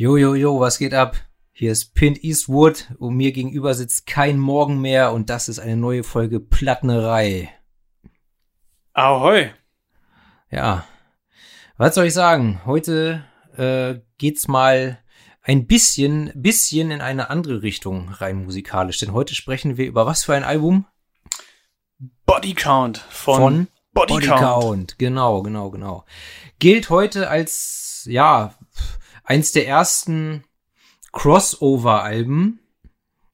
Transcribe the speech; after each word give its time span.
Jo, 0.00 0.16
jo, 0.16 0.34
jo, 0.34 0.58
was 0.58 0.78
geht 0.78 0.94
ab? 0.94 1.14
Hier 1.52 1.72
ist 1.72 1.92
Pint 1.92 2.24
Eastwood 2.24 2.86
und 2.98 3.16
mir 3.16 3.32
gegenüber 3.32 3.74
sitzt 3.74 4.06
kein 4.06 4.38
Morgen 4.38 4.80
mehr 4.80 5.12
und 5.12 5.28
das 5.28 5.50
ist 5.50 5.58
eine 5.58 5.76
neue 5.76 6.04
Folge 6.04 6.40
Plattnerei. 6.40 7.52
Ahoi. 8.94 9.50
Ja, 10.50 10.86
was 11.76 11.94
soll 11.94 12.06
ich 12.06 12.14
sagen? 12.14 12.62
Heute 12.64 13.26
äh, 13.58 13.96
geht's 14.16 14.48
mal 14.48 14.98
ein 15.42 15.66
bisschen, 15.66 16.32
bisschen 16.34 16.90
in 16.90 17.02
eine 17.02 17.28
andere 17.28 17.60
Richtung 17.60 18.08
rein 18.08 18.42
musikalisch, 18.42 19.00
denn 19.00 19.12
heute 19.12 19.34
sprechen 19.34 19.76
wir 19.76 19.84
über 19.84 20.06
was 20.06 20.24
für 20.24 20.32
ein 20.32 20.44
Album? 20.44 20.86
Body 22.24 22.54
Count 22.54 22.96
von, 22.96 23.38
Von 23.38 23.68
Body, 23.92 24.14
Body 24.14 24.26
Count. 24.28 24.40
Count. 24.40 24.98
Genau, 24.98 25.42
genau, 25.42 25.70
genau. 25.70 26.06
Gilt 26.58 26.88
heute 26.88 27.28
als, 27.28 28.06
ja, 28.08 28.54
eins 29.30 29.52
der 29.52 29.68
ersten 29.68 30.42
Crossover-Alben, 31.12 32.58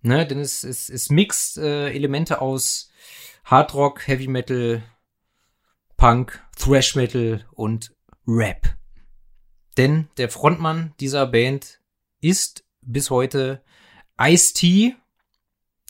ne, 0.03 0.27
denn 0.27 0.41
es, 0.41 0.63
es, 0.63 0.91
es 0.91 1.09
mixt 1.09 1.57
äh, 1.57 1.89
Elemente 1.91 2.43
aus 2.43 2.91
Hard 3.47 3.73
Rock, 3.73 4.07
Heavy 4.07 4.29
Metal, 4.29 4.83
Punk, 5.97 6.45
Thrash 6.59 6.97
Metal 6.97 7.47
und 7.53 7.95
Rap. 8.29 8.77
Denn 9.79 10.09
der 10.19 10.29
Frontmann 10.29 10.93
dieser 11.01 11.27
Band 11.27 11.81
ist 12.21 12.67
bis 12.83 13.09
heute 13.09 13.63
Ice-T, 14.21 14.95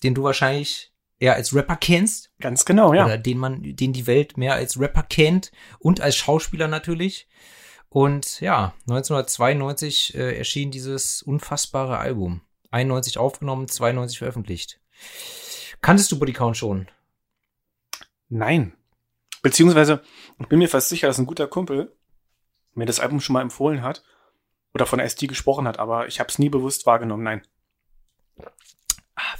den 0.04 0.14
du 0.14 0.22
wahrscheinlich 0.22 0.92
eher 1.18 1.34
als 1.34 1.52
Rapper 1.52 1.76
kennst 1.76 2.30
Ganz 2.38 2.64
genau, 2.64 2.94
ja. 2.94 3.06
oder 3.06 3.18
den 3.18 3.38
man, 3.38 3.74
den 3.74 3.92
die 3.92 4.06
Welt 4.06 4.36
mehr 4.38 4.54
als 4.54 4.78
Rapper 4.78 5.02
kennt 5.02 5.50
und 5.80 6.00
als 6.00 6.14
Schauspieler 6.14 6.68
natürlich. 6.68 7.26
Und 7.88 8.40
ja, 8.40 8.74
1992 8.88 10.14
äh, 10.14 10.36
erschien 10.38 10.70
dieses 10.70 11.22
unfassbare 11.22 11.98
Album. 11.98 12.42
91 12.70 13.18
aufgenommen, 13.18 13.68
92 13.68 14.18
veröffentlicht. 14.18 14.80
Kanntest 15.80 16.12
du 16.12 16.18
Count 16.32 16.56
schon? 16.56 16.88
Nein. 18.28 18.72
Beziehungsweise, 19.42 20.02
ich 20.38 20.48
bin 20.48 20.58
mir 20.58 20.68
fast 20.68 20.88
sicher, 20.88 21.06
dass 21.06 21.18
ein 21.18 21.26
guter 21.26 21.46
Kumpel 21.46 21.96
mir 22.74 22.86
das 22.86 23.00
Album 23.00 23.20
schon 23.20 23.34
mal 23.34 23.42
empfohlen 23.42 23.82
hat 23.82 24.02
oder 24.74 24.86
von 24.86 25.00
ST 25.00 25.28
gesprochen 25.28 25.66
hat, 25.66 25.78
aber 25.78 26.08
ich 26.08 26.20
habe 26.20 26.28
es 26.28 26.38
nie 26.38 26.48
bewusst 26.48 26.86
wahrgenommen. 26.86 27.22
Nein. 27.22 27.42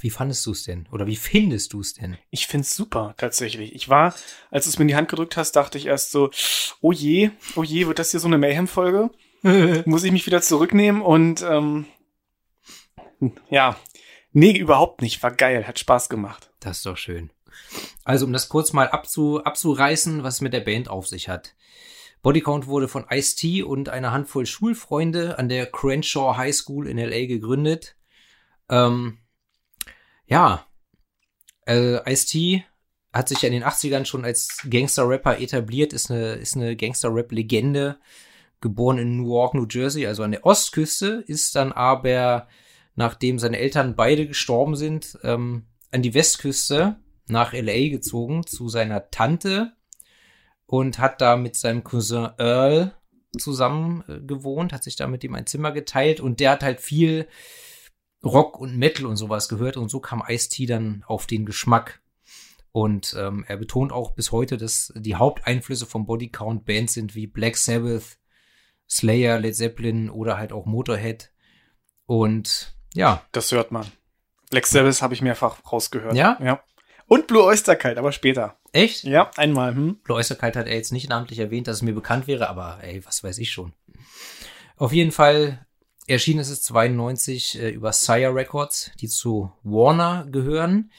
Wie 0.01 0.09
fandest 0.09 0.45
du 0.45 0.51
es 0.51 0.63
denn? 0.63 0.87
Oder 0.91 1.07
wie 1.07 1.15
findest 1.15 1.73
du 1.73 1.81
es 1.81 1.93
denn? 1.93 2.17
Ich 2.29 2.47
find's 2.47 2.75
super, 2.75 3.13
tatsächlich. 3.17 3.73
Ich 3.75 3.89
war, 3.89 4.13
als 4.51 4.65
du 4.65 4.69
es 4.69 4.77
mir 4.77 4.83
in 4.83 4.89
die 4.89 4.95
Hand 4.95 5.09
gedrückt 5.09 5.37
hast, 5.37 5.53
dachte 5.53 5.77
ich 5.77 5.87
erst 5.87 6.11
so, 6.11 6.29
oh 6.81 6.91
je, 6.91 7.31
oh 7.55 7.63
je, 7.63 7.87
wird 7.87 7.99
das 7.99 8.11
hier 8.11 8.19
so 8.19 8.27
eine 8.27 8.37
Mayhem-Folge? 8.37 9.09
Muss 9.85 10.03
ich 10.03 10.11
mich 10.11 10.25
wieder 10.25 10.41
zurücknehmen 10.41 11.01
und 11.01 11.41
ähm, 11.41 11.85
ja, 13.49 13.77
nee, 14.31 14.57
überhaupt 14.57 15.01
nicht. 15.01 15.21
War 15.23 15.31
geil, 15.31 15.67
hat 15.67 15.79
Spaß 15.79 16.09
gemacht. 16.09 16.51
Das 16.59 16.77
ist 16.77 16.85
doch 16.85 16.97
schön. 16.97 17.31
Also, 18.03 18.25
um 18.25 18.33
das 18.33 18.49
kurz 18.49 18.73
mal 18.73 18.89
abzu, 18.89 19.43
abzureißen, 19.43 20.23
was 20.23 20.41
mit 20.41 20.53
der 20.53 20.61
Band 20.61 20.89
auf 20.89 21.07
sich 21.07 21.29
hat. 21.29 21.55
Bodycount 22.21 22.67
wurde 22.67 22.87
von 22.87 23.05
Ice-T 23.09 23.63
und 23.63 23.89
einer 23.89 24.11
Handvoll 24.11 24.45
Schulfreunde 24.45 25.37
an 25.37 25.49
der 25.49 25.65
Crenshaw 25.67 26.35
High 26.35 26.55
School 26.55 26.87
in 26.87 26.97
L.A. 26.97 27.25
gegründet. 27.25 27.95
Ähm, 28.69 29.19
ja, 30.27 30.65
äh, 31.65 32.11
Ice-T 32.11 32.63
hat 33.13 33.29
sich 33.29 33.41
ja 33.41 33.47
in 33.47 33.53
den 33.53 33.63
80ern 33.63 34.05
schon 34.05 34.25
als 34.25 34.59
Gangster-Rapper 34.69 35.39
etabliert, 35.39 35.93
ist 35.93 36.11
eine, 36.11 36.33
ist 36.33 36.55
eine 36.55 36.75
Gangster-Rap-Legende, 36.75 37.97
geboren 38.61 38.97
in 38.97 39.21
Newark, 39.21 39.53
New 39.53 39.67
Jersey, 39.69 40.05
also 40.05 40.23
an 40.23 40.31
der 40.31 40.45
Ostküste, 40.45 41.23
ist 41.27 41.55
dann 41.55 41.71
aber, 41.71 42.47
nachdem 42.95 43.39
seine 43.39 43.57
Eltern 43.57 43.95
beide 43.95 44.27
gestorben 44.27 44.75
sind, 44.75 45.17
ähm, 45.23 45.67
an 45.91 46.01
die 46.01 46.13
Westküste 46.13 46.97
nach 47.27 47.53
LA 47.53 47.89
gezogen 47.89 48.45
zu 48.45 48.69
seiner 48.69 49.09
Tante 49.09 49.73
und 50.65 50.99
hat 50.99 51.21
da 51.21 51.37
mit 51.37 51.55
seinem 51.55 51.83
Cousin 51.83 52.29
Earl 52.37 52.93
zusammen 53.37 54.03
äh, 54.07 54.19
gewohnt, 54.19 54.73
hat 54.73 54.83
sich 54.83 54.95
da 54.95 55.07
mit 55.07 55.23
ihm 55.23 55.35
ein 55.35 55.45
Zimmer 55.45 55.71
geteilt 55.71 56.19
und 56.19 56.39
der 56.39 56.51
hat 56.51 56.63
halt 56.63 56.81
viel 56.81 57.27
Rock 58.27 58.59
und 58.59 58.77
Metal 58.77 59.05
und 59.05 59.17
sowas 59.17 59.49
gehört 59.49 59.77
und 59.77 59.89
so 59.89 59.99
kam 59.99 60.23
Ice-T 60.27 60.65
dann 60.65 61.03
auf 61.07 61.25
den 61.27 61.45
Geschmack. 61.45 62.01
Und 62.71 63.15
ähm, 63.17 63.43
er 63.47 63.57
betont 63.57 63.91
auch 63.91 64.11
bis 64.11 64.31
heute, 64.31 64.57
dass 64.57 64.93
die 64.95 65.15
Haupteinflüsse 65.15 65.85
vom 65.85 66.05
Body 66.05 66.29
Count 66.29 66.65
Bands 66.65 66.93
sind 66.93 67.15
wie 67.15 67.25
Black 67.25 67.57
Sabbath, 67.57 68.19
Slayer, 68.87 69.39
Led 69.39 69.55
Zeppelin 69.55 70.09
oder 70.09 70.37
halt 70.37 70.51
auch 70.53 70.65
Motorhead. 70.65 71.31
Und 72.05 72.75
ja, 72.93 73.23
Das 73.31 73.51
hört 73.51 73.71
man. 73.71 73.85
Black 74.49 74.65
Sabbath 74.67 75.01
habe 75.01 75.13
ich 75.13 75.21
mehrfach 75.21 75.59
rausgehört. 75.71 76.15
Ja? 76.15 76.37
Ja. 76.41 76.63
Und 77.07 77.27
Blue 77.27 77.43
Oyster 77.43 77.75
Cult, 77.75 77.97
aber 77.97 78.11
später. 78.11 78.57
echt? 78.73 79.03
Ja, 79.03 79.31
einmal. 79.37 79.73
Hm? 79.75 79.99
Blue 80.03 80.17
Oyster 80.17 80.35
Cult 80.35 80.55
hat 80.55 80.67
er 80.67 80.75
jetzt 80.75 80.91
nicht 80.91 81.09
namentlich 81.09 81.39
erwähnt, 81.39 81.67
dass 81.67 81.77
es 81.77 81.81
mir 81.81 81.93
bekannt 81.93 82.27
wäre, 82.27 82.49
aber 82.49 82.79
ey, 82.81 83.05
was 83.05 83.23
weiß 83.23 83.37
ich 83.39 83.51
schon. 83.51 83.73
Auf 84.75 84.93
jeden 84.93 85.11
Fall 85.11 85.65
erschien 86.07 86.39
es 86.39 86.61
92 86.63 87.59
äh, 87.59 87.69
über 87.69 87.91
Sire 87.93 88.33
Records, 88.33 88.91
die 88.99 89.07
zu 89.07 89.51
Warner 89.63 90.25
gehören. 90.29 90.91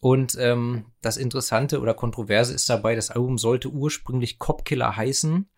Und 0.00 0.36
ähm, 0.38 0.86
das 1.02 1.16
Interessante 1.16 1.80
oder 1.80 1.94
Kontroverse 1.94 2.54
ist 2.54 2.68
dabei, 2.68 2.94
das 2.94 3.10
Album 3.10 3.38
sollte 3.38 3.68
ursprünglich 3.68 4.38
Copkiller 4.38 4.96
heißen, 4.96 5.48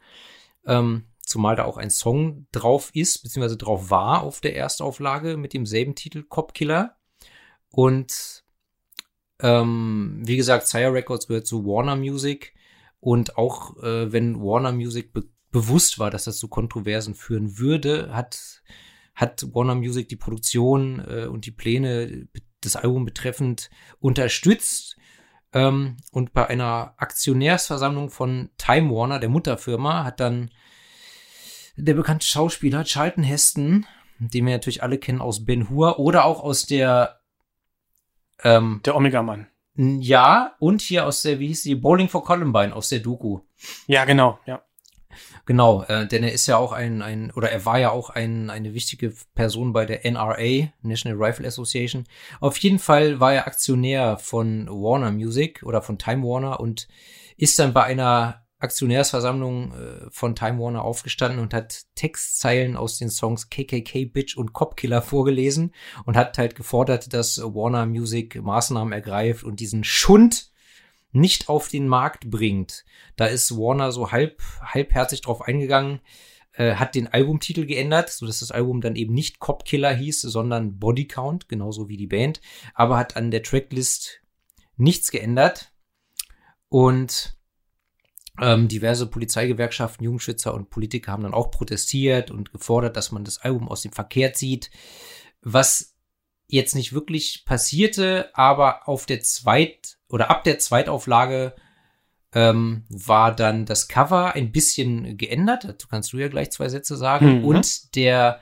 ähm, 0.66 1.04
zumal 1.20 1.56
da 1.56 1.64
auch 1.64 1.76
ein 1.76 1.90
Song 1.90 2.46
drauf 2.52 2.90
ist, 2.92 3.22
beziehungsweise 3.22 3.56
drauf 3.56 3.90
war 3.90 4.22
auf 4.22 4.40
der 4.40 4.56
Erstauflage 4.56 5.36
mit 5.36 5.52
demselben 5.52 5.94
Titel 5.94 6.24
Copkiller. 6.24 6.96
Und 7.70 8.44
ähm, 9.40 10.20
wie 10.24 10.36
gesagt, 10.36 10.66
Sire 10.66 10.92
Records 10.92 11.28
gehört 11.28 11.46
zu 11.46 11.64
Warner 11.64 11.96
Music. 11.96 12.54
Und 13.00 13.36
auch 13.36 13.76
äh, 13.82 14.12
wenn 14.12 14.40
Warner 14.40 14.72
Music 14.72 15.12
bewusst 15.52 15.98
war, 15.98 16.10
dass 16.10 16.24
das 16.24 16.38
zu 16.38 16.48
Kontroversen 16.48 17.14
führen 17.14 17.58
würde, 17.58 18.12
hat, 18.12 18.62
hat 19.14 19.46
Warner 19.54 19.74
Music 19.74 20.08
die 20.08 20.16
Produktion 20.16 21.04
äh, 21.06 21.26
und 21.26 21.46
die 21.46 21.50
Pläne 21.52 22.26
des 22.64 22.76
Albums 22.76 23.06
betreffend 23.06 23.70
unterstützt. 24.00 24.96
Ähm, 25.52 25.98
und 26.10 26.32
bei 26.32 26.48
einer 26.48 26.94
Aktionärsversammlung 26.96 28.10
von 28.10 28.50
Time 28.56 28.90
Warner, 28.90 29.20
der 29.20 29.28
Mutterfirma, 29.28 30.04
hat 30.04 30.18
dann 30.18 30.50
der 31.76 31.94
bekannte 31.94 32.26
Schauspieler 32.26 32.84
Charlton 32.84 33.24
Heston, 33.24 33.86
den 34.18 34.46
wir 34.46 34.52
natürlich 34.52 34.82
alle 34.82 34.98
kennen 34.98 35.20
aus 35.20 35.44
Ben 35.44 35.68
Hur 35.68 35.98
oder 35.98 36.24
auch 36.24 36.42
aus 36.42 36.66
der 36.66 37.20
ähm, 38.42 38.80
Der 38.84 38.96
Omega-Mann. 38.96 39.46
ja, 39.74 40.54
und 40.58 40.80
hier 40.80 41.06
aus 41.06 41.22
der, 41.22 41.38
wie 41.38 41.48
hieß 41.48 41.62
die, 41.62 41.74
Bowling 41.74 42.08
for 42.08 42.24
Columbine, 42.24 42.74
aus 42.74 42.88
der 42.88 43.00
Doku. 43.00 43.40
Ja, 43.86 44.04
genau. 44.04 44.38
Ja. 44.46 44.62
Genau, 45.44 45.82
äh, 45.84 46.06
denn 46.06 46.22
er 46.22 46.32
ist 46.32 46.46
ja 46.46 46.56
auch 46.56 46.72
ein, 46.72 47.02
ein, 47.02 47.32
oder 47.32 47.50
er 47.50 47.64
war 47.64 47.78
ja 47.78 47.90
auch 47.90 48.10
ein, 48.10 48.48
eine 48.48 48.74
wichtige 48.74 49.12
Person 49.34 49.72
bei 49.72 49.86
der 49.86 50.04
NRA, 50.04 50.68
National 50.82 51.18
Rifle 51.20 51.46
Association. 51.46 52.04
Auf 52.40 52.56
jeden 52.58 52.78
Fall 52.78 53.18
war 53.18 53.34
er 53.34 53.46
Aktionär 53.48 54.18
von 54.18 54.68
Warner 54.68 55.10
Music 55.10 55.62
oder 55.64 55.82
von 55.82 55.98
Time 55.98 56.22
Warner 56.22 56.60
und 56.60 56.86
ist 57.36 57.58
dann 57.58 57.72
bei 57.72 57.82
einer 57.82 58.42
Aktionärsversammlung 58.60 59.72
äh, 59.72 60.10
von 60.10 60.36
Time 60.36 60.60
Warner 60.60 60.84
aufgestanden 60.84 61.40
und 61.40 61.52
hat 61.52 61.82
Textzeilen 61.96 62.76
aus 62.76 62.98
den 62.98 63.10
Songs 63.10 63.50
KKK 63.50 64.04
Bitch 64.04 64.36
und 64.36 64.52
Copkiller 64.52 65.02
vorgelesen 65.02 65.74
und 66.04 66.16
hat 66.16 66.38
halt 66.38 66.54
gefordert, 66.54 67.12
dass 67.12 67.38
Warner 67.42 67.86
Music 67.86 68.40
Maßnahmen 68.40 68.92
ergreift 68.92 69.42
und 69.42 69.58
diesen 69.58 69.82
Schund 69.82 70.51
nicht 71.12 71.48
auf 71.48 71.68
den 71.68 71.86
Markt 71.88 72.30
bringt. 72.30 72.84
Da 73.16 73.26
ist 73.26 73.52
Warner 73.52 73.92
so 73.92 74.10
halb, 74.10 74.42
halbherzig 74.62 75.20
drauf 75.20 75.42
eingegangen, 75.42 76.00
äh, 76.54 76.74
hat 76.74 76.94
den 76.94 77.08
Albumtitel 77.08 77.66
geändert, 77.66 78.10
so 78.10 78.26
dass 78.26 78.40
das 78.40 78.50
Album 78.50 78.80
dann 78.80 78.96
eben 78.96 79.14
nicht 79.14 79.38
Cop 79.38 79.64
Killer 79.64 79.94
hieß, 79.94 80.22
sondern 80.22 80.78
Body 80.78 81.06
Count, 81.06 81.48
genauso 81.48 81.88
wie 81.88 81.96
die 81.96 82.06
Band, 82.06 82.40
aber 82.74 82.98
hat 82.98 83.16
an 83.16 83.30
der 83.30 83.42
Tracklist 83.42 84.20
nichts 84.76 85.10
geändert. 85.10 85.72
Und 86.68 87.36
ähm, 88.40 88.68
diverse 88.68 89.06
Polizeigewerkschaften, 89.06 90.04
Jugendschützer 90.04 90.54
und 90.54 90.70
Politiker 90.70 91.12
haben 91.12 91.22
dann 91.22 91.34
auch 91.34 91.50
protestiert 91.50 92.30
und 92.30 92.50
gefordert, 92.50 92.96
dass 92.96 93.12
man 93.12 93.24
das 93.24 93.38
Album 93.38 93.68
aus 93.68 93.82
dem 93.82 93.92
Verkehr 93.92 94.32
zieht. 94.32 94.70
Was 95.42 95.94
jetzt 96.46 96.74
nicht 96.74 96.92
wirklich 96.92 97.44
passierte, 97.44 98.30
aber 98.34 98.88
auf 98.88 99.06
der 99.06 99.20
Zweit- 99.20 99.98
oder 100.12 100.30
ab 100.30 100.44
der 100.44 100.58
Zweitauflage 100.58 101.54
ähm, 102.34 102.84
war 102.88 103.34
dann 103.34 103.66
das 103.66 103.88
Cover 103.88 104.34
ein 104.34 104.52
bisschen 104.52 105.16
geändert. 105.16 105.64
Dazu 105.64 105.88
kannst 105.88 106.12
du 106.12 106.18
ja 106.18 106.28
gleich 106.28 106.50
zwei 106.50 106.68
Sätze 106.68 106.96
sagen. 106.96 107.38
Mhm. 107.38 107.44
Und 107.44 107.94
der, 107.96 108.40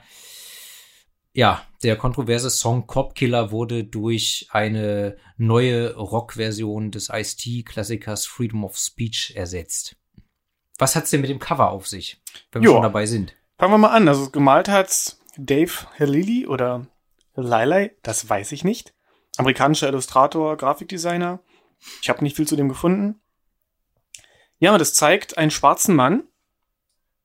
ja, 1.33 1.65
der 1.81 1.95
kontroverse 1.95 2.49
Song 2.49 2.87
Cop 2.87 3.15
Killer 3.15 3.51
wurde 3.51 3.83
durch 3.85 4.47
eine 4.51 5.17
neue 5.37 5.95
Rockversion 5.95 6.91
des 6.91 7.09
Ice-T-Klassikers 7.09 8.25
Freedom 8.25 8.63
of 8.65 8.77
Speech 8.77 9.33
ersetzt. 9.35 9.95
Was 10.77 10.95
hat's 10.95 11.09
denn 11.11 11.21
mit 11.21 11.29
dem 11.29 11.39
Cover 11.39 11.71
auf 11.71 11.87
sich, 11.87 12.21
wenn 12.51 12.63
wir 12.63 12.69
schon 12.69 12.81
dabei 12.81 13.05
sind? 13.05 13.35
Fangen 13.57 13.73
wir 13.73 13.77
mal 13.77 13.89
an. 13.89 14.07
Also 14.07 14.29
gemalt 14.29 14.67
hat's 14.67 15.21
Dave 15.37 15.71
Halili 15.97 16.47
oder 16.47 16.87
Lilei, 17.35 17.95
das 18.03 18.27
weiß 18.27 18.51
ich 18.51 18.63
nicht. 18.63 18.93
Amerikanischer 19.37 19.87
Illustrator, 19.87 20.57
Grafikdesigner. 20.57 21.39
Ich 22.01 22.09
habe 22.09 22.23
nicht 22.23 22.35
viel 22.35 22.47
zu 22.47 22.55
dem 22.55 22.69
gefunden. 22.69 23.21
Ja, 24.59 24.77
das 24.77 24.93
zeigt 24.93 25.37
einen 25.37 25.51
schwarzen 25.51 25.95
Mann 25.95 26.23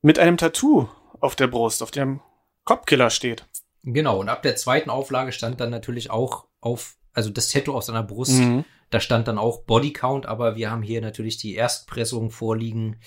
mit 0.00 0.18
einem 0.18 0.36
Tattoo 0.36 0.88
auf 1.20 1.36
der 1.36 1.48
Brust, 1.48 1.82
auf 1.82 1.90
dem 1.90 2.20
Copkiller 2.64 3.10
steht. 3.10 3.46
Genau, 3.82 4.18
und 4.18 4.28
ab 4.28 4.42
der 4.42 4.56
zweiten 4.56 4.90
Auflage 4.90 5.32
stand 5.32 5.60
dann 5.60 5.70
natürlich 5.70 6.10
auch 6.10 6.46
auf, 6.60 6.96
also 7.12 7.30
das 7.30 7.48
Tattoo 7.48 7.74
auf 7.74 7.84
seiner 7.84 8.02
Brust, 8.02 8.38
mhm. 8.38 8.64
da 8.90 9.00
stand 9.00 9.28
dann 9.28 9.38
auch 9.38 9.62
Bodycount, 9.62 10.26
aber 10.26 10.56
wir 10.56 10.70
haben 10.70 10.82
hier 10.82 11.00
natürlich 11.00 11.36
die 11.36 11.54
Erstpressung 11.54 12.30
vorliegen 12.30 12.98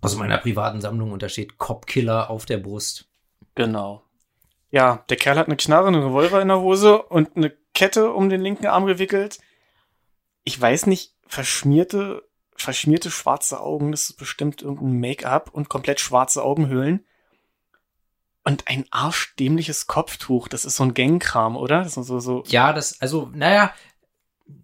aus 0.00 0.16
meiner 0.16 0.38
privaten 0.38 0.80
Sammlung 0.80 1.12
und 1.12 1.22
da 1.22 1.28
steht 1.28 1.58
Copkiller 1.58 2.28
auf 2.28 2.44
der 2.44 2.58
Brust. 2.58 3.08
Genau. 3.54 4.02
Ja, 4.70 5.04
der 5.08 5.16
Kerl 5.16 5.38
hat 5.38 5.46
eine 5.46 5.56
Knarre, 5.56 5.88
einen 5.88 6.02
Revolver 6.02 6.42
in 6.42 6.48
der 6.48 6.60
Hose 6.60 7.02
und 7.02 7.36
eine 7.36 7.50
Kette 7.74 8.12
um 8.12 8.28
den 8.28 8.40
linken 8.40 8.66
Arm 8.66 8.86
gewickelt. 8.86 9.38
Ich 10.44 10.60
weiß 10.60 10.86
nicht, 10.86 11.14
verschmierte, 11.26 12.28
verschmierte 12.56 13.10
schwarze 13.10 13.60
Augen, 13.60 13.92
das 13.92 14.10
ist 14.10 14.16
bestimmt 14.16 14.62
irgendein 14.62 14.98
Make-up 14.98 15.50
und 15.52 15.68
komplett 15.68 16.00
schwarze 16.00 16.42
Augenhöhlen. 16.42 17.04
Und 18.44 18.66
ein 18.66 18.84
arschdämliches 18.90 19.86
Kopftuch, 19.86 20.48
das 20.48 20.64
ist 20.64 20.76
so 20.76 20.82
ein 20.82 20.94
Gangkram, 20.94 21.56
oder? 21.56 21.84
Das 21.84 21.96
ist 21.96 22.06
so, 22.06 22.18
so. 22.18 22.42
Ja, 22.48 22.72
das, 22.72 23.00
also, 23.00 23.30
naja, 23.32 23.72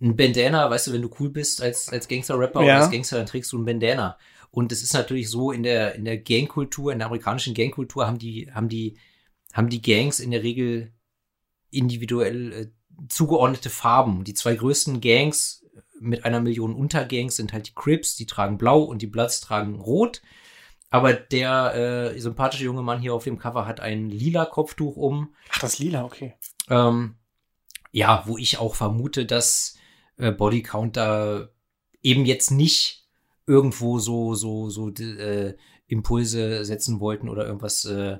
ein 0.00 0.16
Bandana, 0.16 0.69
weißt 0.69 0.88
du, 0.88 0.92
wenn 0.92 1.02
du 1.02 1.10
cool 1.20 1.30
bist 1.30 1.62
als, 1.62 1.88
als 1.88 2.08
Gangster-Rapper 2.08 2.60
ja. 2.60 2.64
oder 2.64 2.84
als 2.84 2.90
Gangster, 2.90 3.16
dann 3.16 3.26
trägst 3.26 3.52
du 3.52 3.58
ein 3.58 3.64
Bandana. 3.64 4.19
Und 4.50 4.72
es 4.72 4.82
ist 4.82 4.94
natürlich 4.94 5.30
so, 5.30 5.52
in 5.52 5.62
der, 5.62 5.94
in 5.94 6.04
der 6.04 6.19
Gangkultur, 6.19 6.92
in 6.92 6.98
der 6.98 7.06
amerikanischen 7.06 7.54
Gangkultur 7.54 8.06
haben 8.06 8.19
die, 8.19 8.50
haben 8.52 8.69
die, 8.69 8.96
haben 9.52 9.69
die 9.69 9.82
Gangs 9.82 10.19
in 10.20 10.30
der 10.30 10.42
Regel 10.42 10.92
individuell 11.70 12.52
äh, 12.52 12.66
zugeordnete 13.08 13.70
Farben. 13.70 14.25
Die 14.25 14.34
zwei 14.34 14.54
größten 14.54 15.00
Gangs 15.00 15.57
mit 16.00 16.25
einer 16.25 16.41
Million 16.41 16.75
Untergangs 16.75 17.37
sind 17.37 17.53
halt 17.53 17.69
die 17.69 17.75
Crips, 17.75 18.17
die 18.17 18.27
tragen 18.27 18.59
blau 18.59 18.83
und 18.83 19.03
die 19.03 19.06
Bloods 19.06 19.41
tragen 19.41 19.81
rot. 19.81 20.23
Aber 20.91 21.12
der 21.12 22.12
äh, 22.15 22.19
sympathische 22.19 22.65
junge 22.65 22.83
Mann 22.83 23.00
hier 23.00 23.15
auf 23.15 23.25
dem 23.25 23.39
Cover 23.39 23.67
hat 23.67 23.81
ein 23.81 24.09
lila 24.09 24.47
Kopftuch 24.47 24.97
um. 24.97 25.35
Ach, 25.53 25.61
das 25.61 25.79
lila, 25.79 26.05
okay. 26.05 26.35
Ähm, 26.71 27.17
ja, 27.93 28.23
wo 28.27 28.39
ich 28.39 28.59
auch 28.59 28.75
vermute, 28.75 29.27
dass 29.27 29.77
äh, 30.17 30.33
Bodycount 30.33 30.97
da 30.97 31.49
eben 32.03 32.25
jetzt 32.25 32.50
nicht 32.50 33.06
irgendwo 33.47 33.99
so 33.99 34.35
so 34.35 34.71
so 34.71 34.91
äh, 34.91 35.56
Impulse 35.87 36.65
setzen 36.65 37.00
wollten 37.00 37.29
oder 37.29 37.47
irgendwas 37.47 37.85
äh, 37.85 38.19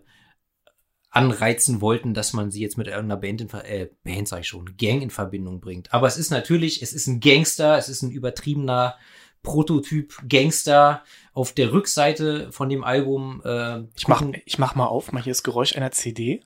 anreizen 1.11 1.81
wollten, 1.81 2.15
dass 2.15 2.33
man 2.33 2.51
sie 2.51 2.61
jetzt 2.61 2.77
mit 2.77 2.87
irgendeiner 2.87 3.21
Band 3.21 3.41
in 3.41 3.51
äh, 3.51 3.89
Band 4.05 4.29
sag 4.29 4.41
ich 4.41 4.49
schon, 4.49 4.77
Gang 4.77 5.03
in 5.03 5.11
Verbindung 5.11 5.61
bringt. 5.61 5.93
Aber 5.93 6.07
es 6.07 6.17
ist 6.17 6.31
natürlich, 6.31 6.83
es 6.83 6.93
ist 6.93 7.07
ein 7.07 7.21
Gangster, 7.21 7.79
es 7.79 7.89
ist 7.89 8.03
ein 8.03 8.11
übertriebener 8.11 8.97
Prototyp 9.43 10.15
Gangster 10.29 11.03
auf 11.33 11.53
der 11.53 11.73
Rückseite 11.73 12.53
von 12.53 12.69
dem 12.69 12.85
Album. 12.85 13.41
Äh, 13.45 13.85
ich 13.97 14.09
mach, 14.09 14.23
ich 14.45 14.59
mach 14.59 14.75
mal 14.75 14.87
auf, 14.87 15.13
mal 15.13 15.23
hier 15.23 15.31
das 15.31 15.43
Geräusch 15.43 15.77
einer 15.77 15.93
CD. 15.93 16.45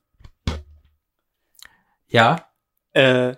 Ja. 2.07 2.49
Äh, 2.93 3.37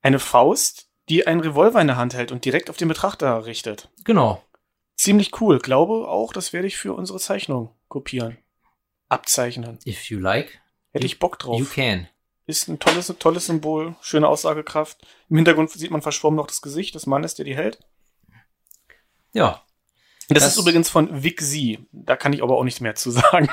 eine 0.00 0.18
Faust, 0.18 0.88
die 1.08 1.26
einen 1.26 1.40
Revolver 1.40 1.80
in 1.80 1.86
der 1.86 1.96
Hand 1.96 2.14
hält 2.14 2.32
und 2.32 2.44
direkt 2.44 2.70
auf 2.70 2.76
den 2.76 2.88
Betrachter 2.88 3.46
richtet. 3.46 3.90
Genau. 4.04 4.42
Ziemlich 4.96 5.40
cool. 5.40 5.58
Glaube 5.58 6.08
auch, 6.08 6.32
das 6.32 6.52
werde 6.52 6.66
ich 6.66 6.76
für 6.76 6.94
unsere 6.94 7.18
Zeichnung 7.18 7.70
kopieren. 7.88 8.38
Abzeichnen. 9.08 9.78
If 9.86 10.10
you 10.10 10.18
like. 10.18 10.60
Hätte 10.92 11.06
ich 11.06 11.18
Bock 11.18 11.38
drauf. 11.38 11.58
You 11.58 11.66
can. 11.66 12.08
Ist 12.46 12.68
ein 12.68 12.78
tolles, 12.78 13.12
tolles 13.18 13.46
Symbol, 13.46 13.96
schöne 14.00 14.28
Aussagekraft. 14.28 15.04
Im 15.28 15.36
Hintergrund 15.36 15.70
sieht 15.70 15.90
man 15.90 16.02
verschwommen 16.02 16.36
noch 16.36 16.46
das 16.46 16.62
Gesicht 16.62 16.94
des 16.94 17.06
Mannes, 17.06 17.34
der 17.34 17.44
die 17.44 17.56
hält. 17.56 17.80
Ja. 19.32 19.62
Das, 20.28 20.42
das 20.42 20.52
ist 20.52 20.60
übrigens 20.60 20.88
von 20.88 21.22
Vic 21.22 21.40
Z. 21.40 21.80
Da 21.92 22.16
kann 22.16 22.32
ich 22.32 22.42
aber 22.42 22.56
auch 22.56 22.64
nicht 22.64 22.80
mehr 22.80 22.94
zu 22.94 23.10
sagen. 23.12 23.48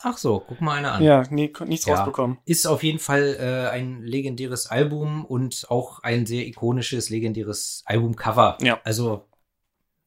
Ach 0.00 0.16
so, 0.16 0.44
guck 0.46 0.60
mal 0.60 0.78
eine 0.78 0.92
an. 0.92 1.02
Ja, 1.02 1.24
nee, 1.30 1.52
nichts 1.66 1.86
ja, 1.86 1.96
rausbekommen. 1.96 2.38
Ist 2.44 2.66
auf 2.66 2.82
jeden 2.82 3.00
Fall 3.00 3.36
äh, 3.38 3.68
ein 3.70 4.02
legendäres 4.02 4.66
Album 4.66 5.24
und 5.24 5.66
auch 5.68 6.00
ein 6.00 6.24
sehr 6.24 6.46
ikonisches, 6.46 7.10
legendäres 7.10 7.82
Albumcover. 7.84 8.58
Ja. 8.62 8.80
Also, 8.84 9.28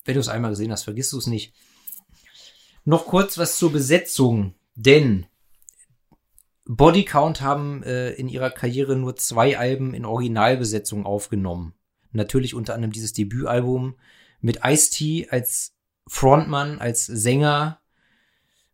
wenn 0.06 0.14
du 0.14 0.22
es 0.22 0.30
einmal 0.30 0.52
gesehen 0.52 0.72
hast, 0.72 0.84
vergisst 0.84 1.12
du 1.14 1.18
es 1.18 1.28
nicht. 1.28 1.54
Noch 2.86 3.06
kurz 3.06 3.38
was 3.38 3.58
zur 3.58 3.72
Besetzung, 3.72 4.56
denn 4.86 5.26
Bodycount 6.66 7.42
haben 7.42 7.84
äh, 7.84 8.12
in 8.12 8.30
ihrer 8.30 8.50
Karriere 8.50 8.96
nur 8.96 9.16
zwei 9.16 9.58
Alben 9.58 9.94
in 9.94 10.06
Originalbesetzung 10.06 11.06
aufgenommen. 11.06 11.74
Natürlich 12.12 12.54
unter 12.54 12.76
anderem 12.76 12.92
dieses 12.92 13.14
Debütalbum 13.14 13.96
mit 14.40 14.60
Ice-T 14.64 15.28
als 15.30 15.74
Frontmann, 16.08 16.80
als 16.80 17.06
Sänger, 17.06 17.82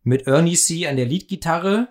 mit 0.02 0.26
Ernie 0.26 0.56
C. 0.56 0.86
an 0.86 0.96
der 0.96 1.06
Leadgitarre 1.06 1.88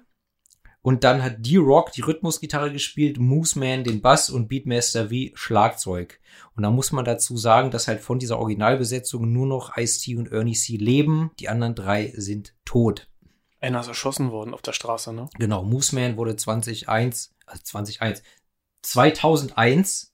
und 0.88 1.04
dann 1.04 1.22
hat 1.22 1.46
D-Rock 1.46 1.92
die 1.92 2.02
Rhythmusgitarre 2.02 2.72
gespielt, 2.72 3.20
Mooseman 3.20 3.84
den 3.84 4.02
Bass 4.02 4.30
und 4.30 4.48
Beatmaster 4.48 5.10
wie 5.10 5.34
Schlagzeug. 5.36 6.22
Und 6.56 6.63
da 6.63 6.72
muss 6.72 6.94
man 6.94 7.04
dazu 7.04 7.36
sagen, 7.36 7.72
dass 7.72 7.90
halt 7.90 8.00
von 8.00 8.20
dieser 8.20 8.40
Originalbesetzung 8.40 9.31
nur 9.31 9.48
noch 9.48 9.75
Ice-T 9.75 10.16
und 10.16 10.31
Ernie 10.31 10.54
C. 10.54 10.78
leben. 10.78 11.31
Die 11.42 11.50
anderen 11.50 11.75
drei 11.75 12.13
sind 12.16 12.56
tot. 12.63 13.10
Einer 13.59 13.80
ist 13.80 13.88
erschossen 13.88 14.31
worden 14.31 14.54
auf 14.54 14.62
der 14.62 14.74
Straße, 14.74 15.13
ne? 15.13 15.30
Genau, 15.38 15.63
Mooseman 15.63 16.18
wurde 16.18 16.36
2001, 16.36 17.33
also 17.45 17.63
2001, 17.63 18.21
2001, 18.83 20.13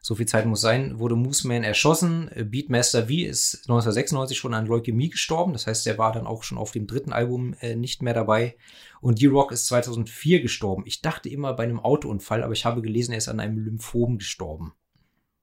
so 0.00 0.14
viel 0.14 0.26
Zeit 0.26 0.46
muss 0.46 0.60
sein, 0.60 1.00
wurde 1.00 1.16
Mooseman 1.16 1.64
erschossen. 1.64 2.30
Beatmaster 2.48 3.06
V 3.08 3.12
ist 3.12 3.54
1996 3.64 4.38
schon 4.38 4.54
an 4.54 4.66
Leukämie 4.66 5.08
gestorben, 5.08 5.52
das 5.52 5.66
heißt, 5.66 5.84
er 5.88 5.98
war 5.98 6.12
dann 6.12 6.28
auch 6.28 6.44
schon 6.44 6.58
auf 6.58 6.70
dem 6.70 6.86
dritten 6.86 7.12
Album 7.12 7.54
äh, 7.60 7.74
nicht 7.74 8.02
mehr 8.02 8.14
dabei. 8.14 8.56
Und 9.00 9.20
D-Rock 9.20 9.50
ist 9.50 9.66
2004 9.66 10.40
gestorben. 10.42 10.84
Ich 10.86 11.02
dachte 11.02 11.28
immer 11.28 11.54
bei 11.54 11.64
einem 11.64 11.80
Autounfall, 11.80 12.44
aber 12.44 12.52
ich 12.52 12.64
habe 12.64 12.82
gelesen, 12.82 13.12
er 13.12 13.18
ist 13.18 13.28
an 13.28 13.40
einem 13.40 13.58
Lymphom 13.58 14.18
gestorben. 14.18 14.74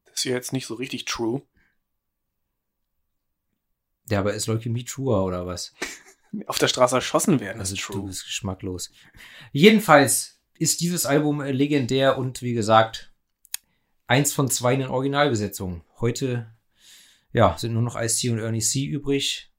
Das 0.05 0.15
ist 0.19 0.23
ja 0.23 0.33
jetzt 0.33 0.53
nicht 0.53 0.65
so 0.65 0.75
richtig 0.75 1.05
true. 1.05 1.41
Ja, 4.09 4.19
aber 4.19 4.33
ist 4.33 4.47
Leukämie 4.47 4.85
truer 4.85 5.25
oder 5.25 5.45
was? 5.45 5.73
auf 6.47 6.57
der 6.57 6.67
Straße 6.67 6.95
erschossen 6.95 7.39
werden. 7.39 7.59
Das 7.59 7.71
ist 7.71 7.81
true. 7.81 7.97
Du 7.97 8.07
bist 8.07 8.25
geschmacklos. 8.25 8.91
Jedenfalls 9.51 10.41
ist 10.57 10.81
dieses 10.81 11.05
Album 11.05 11.41
legendär 11.41 12.17
und 12.17 12.41
wie 12.41 12.53
gesagt, 12.53 13.13
eins 14.07 14.33
von 14.33 14.49
zwei 14.49 14.73
in 14.73 14.81
den 14.81 14.89
Originalbesetzungen. 14.89 15.83
Heute, 15.99 16.51
ja, 17.31 17.57
sind 17.57 17.73
nur 17.73 17.81
noch 17.81 17.99
Ice-T 17.99 18.29
und 18.29 18.39
Ernie 18.39 18.61
C 18.61 18.85
übrig. 18.85 19.51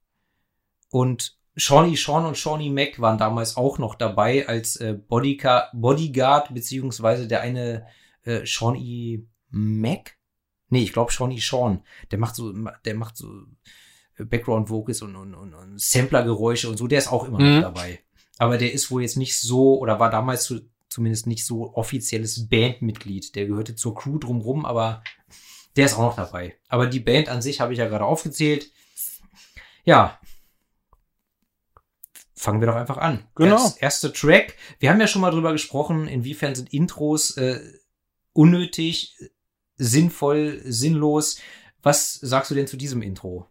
Und 0.91 1.37
Shawnee 1.57 1.97
Sean 1.97 2.25
und 2.25 2.37
Shawnee 2.37 2.71
Mac 2.71 3.01
waren 3.01 3.19
damals 3.19 3.57
auch 3.57 3.79
noch 3.79 3.95
dabei 3.95 4.49
als 4.49 4.77
äh, 4.77 4.95
Bodyguard, 4.95 5.71
Bodyguard, 5.73 6.53
beziehungsweise 6.53 7.29
der 7.29 7.41
eine 7.43 7.87
äh, 8.23 8.45
Shawnee 8.45 9.27
Mac? 9.51 10.17
Nee, 10.69 10.83
ich 10.83 10.93
glaube 10.93 11.13
Shawnee 11.13 11.41
Sean. 11.41 11.85
Der 12.11 12.19
macht 12.19 12.35
so, 12.35 12.53
der 12.85 12.95
macht 12.95 13.17
so 13.17 13.45
Background 14.19 14.71
Vocals 14.71 15.03
und, 15.03 15.17
und, 15.17 15.35
und, 15.35 15.55
und 15.55 15.81
Samplergeräusche 15.81 16.69
und 16.69 16.77
so, 16.77 16.87
der 16.87 16.99
ist 16.99 17.11
auch 17.11 17.27
immer 17.27 17.41
mhm. 17.41 17.57
noch 17.57 17.63
dabei. 17.63 18.01
Aber 18.39 18.59
der 18.59 18.73
ist 18.73 18.91
wohl 18.91 19.03
jetzt 19.03 19.17
nicht 19.17 19.39
so, 19.41 19.79
oder 19.79 20.01
war 20.01 20.11
damals 20.11 20.45
zu, 20.45 20.61
zumindest 20.89 21.27
nicht 21.27 21.47
so 21.47 21.75
offizielles 21.75 22.49
Bandmitglied. 22.49 23.35
Der 23.35 23.47
gehörte 23.47 23.75
zur 23.75 23.95
Crew 23.95 24.19
drumrum, 24.19 24.65
aber 24.65 25.03
der 25.77 25.87
ist 25.87 25.95
auch 25.95 26.03
noch 26.03 26.17
dabei. 26.17 26.57
Aber 26.69 26.87
die 26.87 27.01
Band 27.01 27.29
an 27.29 27.43
sich 27.43 27.61
habe 27.61 27.73
ich 27.73 27.79
ja 27.79 27.89
gerade 27.89 28.05
aufgezählt. 28.05 28.71
Ja. 29.85 30.19
Fangen 32.35 32.61
wir 32.61 32.67
doch 32.67 32.77
einfach 32.77 32.99
an. 32.99 33.27
Genau. 33.35 33.57
Das 33.57 33.77
erste 33.79 34.13
Track. 34.13 34.57
Wir 34.79 34.91
haben 34.91 35.01
ja 35.01 35.07
schon 35.07 35.23
mal 35.23 35.31
drüber 35.31 35.53
gesprochen, 35.53 36.09
inwiefern 36.09 36.55
sind 36.55 36.73
Intros 36.73 37.37
äh, 37.37 37.61
unnötig, 38.33 39.17
sinnvoll, 39.77 40.61
sinnlos. 40.65 41.39
Was 41.83 42.15
sagst 42.15 42.51
du 42.51 42.55
denn 42.55 42.67
zu 42.67 42.77
diesem 42.77 43.03
Intro? 43.03 43.49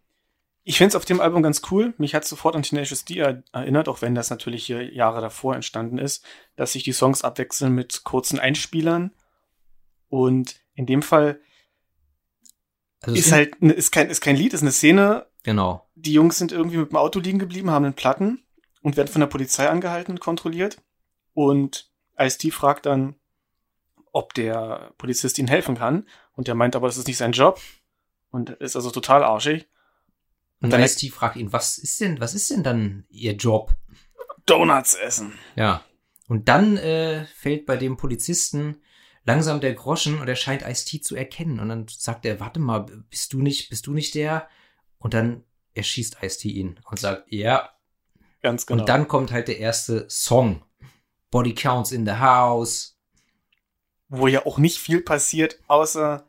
Ich 0.66 0.78
finde 0.78 0.88
es 0.88 0.96
auf 0.96 1.04
dem 1.04 1.20
Album 1.20 1.42
ganz 1.42 1.60
cool. 1.70 1.92
Mich 1.98 2.14
hat 2.14 2.24
sofort 2.24 2.56
an 2.56 2.62
Tenacious 2.62 3.04
D 3.04 3.18
erinnert, 3.18 3.86
auch 3.86 4.00
wenn 4.00 4.14
das 4.14 4.30
natürlich 4.30 4.64
hier 4.64 4.92
Jahre 4.94 5.20
davor 5.20 5.54
entstanden 5.54 5.98
ist, 5.98 6.24
dass 6.56 6.72
sich 6.72 6.82
die 6.82 6.92
Songs 6.92 7.22
abwechseln 7.22 7.72
mit 7.72 8.02
kurzen 8.04 8.38
Einspielern. 8.38 9.12
Und 10.08 10.60
in 10.74 10.86
dem 10.86 11.02
Fall 11.02 11.38
also 13.02 13.16
ist 13.16 13.30
halt 13.30 13.56
ist 13.56 13.92
kein 13.92 14.08
ist 14.08 14.22
kein 14.22 14.36
Lied, 14.36 14.54
ist 14.54 14.62
eine 14.62 14.72
Szene. 14.72 15.26
Genau. 15.42 15.86
Die 15.94 16.14
Jungs 16.14 16.38
sind 16.38 16.50
irgendwie 16.50 16.78
mit 16.78 16.90
dem 16.90 16.96
Auto 16.96 17.20
liegen 17.20 17.38
geblieben, 17.38 17.70
haben 17.70 17.84
einen 17.84 17.94
Platten 17.94 18.42
und 18.80 18.96
werden 18.96 19.08
von 19.08 19.20
der 19.20 19.26
Polizei 19.26 19.68
angehalten 19.68 20.12
und 20.12 20.20
kontrolliert. 20.20 20.78
Und 21.34 21.90
Ice-T 22.18 22.50
fragt 22.52 22.86
dann, 22.86 23.16
ob 24.12 24.32
der 24.32 24.92
Polizist 24.96 25.38
ihnen 25.38 25.48
helfen 25.48 25.76
kann. 25.76 26.06
Und 26.32 26.48
der 26.48 26.54
meint 26.54 26.74
aber, 26.76 26.86
das 26.86 26.96
ist 26.96 27.06
nicht 27.06 27.18
sein 27.18 27.32
Job. 27.32 27.60
Und 28.30 28.50
ist 28.50 28.76
also 28.76 28.90
total 28.90 29.22
arschig. 29.22 29.68
Und 30.64 30.70
dann 30.70 30.82
Ice-T 30.82 31.10
fragt 31.10 31.36
ihn, 31.36 31.52
was 31.52 31.78
ist 31.78 32.00
denn, 32.00 32.20
was 32.20 32.34
ist 32.34 32.50
denn 32.50 32.62
dann 32.62 33.04
ihr 33.10 33.34
Job? 33.34 33.74
Donuts 34.46 34.94
essen. 34.94 35.32
Ja. 35.56 35.84
Und 36.26 36.48
dann 36.48 36.76
äh, 36.76 37.26
fällt 37.26 37.66
bei 37.66 37.76
dem 37.76 37.96
Polizisten 37.96 38.80
langsam 39.24 39.60
der 39.60 39.74
Groschen 39.74 40.20
und 40.20 40.28
er 40.28 40.36
scheint 40.36 40.62
Ice-T 40.62 41.00
zu 41.00 41.16
erkennen. 41.16 41.60
Und 41.60 41.68
dann 41.68 41.86
sagt 41.88 42.24
er, 42.26 42.40
warte 42.40 42.60
mal, 42.60 42.86
bist 43.10 43.32
du 43.32 43.42
nicht, 43.42 43.70
bist 43.70 43.86
du 43.86 43.92
nicht 43.92 44.14
der? 44.14 44.48
Und 44.98 45.14
dann 45.14 45.44
erschießt 45.74 46.18
Ice-T 46.22 46.48
ihn 46.48 46.80
und 46.88 46.98
sagt, 46.98 47.30
ja. 47.30 47.70
Ganz 48.42 48.66
genau. 48.66 48.80
Und 48.80 48.88
dann 48.88 49.08
kommt 49.08 49.32
halt 49.32 49.48
der 49.48 49.58
erste 49.58 50.06
Song. 50.08 50.64
Body 51.30 51.54
Counts 51.54 51.92
in 51.92 52.06
the 52.06 52.12
House. 52.12 52.98
Wo 54.08 54.28
ja 54.28 54.46
auch 54.46 54.58
nicht 54.58 54.78
viel 54.78 55.00
passiert, 55.00 55.58
außer 55.66 56.26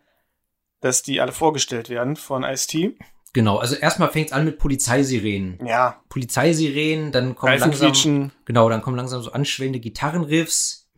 dass 0.79 1.03
die 1.03 1.21
alle 1.21 1.31
vorgestellt 1.31 1.89
werden 1.89 2.15
von 2.15 2.43
Ice-T. 2.43 2.97
Genau, 3.35 3.57
also 3.57 3.75
erstmal 3.75 4.09
fängt 4.09 4.27
es 4.27 4.31
an 4.31 4.45
mit 4.45 4.59
Polizeisirenen. 4.59 5.59
Ja. 5.67 6.01
Polizeisirenen, 6.07 7.11
dann 7.11 7.35
kommen 7.35 7.59
langsam, 7.59 8.31
genau, 8.45 8.69
dann 8.69 8.81
kommen 8.81 8.95
langsam 8.95 9.21
so 9.21 9.33
anschwellende 9.33 9.81
Gitarrenriffs 9.81 10.89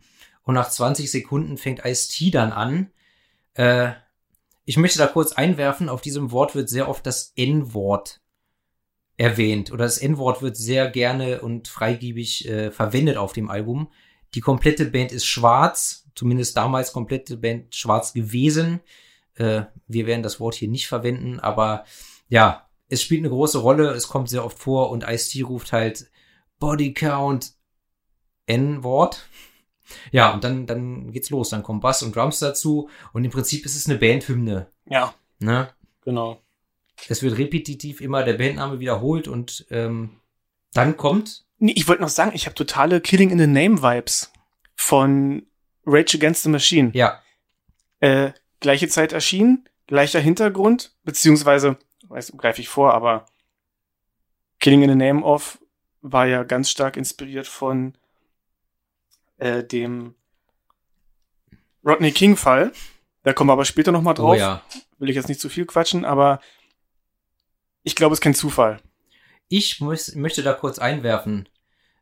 und 0.44 0.54
nach 0.54 0.68
20 0.68 1.10
Sekunden 1.10 1.56
fängt 1.56 1.84
Ice-T 1.84 2.30
dann 2.30 2.52
an. 2.52 2.92
Äh, 3.54 3.90
ich 4.64 4.76
möchte 4.76 5.00
da 5.00 5.08
kurz 5.08 5.32
einwerfen, 5.32 5.88
auf 5.88 6.00
diesem 6.00 6.30
Wort 6.30 6.54
wird 6.54 6.68
sehr 6.68 6.88
oft 6.88 7.04
das 7.06 7.32
N-Wort 7.34 8.20
erwähnt 9.16 9.72
oder 9.72 9.82
das 9.82 9.98
N-Wort 9.98 10.40
wird 10.40 10.56
sehr 10.56 10.88
gerne 10.88 11.40
und 11.40 11.66
freigiebig 11.66 12.48
äh, 12.48 12.70
verwendet 12.70 13.16
auf 13.16 13.32
dem 13.32 13.50
Album. 13.50 13.90
Die 14.36 14.40
komplette 14.40 14.84
Band 14.84 15.10
ist 15.10 15.26
schwarz, 15.26 16.06
zumindest 16.14 16.56
damals 16.56 16.92
komplette 16.92 17.36
Band 17.36 17.74
schwarz 17.74 18.12
gewesen. 18.12 18.78
Äh, 19.34 19.62
wir 19.88 20.06
werden 20.06 20.22
das 20.22 20.38
Wort 20.38 20.54
hier 20.54 20.68
nicht 20.68 20.86
verwenden, 20.86 21.40
aber 21.40 21.84
ja, 22.28 22.68
es 22.88 23.02
spielt 23.02 23.20
eine 23.20 23.28
große 23.30 23.58
Rolle, 23.58 23.90
es 23.90 24.08
kommt 24.08 24.28
sehr 24.30 24.44
oft 24.44 24.58
vor 24.58 24.90
und 24.90 25.04
Ice-T 25.06 25.42
ruft 25.42 25.72
halt 25.72 26.10
Body 26.58 26.94
Count 26.94 27.52
N-Wort. 28.46 29.26
Ja, 30.10 30.32
und 30.34 30.44
dann, 30.44 30.66
dann 30.66 31.12
geht's 31.12 31.30
los. 31.30 31.50
Dann 31.50 31.62
kommen 31.62 31.80
Bass 31.80 32.02
und 32.02 32.14
Drums 32.14 32.38
dazu 32.38 32.88
und 33.12 33.24
im 33.24 33.30
Prinzip 33.30 33.64
ist 33.64 33.76
es 33.76 33.88
eine 33.88 33.98
Bandhymne. 33.98 34.70
Ja, 34.86 35.14
Ne? 35.40 35.68
genau. 36.02 36.42
Es 37.08 37.22
wird 37.22 37.38
repetitiv 37.38 38.00
immer 38.00 38.24
der 38.24 38.34
Bandname 38.34 38.80
wiederholt 38.80 39.28
und 39.28 39.66
ähm, 39.70 40.20
dann 40.72 40.96
kommt, 40.96 41.44
Nee, 41.60 41.72
ich 41.76 41.86
wollte 41.88 42.02
noch 42.02 42.08
sagen, 42.08 42.32
ich 42.34 42.46
habe 42.46 42.54
totale 42.54 43.00
Killing 43.00 43.30
in 43.30 43.38
the 43.38 43.46
Name 43.46 43.82
Vibes 43.82 44.32
von 44.74 45.46
Rage 45.86 46.16
Against 46.16 46.42
the 46.44 46.48
Machine. 46.50 46.90
ja, 46.94 47.20
Äh, 48.00 48.32
gleiche 48.60 48.88
Zeit 48.88 49.12
erschienen, 49.12 49.68
gleicher 49.86 50.20
Hintergrund, 50.20 50.96
beziehungsweise, 51.04 51.76
weiß, 52.08 52.32
greife 52.36 52.60
ich 52.60 52.68
vor, 52.68 52.94
aber 52.94 53.26
Killing 54.60 54.82
in 54.82 54.90
the 54.90 54.96
Name 54.96 55.22
of 55.22 55.58
war 56.00 56.26
ja 56.26 56.42
ganz 56.44 56.70
stark 56.70 56.96
inspiriert 56.96 57.46
von 57.46 57.96
äh, 59.36 59.62
dem 59.64 60.14
Rodney 61.84 62.12
King 62.12 62.36
Fall. 62.36 62.72
Da 63.22 63.32
kommen 63.32 63.48
wir 63.48 63.52
aber 63.52 63.64
später 63.64 63.92
noch 63.92 64.02
mal 64.02 64.14
drauf. 64.14 64.30
oh 64.30 64.34
ja. 64.34 64.62
Will 64.98 65.10
ich 65.10 65.16
jetzt 65.16 65.28
nicht 65.28 65.40
zu 65.40 65.48
viel 65.48 65.66
quatschen, 65.66 66.04
aber 66.04 66.40
ich 67.82 67.94
glaube, 67.94 68.12
es 68.12 68.18
ist 68.18 68.22
kein 68.24 68.34
Zufall. 68.34 68.80
Ich 69.48 69.80
muss, 69.80 70.14
möchte 70.14 70.42
da 70.42 70.52
kurz 70.52 70.78
einwerfen. 70.78 71.48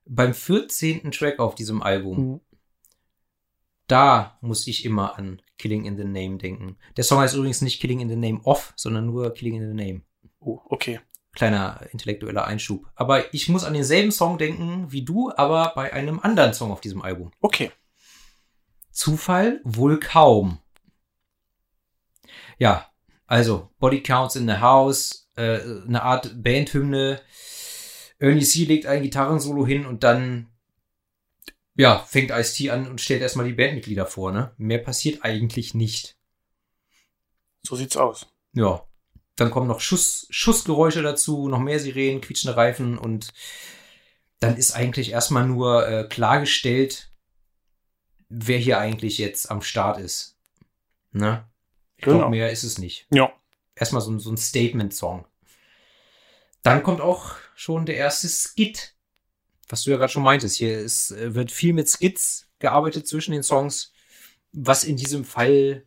Beim 0.04 0.34
14. 0.34 1.10
Track 1.10 1.38
auf 1.38 1.54
diesem 1.54 1.82
Album, 1.82 2.18
Mhm. 2.18 2.40
da 3.86 4.38
muss 4.40 4.66
ich 4.66 4.84
immer 4.84 5.16
an 5.18 5.42
Killing 5.58 5.84
in 5.84 5.96
the 5.96 6.04
Name 6.04 6.38
denken. 6.38 6.76
Der 6.96 7.04
Song 7.04 7.18
heißt 7.18 7.34
übrigens 7.34 7.62
nicht 7.62 7.80
Killing 7.80 8.00
in 8.00 8.08
the 8.08 8.16
Name 8.16 8.40
of, 8.44 8.72
sondern 8.76 9.06
nur 9.06 9.32
Killing 9.34 9.56
in 9.56 9.68
the 9.68 9.84
Name. 9.84 10.02
Oh, 10.40 10.60
okay. 10.66 11.00
Kleiner 11.32 11.80
intellektueller 11.92 12.46
Einschub. 12.46 12.86
Aber 12.94 13.32
ich 13.34 13.48
muss 13.48 13.64
an 13.64 13.74
denselben 13.74 14.10
Song 14.10 14.38
denken 14.38 14.90
wie 14.90 15.04
du, 15.04 15.30
aber 15.36 15.72
bei 15.74 15.92
einem 15.92 16.20
anderen 16.20 16.54
Song 16.54 16.70
auf 16.70 16.80
diesem 16.80 17.02
Album. 17.02 17.30
Okay. 17.40 17.70
Zufall 18.90 19.60
wohl 19.64 20.00
kaum. 20.00 20.58
Ja, 22.58 22.90
also 23.26 23.70
Body 23.78 24.02
Counts 24.02 24.36
in 24.36 24.48
the 24.48 24.58
House, 24.58 25.30
äh, 25.36 25.60
eine 25.86 26.02
Art 26.02 26.42
Bandhymne. 26.42 27.20
Ernie 28.18 28.44
C 28.44 28.64
legt 28.64 28.86
ein 28.86 29.02
Gitarrensolo 29.02 29.66
hin 29.66 29.84
und 29.84 30.04
dann 30.04 30.48
ja, 31.76 31.98
fängt 32.00 32.30
Ice-T 32.30 32.70
an 32.70 32.88
und 32.88 33.00
stellt 33.00 33.22
erstmal 33.22 33.46
die 33.46 33.52
Bandmitglieder 33.52 34.06
vor, 34.06 34.32
ne? 34.32 34.52
Mehr 34.56 34.78
passiert 34.78 35.24
eigentlich 35.24 35.74
nicht. 35.74 36.16
So 37.62 37.76
sieht's 37.76 37.96
aus. 37.96 38.26
Ja. 38.52 38.86
Dann 39.36 39.50
kommen 39.50 39.66
noch 39.68 39.80
Schuss, 39.80 40.26
Schussgeräusche 40.30 41.02
dazu, 41.02 41.48
noch 41.48 41.58
mehr 41.58 41.78
Sirenen, 41.78 42.20
quietschende 42.22 42.56
Reifen 42.56 42.96
und 42.96 43.32
dann 44.40 44.56
ist 44.56 44.72
eigentlich 44.72 45.10
erstmal 45.12 45.46
nur 45.46 45.86
äh, 45.86 46.04
klargestellt, 46.08 47.12
wer 48.28 48.58
hier 48.58 48.78
eigentlich 48.78 49.18
jetzt 49.18 49.50
am 49.50 49.60
Start 49.62 49.98
ist. 49.98 50.38
Ne? 51.12 51.46
Ich 51.96 52.04
Genau. 52.04 52.18
glaube, 52.18 52.30
mehr 52.30 52.50
ist 52.50 52.62
es 52.64 52.78
nicht. 52.78 53.06
Ja. 53.10 53.32
Erstmal 53.74 54.00
so, 54.02 54.10
ein- 54.10 54.20
so 54.20 54.30
ein 54.30 54.36
Statement-Song. 54.38 55.26
Dann 56.62 56.82
kommt 56.82 57.00
auch 57.00 57.34
schon 57.54 57.86
der 57.86 57.96
erste 57.96 58.28
Skit. 58.28 58.95
Was 59.68 59.82
du 59.82 59.90
ja 59.90 59.96
gerade 59.96 60.12
schon 60.12 60.22
meintest. 60.22 60.56
Hier 60.56 60.78
ist, 60.78 61.10
äh, 61.12 61.34
wird 61.34 61.50
viel 61.50 61.72
mit 61.72 61.88
Skits 61.88 62.48
gearbeitet 62.58 63.06
zwischen 63.06 63.32
den 63.32 63.42
Songs. 63.42 63.92
Was 64.52 64.84
in 64.84 64.96
diesem 64.96 65.24
Fall, 65.24 65.86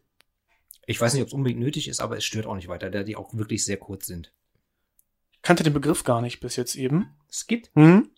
ich 0.85 0.99
weiß 0.99 1.13
nicht, 1.13 1.21
ob 1.21 1.27
es 1.27 1.33
unbedingt 1.33 1.59
nötig 1.59 1.87
ist, 1.87 2.01
aber 2.01 2.17
es 2.17 2.25
stört 2.25 2.45
auch 2.45 2.55
nicht 2.55 2.67
weiter, 2.67 2.89
da 2.89 3.03
die 3.03 3.15
auch 3.15 3.33
wirklich 3.33 3.65
sehr 3.65 3.77
kurz 3.77 4.05
sind. 4.05 4.33
Ich 5.31 5.41
kannte 5.41 5.63
den 5.63 5.73
Begriff 5.73 6.03
gar 6.03 6.21
nicht 6.21 6.39
bis 6.39 6.55
jetzt 6.55 6.75
eben. 6.75 7.15
Skit 7.31 7.71
Hm? 7.75 8.09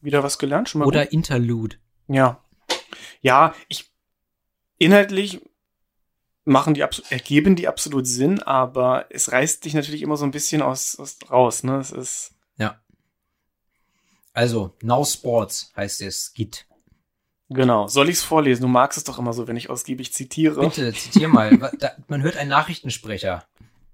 Wieder 0.00 0.22
was 0.22 0.38
gelernt? 0.38 0.68
Schon 0.68 0.80
mal 0.80 0.86
oder 0.86 1.04
gut? 1.04 1.12
Interlude. 1.12 1.76
Ja. 2.08 2.44
Ja, 3.22 3.54
ich 3.68 3.90
inhaltlich 4.78 5.40
machen 6.44 6.74
die 6.74 6.84
ergeben 7.10 7.56
die 7.56 7.66
absolut 7.66 8.06
Sinn, 8.06 8.42
aber 8.42 9.06
es 9.10 9.32
reißt 9.32 9.64
dich 9.64 9.74
natürlich 9.74 10.02
immer 10.02 10.16
so 10.16 10.24
ein 10.24 10.30
bisschen 10.30 10.62
aus, 10.62 10.96
aus 10.98 11.18
raus, 11.28 11.64
ne? 11.64 11.78
Es 11.78 11.90
ist 11.90 12.34
Also, 14.36 14.74
Now 14.82 15.02
Sports 15.02 15.72
heißt 15.76 16.02
der 16.02 16.10
Skit. 16.10 16.66
genau. 17.48 17.86
Soll 17.88 18.10
ich's 18.10 18.22
vorlesen? 18.22 18.60
Du 18.60 18.68
magst 18.68 18.98
es 18.98 19.04
doch 19.04 19.18
immer 19.18 19.32
so, 19.32 19.48
wenn 19.48 19.56
ich 19.56 19.70
ausgiebig 19.70 20.12
zitiere. 20.12 20.60
Bitte, 20.60 20.92
zitier 20.92 21.28
mal. 21.28 21.56
Da, 21.80 21.92
man 22.08 22.22
hört 22.22 22.36
einen 22.36 22.50
Nachrichtensprecher. 22.50 23.44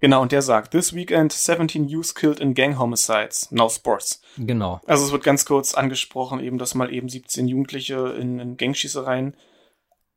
Genau, 0.01 0.21
und 0.21 0.33
der 0.33 0.43
sagt, 0.43 0.73
This 0.73 0.95
weekend 0.95 1.33
17 1.33 1.87
youth 1.89 2.17
killed 2.17 2.41
in 2.41 2.55
gang 2.55 2.77
homicides. 2.77 3.53
Now 3.53 3.69
sports. 3.71 4.21
Genau. 4.37 4.81
Also 4.85 5.07
es 5.07 5.13
wird 5.13 5.23
ganz 5.23 5.45
kurz 5.45 5.75
angesprochen, 5.75 6.41
eben, 6.41 6.59
dass 6.59 6.75
mal 6.75 6.93
eben 6.93 7.09
17 7.09 7.47
Jugendliche 7.47 8.09
in, 8.19 8.41
in 8.41 8.57
Gangschießereien 8.57 9.37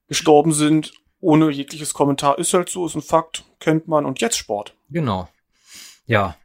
gestorben 0.07 0.53
sind, 0.53 0.93
ohne 1.19 1.51
jegliches 1.51 1.93
Kommentar. 1.93 2.39
Ist 2.39 2.55
halt 2.55 2.69
so, 2.69 2.87
ist 2.87 2.95
ein 2.95 3.03
Fakt, 3.03 3.43
kennt 3.59 3.87
man 3.87 4.07
und 4.07 4.21
jetzt 4.21 4.37
Sport. 4.39 4.75
Genau. 4.89 5.29
Ja. 6.07 6.35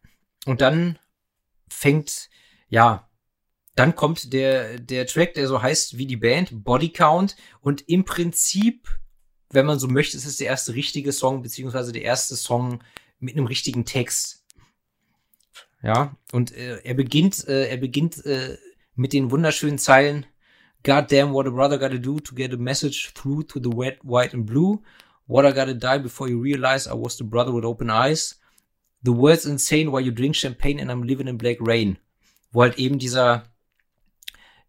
Und 0.45 0.61
dann 0.61 0.99
fängt, 1.71 2.29
ja, 2.69 3.07
dann 3.75 3.95
kommt 3.95 4.33
der, 4.33 4.79
der 4.79 5.07
Track, 5.07 5.35
der 5.35 5.47
so 5.47 5.63
heißt 5.63 5.97
wie 5.97 6.07
die 6.07 6.17
Band, 6.17 6.65
Body 6.65 6.93
Count. 6.93 7.37
Und 7.61 7.89
im 7.89 8.05
Prinzip, 8.05 8.89
wenn 9.51 9.67
man 9.67 9.79
so 9.79 9.89
möchte, 9.89 10.17
ist 10.17 10.27
es 10.27 10.37
der 10.37 10.49
erste 10.49 10.75
richtige 10.75 11.13
Song, 11.13 11.43
beziehungsweise 11.43 11.93
der 11.93 12.03
erste 12.03 12.37
Song 12.37 12.83
mit 13.19 13.37
einem 13.37 13.47
richtigen 13.47 13.85
Text. 13.85 14.45
Ja, 15.83 16.17
und 16.33 16.53
äh, 16.53 16.81
er 16.85 16.95
beginnt, 16.95 17.49
äh, 17.49 17.69
er 17.69 17.79
beginnt 17.79 18.25
äh, 18.27 18.59
mit 18.97 19.13
den 19.13 19.31
wunderschönen 19.31 19.79
Zeilen 19.79 20.27
God 20.83 21.09
damn 21.09 21.35
what 21.35 21.47
a 21.47 21.51
brother 21.51 21.77
gotta 21.77 21.99
do 21.99 22.21
to 22.21 22.35
get 22.35 22.55
a 22.55 22.57
message 22.57 23.13
through 23.13 23.43
to 23.49 23.61
the 23.61 23.69
red, 23.69 23.99
white 24.03 24.33
and 24.33 24.47
blue. 24.47 24.83
What 25.27 25.45
I 25.45 25.53
gotta 25.53 25.75
die 25.75 25.99
before 25.99 26.27
you 26.29 26.41
realize 26.41 26.87
I 26.87 26.95
was 26.95 27.19
the 27.19 27.25
brother 27.25 27.53
with 27.53 27.67
open 27.67 27.91
eyes. 27.91 28.37
The 29.03 29.13
world's 29.13 29.45
insane 29.45 29.93
while 29.93 30.01
you 30.01 30.11
drink 30.11 30.37
champagne 30.37 30.81
and 30.81 30.91
I'm 30.91 31.03
living 31.03 31.29
in 31.29 31.37
black 31.37 31.59
rain. 31.61 31.99
Wo 32.53 32.63
halt 32.63 32.79
eben 32.79 32.99
dieser, 32.99 33.45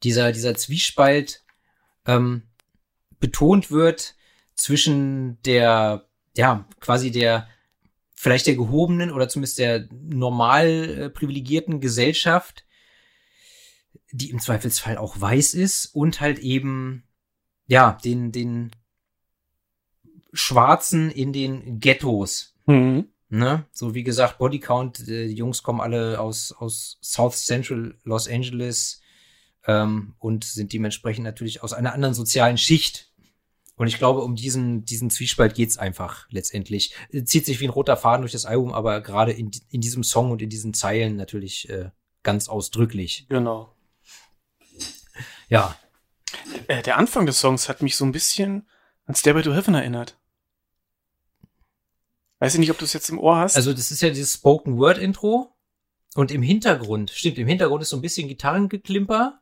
dieser, 0.03 0.31
dieser 0.31 0.55
Zwiespalt 0.55 1.43
ähm, 2.05 2.43
betont 3.20 3.72
wird 3.72 4.15
zwischen 4.55 5.41
der, 5.43 6.08
ja, 6.36 6.67
quasi 6.79 7.12
der, 7.12 7.48
vielleicht 8.15 8.48
der 8.48 8.55
gehobenen 8.55 9.12
oder 9.12 9.29
zumindest 9.29 9.60
der 9.60 9.88
normal 9.91 10.67
äh, 10.67 11.10
privilegierten 11.10 11.79
Gesellschaft, 11.79 12.65
die 14.12 14.29
im 14.29 14.39
Zweifelsfall 14.39 14.98
auch 14.98 15.20
weiß 15.20 15.53
ist 15.53 15.86
und 15.88 16.22
halt 16.22 16.39
eben, 16.39 17.03
ja, 17.67 17.98
den, 18.03 18.31
den 18.31 18.72
Schwarzen 20.34 21.10
in 21.12 21.34
den 21.34 21.79
Ghettos. 21.79 22.55
Mhm. 22.65 23.08
Ne? 23.29 23.65
So 23.72 23.96
wie 23.96 24.03
gesagt, 24.03 24.39
Bodycount, 24.39 25.08
äh, 25.08 25.27
die 25.27 25.36
Jungs 25.36 25.63
kommen 25.63 25.79
alle 25.79 26.20
aus, 26.20 26.51
aus 26.51 27.00
South 27.01 27.38
Central 27.46 27.98
Los 28.03 28.27
Angeles 28.27 29.00
ähm, 29.68 30.15
und 30.20 30.44
sind 30.44 30.74
dementsprechend 30.74 31.24
natürlich 31.24 31.63
aus 31.63 31.74
einer 31.74 31.94
anderen 31.94 32.13
sozialen 32.13 32.58
Schicht. 32.58 33.12
Und 33.75 33.88
ich 33.88 33.98
glaube, 33.98 34.22
um 34.22 34.36
diesen, 34.36 34.86
diesen 34.86 35.10
Zwiespalt 35.10 35.56
geht's 35.56 35.77
einfach 35.77 36.27
letztendlich. 36.30 36.94
Äh, 37.12 37.24
Zieht 37.24 37.46
sich 37.46 37.60
wie 37.60 37.65
ein 37.65 37.72
roter 37.72 37.98
Faden 37.98 38.22
durch 38.22 38.32
das 38.32 38.46
Album, 38.46 38.74
aber 38.74 39.01
gerade 39.01 39.32
in, 39.32 39.51
in 39.70 39.82
diesem 39.82 40.03
Song 40.03 40.32
und 40.32 40.41
in 40.41 40.50
diesen 40.50 40.74
Zeilen 40.74 41.15
natürlich 41.15 41.70
äh, 41.70 41.89
ganz 42.24 42.48
ausdrücklich. 42.48 43.25
Genau. 43.30 43.75
Ja. 45.50 45.75
Äh, 46.68 46.82
der 46.84 46.98
Anfang 46.98 47.25
des 47.25 47.39
Songs 47.39 47.70
hat 47.70 47.82
mich 47.82 47.96
so 47.96 48.06
ein 48.06 48.12
bisschen 48.12 48.68
an 49.06 49.15
Stairway 49.15 49.41
to 49.41 49.53
Heaven 49.53 49.74
erinnert. 49.74 50.18
Weiß 52.39 52.53
ich 52.53 52.60
nicht, 52.60 52.72
ob 52.72 52.77
du 52.77 52.86
es 52.86 52.94
jetzt 52.94 53.10
im 53.10 53.20
Ohr 53.20 53.38
hast. 53.38 53.56
Also 53.56 53.74
das 53.74 53.91
ist 53.91 54.01
ja 54.01 54.10
dieses 54.10 54.34
Spoken 54.34 54.77
Word 54.77 54.98
Intro. 54.98 55.56
Und 56.15 56.32
im 56.32 56.41
Hintergrund, 56.41 57.12
stimmt, 57.12 57.38
im 57.38 57.48
Hintergrund 57.48 57.84
ist 57.84 57.89
so 57.89 57.98
ein 57.98 58.01
bisschen 58.01 58.27
Gitarrengeklimper. 58.27 59.40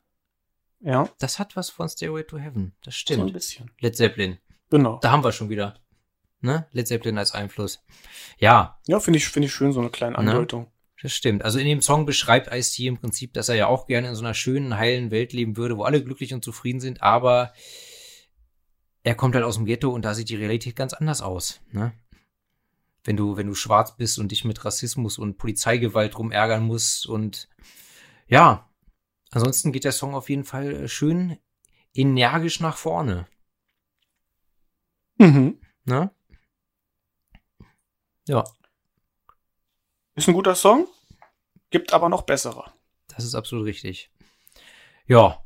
Ja, 0.82 1.10
Das 1.20 1.40
hat 1.40 1.56
was 1.56 1.70
von 1.70 1.90
Stairway 1.90 2.24
to 2.24 2.38
Heaven. 2.38 2.74
Das 2.84 2.94
so 2.96 2.98
ein 2.98 3.00
stimmt. 3.00 3.34
bisschen. 3.34 3.72
Led 3.80 3.96
Zeppelin. 3.96 4.38
Genau. 4.70 5.00
Da 5.02 5.12
haben 5.12 5.24
wir 5.24 5.32
schon 5.32 5.50
wieder. 5.50 5.76
Ne? 6.42 6.68
Led 6.72 6.88
Zeppelin 6.88 7.18
als 7.18 7.34
Einfluss. 7.34 7.84
Ja, 8.38 8.80
Ja, 8.88 9.00
finde 9.00 9.18
ich, 9.18 9.28
finde 9.28 9.48
ich 9.48 9.54
schön, 9.54 9.72
so 9.74 9.82
eine 9.82 9.90
kleine 9.90 10.14
Ne? 10.14 10.20
Andeutung. 10.32 10.72
das 11.02 11.12
stimmt. 11.14 11.44
Also 11.44 11.60
in 11.60 11.66
dem 11.66 11.82
Song 11.82 12.06
beschreibt 12.06 12.54
Ice-T 12.54 12.86
im 12.88 12.98
Prinzip, 12.98 13.34
dass 13.34 13.50
er 13.50 13.56
ja 13.56 13.68
auch 13.68 13.88
gerne 13.88 14.08
in 14.10 14.16
so 14.16 14.24
einer 14.24 14.34
schönen, 14.34 14.78
heilen 14.78 15.12
Welt 15.12 15.34
leben 15.34 15.58
würde, 15.58 15.78
wo 15.78 15.84
alle 15.84 16.04
glücklich 16.04 16.34
und 16.34 16.44
zufrieden 16.46 16.80
sind, 16.80 17.02
aber 17.02 17.52
er 19.04 19.16
kommt 19.16 19.36
halt 19.36 19.46
aus 19.46 19.56
dem 19.56 19.66
Ghetto 19.66 19.90
und 19.90 20.04
da 20.04 20.14
sieht 20.14 20.30
die 20.30 20.36
Realität 20.36 20.76
ganz 20.76 20.94
anders 20.94 21.22
aus. 21.22 21.62
Ne? 21.72 21.94
Wenn 23.04 23.18
du, 23.18 23.38
wenn 23.38 23.48
du 23.48 23.56
schwarz 23.56 23.96
bist 23.96 24.20
und 24.20 24.32
dich 24.32 24.44
mit 24.46 24.64
Rassismus 24.66 25.18
und 25.18 25.38
Polizeigewalt 25.38 26.18
rumärgern 26.18 26.64
musst 26.64 27.08
und 27.08 27.50
ja, 28.28 28.69
ansonsten 29.32 29.72
geht 29.72 29.84
der 29.84 29.92
Song 29.92 30.16
auf 30.16 30.30
jeden 30.30 30.44
Fall 30.46 30.84
äh, 30.84 30.88
schön 30.88 31.38
energisch 31.94 32.60
nach 32.60 32.78
vorne. 32.78 33.28
Mhm. 35.18 35.60
Ne? 35.86 36.12
Ja, 38.28 38.44
Ist 40.16 40.28
ein 40.28 40.36
guter 40.36 40.54
Song, 40.56 40.88
gibt 41.72 41.94
aber 41.94 42.10
noch 42.10 42.22
bessere. 42.24 42.72
das 43.08 43.26
ist 43.26 43.34
absolut 43.36 43.66
richtig. 43.66 44.12
Ja. 45.08 45.44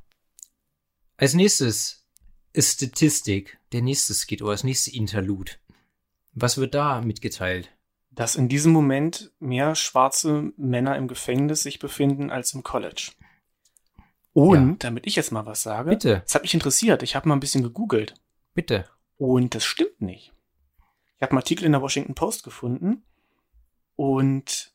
Als 1.16 1.34
nächstes 1.34 2.06
ist 2.52 2.74
Statistik, 2.74 3.58
der 3.72 3.82
nächste 3.82 4.13
Skit 4.13 4.42
oder 4.42 4.52
das 4.52 4.66
nächste 4.66 4.92
Interlude. 4.92 5.54
Was 6.34 6.58
wird 6.58 6.74
da 6.75 7.00
mitgeteilt? 7.02 7.72
Dass 8.12 8.36
in 8.36 8.50
diesem 8.50 8.74
Moment 8.74 9.32
mehr 9.40 9.75
schwarze 9.75 10.52
Männer 10.58 10.98
im 10.98 11.08
Gefängnis 11.08 11.63
sich 11.63 11.80
befinden 11.80 12.30
als 12.30 12.54
im 12.54 12.63
College. 12.63 13.12
Und, 14.34 14.70
Ja. 14.70 14.75
damit 14.80 15.06
ich 15.08 15.16
jetzt 15.16 15.32
mal 15.32 15.46
was 15.46 15.62
sage, 15.63 15.92
Bitte, 15.92 16.22
das 16.25 16.36
hat 16.36 16.42
mich 16.42 16.54
interessiert. 16.54 17.04
Ich 17.04 17.16
habe 17.16 17.28
mal 17.30 17.36
ein 17.36 17.40
bisschen 17.40 17.63
gegoogelt. 17.63 18.16
bitte. 18.54 18.86
Und 19.18 19.54
das 19.56 19.63
stimmt 19.63 20.02
nicht. 20.02 20.34
Ich 21.18 21.22
habe 21.22 21.32
einen 21.32 21.38
Artikel 21.38 21.66
in 21.66 21.72
der 21.72 21.82
Washington 21.82 22.16
Post 22.16 22.44
gefunden 22.44 23.04
und 23.96 24.74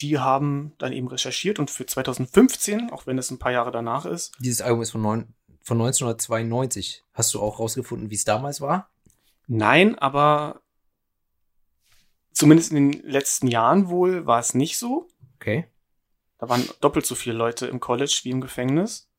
die 0.00 0.18
haben 0.18 0.72
dann 0.78 0.92
eben 0.92 1.08
recherchiert 1.08 1.58
und 1.58 1.70
für 1.70 1.84
2015, 1.84 2.90
auch 2.90 3.06
wenn 3.06 3.18
es 3.18 3.30
ein 3.30 3.38
paar 3.38 3.52
Jahre 3.52 3.70
danach 3.72 4.06
ist, 4.06 4.32
Dieses 4.38 4.62
Album 4.62 4.80
ist 4.82 4.92
von, 4.92 5.02
neun, 5.02 5.34
von 5.62 5.76
1992. 5.78 7.04
Hast 7.12 7.34
du 7.34 7.40
auch 7.40 7.58
rausgefunden, 7.58 8.10
wie 8.10 8.14
es 8.14 8.24
damals 8.24 8.60
war? 8.60 8.88
nein, 9.52 9.98
aber 9.98 10.62
zumindest 12.32 12.70
in 12.72 12.92
den 12.92 13.02
letzten 13.02 13.48
Jahren 13.48 13.88
wohl 13.88 14.24
war 14.26 14.38
es 14.38 14.54
nicht 14.54 14.78
so. 14.78 15.08
Okay. 15.36 15.66
Da 16.40 16.48
waren 16.48 16.66
doppelt 16.80 17.04
so 17.04 17.14
viele 17.14 17.36
Leute 17.36 17.66
im 17.66 17.80
College 17.80 18.20
wie 18.22 18.30
im 18.30 18.40
Gefängnis. 18.40 19.10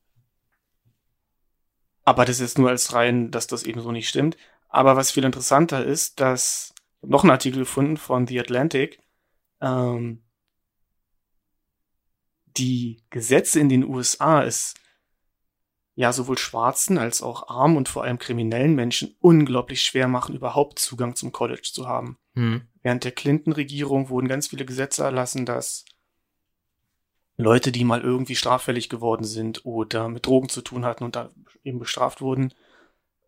Aber 2.04 2.26
das 2.26 2.40
ist 2.40 2.58
nur 2.58 2.70
als 2.70 2.94
rein, 2.94 3.30
dass 3.30 3.46
das 3.46 3.62
eben 3.64 3.80
so 3.80 3.92
nicht 3.92 4.10
stimmt. 4.10 4.38
Aber 4.70 4.96
was 4.96 5.12
viel 5.12 5.24
interessanter 5.24 5.86
ist, 5.86 6.20
dass 6.20 6.74
noch 7.02 7.24
einen 7.24 7.32
Artikel 7.32 7.60
gefunden 7.60 7.98
von 7.98 8.26
The 8.26 8.40
Atlantic. 8.40 9.00
Ähm, 9.62 10.24
die 12.58 13.04
Gesetze 13.12 13.60
in 13.60 13.70
den 13.70 13.84
USA 13.84 14.42
ist 14.42 14.80
ja 15.94 16.12
sowohl 16.14 16.40
schwarzen 16.40 16.98
als 16.98 17.22
auch 17.22 17.50
armen 17.50 17.78
und 17.78 17.88
vor 17.88 18.04
allem 18.04 18.18
kriminellen 18.18 18.74
Menschen 18.74 19.16
unglaublich 19.20 19.84
schwer 19.84 20.08
machen, 20.08 20.36
überhaupt 20.36 20.80
Zugang 20.80 21.16
zum 21.16 21.32
College 21.32 21.70
zu 21.72 21.88
haben. 21.88 22.18
Hm. 22.34 22.68
Während 22.82 23.04
der 23.04 23.12
Clinton-Regierung 23.12 24.10
wurden 24.10 24.28
ganz 24.28 24.48
viele 24.48 24.66
Gesetze 24.66 25.04
erlassen, 25.04 25.46
dass 25.46 25.86
Leute, 27.42 27.72
die 27.72 27.84
mal 27.84 28.02
irgendwie 28.02 28.36
straffällig 28.36 28.90
geworden 28.90 29.24
sind 29.24 29.66
oder 29.66 30.08
mit 30.10 30.26
Drogen 30.26 30.50
zu 30.50 30.62
tun 30.62 30.86
hatten 30.86 31.04
und 31.04 31.16
da 31.16 31.30
eben 31.64 31.80
bestraft 31.80 32.22
wurden 32.22 32.54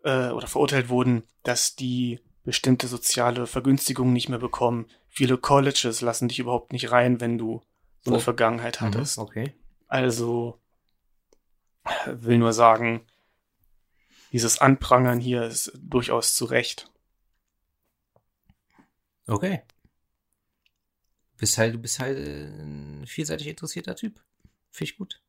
äh, 0.04 0.30
oder 0.30 0.48
verurteilt 0.48 0.90
wurden, 0.90 1.24
dass 1.44 1.76
die 1.76 2.20
bestimmte 2.44 2.88
soziale 2.88 3.48
Vergünstigungen 3.48 4.14
nicht 4.14 4.30
mehr 4.30 4.40
bekommen. 4.40 4.88
Viele 5.10 5.38
Colleges 5.38 6.02
lassen 6.02 6.28
dich 6.28 6.40
überhaupt 6.40 6.74
nicht 6.74 6.92
rein, 6.92 7.22
wenn 7.22 7.38
du 7.38 7.62
so 8.02 8.12
eine 8.12 8.18
Oh. 8.18 8.22
Vergangenheit 8.22 8.82
hattest. 8.82 9.18
Mhm, 9.18 9.24
Okay. 9.24 9.54
Also 9.88 10.60
will 12.06 12.38
nur 12.38 12.54
sagen, 12.54 13.06
dieses 14.32 14.60
Anprangern 14.60 15.20
hier 15.20 15.44
ist 15.44 15.72
durchaus 15.82 16.34
zu 16.34 16.46
Recht. 16.46 16.90
Okay. 19.28 19.62
Bist 21.44 21.58
halt, 21.58 21.74
du 21.74 21.78
bist 21.78 22.00
halt 22.00 22.18
äh, 22.18 22.46
ein 22.46 23.06
vielseitig 23.06 23.48
interessierter 23.48 23.98
Typ. 23.98 24.24
Finde 24.72 24.92
ich 24.92 24.98
gut. 24.98 25.22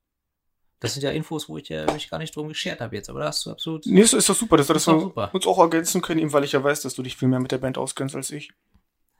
Das 0.79 0.94
sind 0.94 1.03
ja 1.03 1.11
Infos, 1.11 1.48
wo 1.48 1.59
ich 1.59 1.68
ja 1.70 1.92
mich 1.92 2.09
gar 2.09 2.18
nicht 2.18 2.37
drum 2.37 2.46
geschert 2.46 2.81
habe 2.81 2.94
jetzt, 2.94 3.11
aber 3.11 3.18
da 3.18 3.27
hast 3.27 3.44
du 3.44 3.50
absolut. 3.50 3.85
Nee, 3.85 4.03
ist, 4.03 4.12
ist 4.12 4.29
doch 4.29 4.37
super, 4.37 4.57
dass 4.57 4.68
wir 4.68 4.74
das 4.74 4.87
wir 4.87 5.00
super. 5.00 5.35
uns 5.35 5.44
auch 5.44 5.59
ergänzen 5.59 6.03
können, 6.03 6.20
eben 6.20 6.33
weil 6.33 6.44
ich 6.44 6.53
ja 6.53 6.62
weiß, 6.62 6.83
dass 6.83 6.94
du 6.94 7.03
dich 7.03 7.16
viel 7.16 7.27
mehr 7.27 7.40
mit 7.40 7.50
der 7.50 7.59
Band 7.59 7.79
auskennst 7.79 8.14
als 8.14 8.31
ich. 8.31 8.53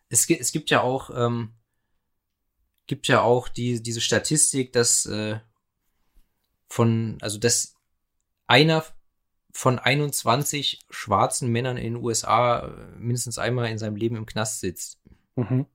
Es, 0.09 0.31
es 0.31 0.53
gibt 0.53 0.71
ja 0.71 0.83
auch, 0.83 1.11
ähm, 1.13 1.55
gibt 2.87 3.09
ja 3.09 3.23
auch 3.23 3.49
die, 3.49 3.83
diese 3.83 4.01
Statistik, 4.01 4.73
dass 4.73 5.05
äh, 5.07 5.41
von, 6.69 7.19
also 7.21 7.41
dass 7.41 7.75
einer 8.47 8.85
von 9.51 9.81
21 9.81 10.79
schwarzen 10.91 11.51
Männern 11.51 11.77
in 11.77 11.95
den 11.95 12.05
USA 12.05 12.69
äh, 12.69 12.99
mindestens 12.99 13.39
einmal 13.39 13.69
in 13.69 13.79
seinem 13.79 13.97
Leben 13.97 14.15
im 14.15 14.27
Knast 14.27 14.61
sitzt. 14.61 15.01
Mhm. 15.35 15.67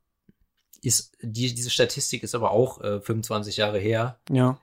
Ist, 0.81 1.17
die, 1.21 1.53
diese 1.53 1.69
Statistik 1.69 2.23
ist 2.23 2.35
aber 2.35 2.51
auch 2.51 2.81
äh, 2.81 3.01
25 3.01 3.57
Jahre 3.57 3.79
her. 3.79 4.19
Ja. 4.29 4.59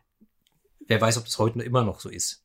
Wer 0.86 1.00
weiß, 1.00 1.18
ob 1.18 1.24
das 1.24 1.38
heute 1.38 1.62
immer 1.62 1.84
noch 1.84 2.00
so 2.00 2.08
ist. 2.08 2.44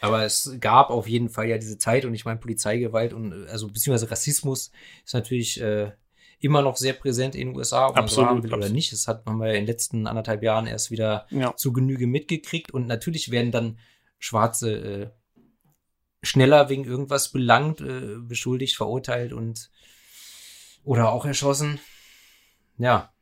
Aber 0.00 0.24
es 0.24 0.56
gab 0.60 0.90
auf 0.90 1.06
jeden 1.08 1.28
Fall 1.28 1.48
ja 1.48 1.58
diese 1.58 1.78
Zeit 1.78 2.04
und 2.04 2.14
ich 2.14 2.24
meine 2.24 2.40
Polizeigewalt 2.40 3.12
und 3.12 3.32
äh, 3.32 3.50
also 3.50 3.68
beziehungsweise 3.68 4.10
Rassismus 4.10 4.70
ist 5.04 5.14
natürlich 5.14 5.60
äh, 5.60 5.92
immer 6.40 6.62
noch 6.62 6.76
sehr 6.76 6.92
präsent 6.92 7.34
in 7.34 7.48
den 7.48 7.56
USA, 7.56 7.88
ob 7.88 7.96
man 7.96 8.08
so 8.08 8.22
Absolut, 8.22 8.42
will 8.42 8.50
oder 8.50 8.58
absolut. 8.58 8.74
nicht. 8.74 8.92
Das 8.92 9.06
hat 9.08 9.24
man 9.26 9.40
ja 9.40 9.48
in 9.48 9.54
den 9.62 9.66
letzten 9.66 10.06
anderthalb 10.06 10.42
Jahren 10.42 10.66
erst 10.66 10.90
wieder 10.90 11.26
Ja. 11.30 11.54
zu 11.56 11.72
Genüge 11.72 12.06
mitgekriegt 12.06 12.72
und 12.72 12.86
natürlich 12.86 13.30
werden 13.30 13.50
dann 13.50 13.78
Schwarze 14.18 14.70
äh, 14.72 15.10
schneller 16.22 16.68
wegen 16.68 16.84
irgendwas 16.84 17.30
belangt, 17.32 17.80
äh, 17.80 18.16
beschuldigt, 18.18 18.76
verurteilt 18.76 19.32
und 19.32 19.70
oder 20.82 21.12
auch 21.12 21.24
erschossen. 21.24 21.80
Ja, 22.76 23.12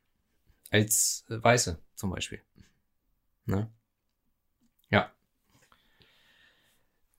als 0.71 1.25
äh, 1.29 1.43
Weiße 1.43 1.79
zum 1.95 2.11
Beispiel. 2.11 2.43
Ne? 3.45 3.71
Ja. 4.91 5.11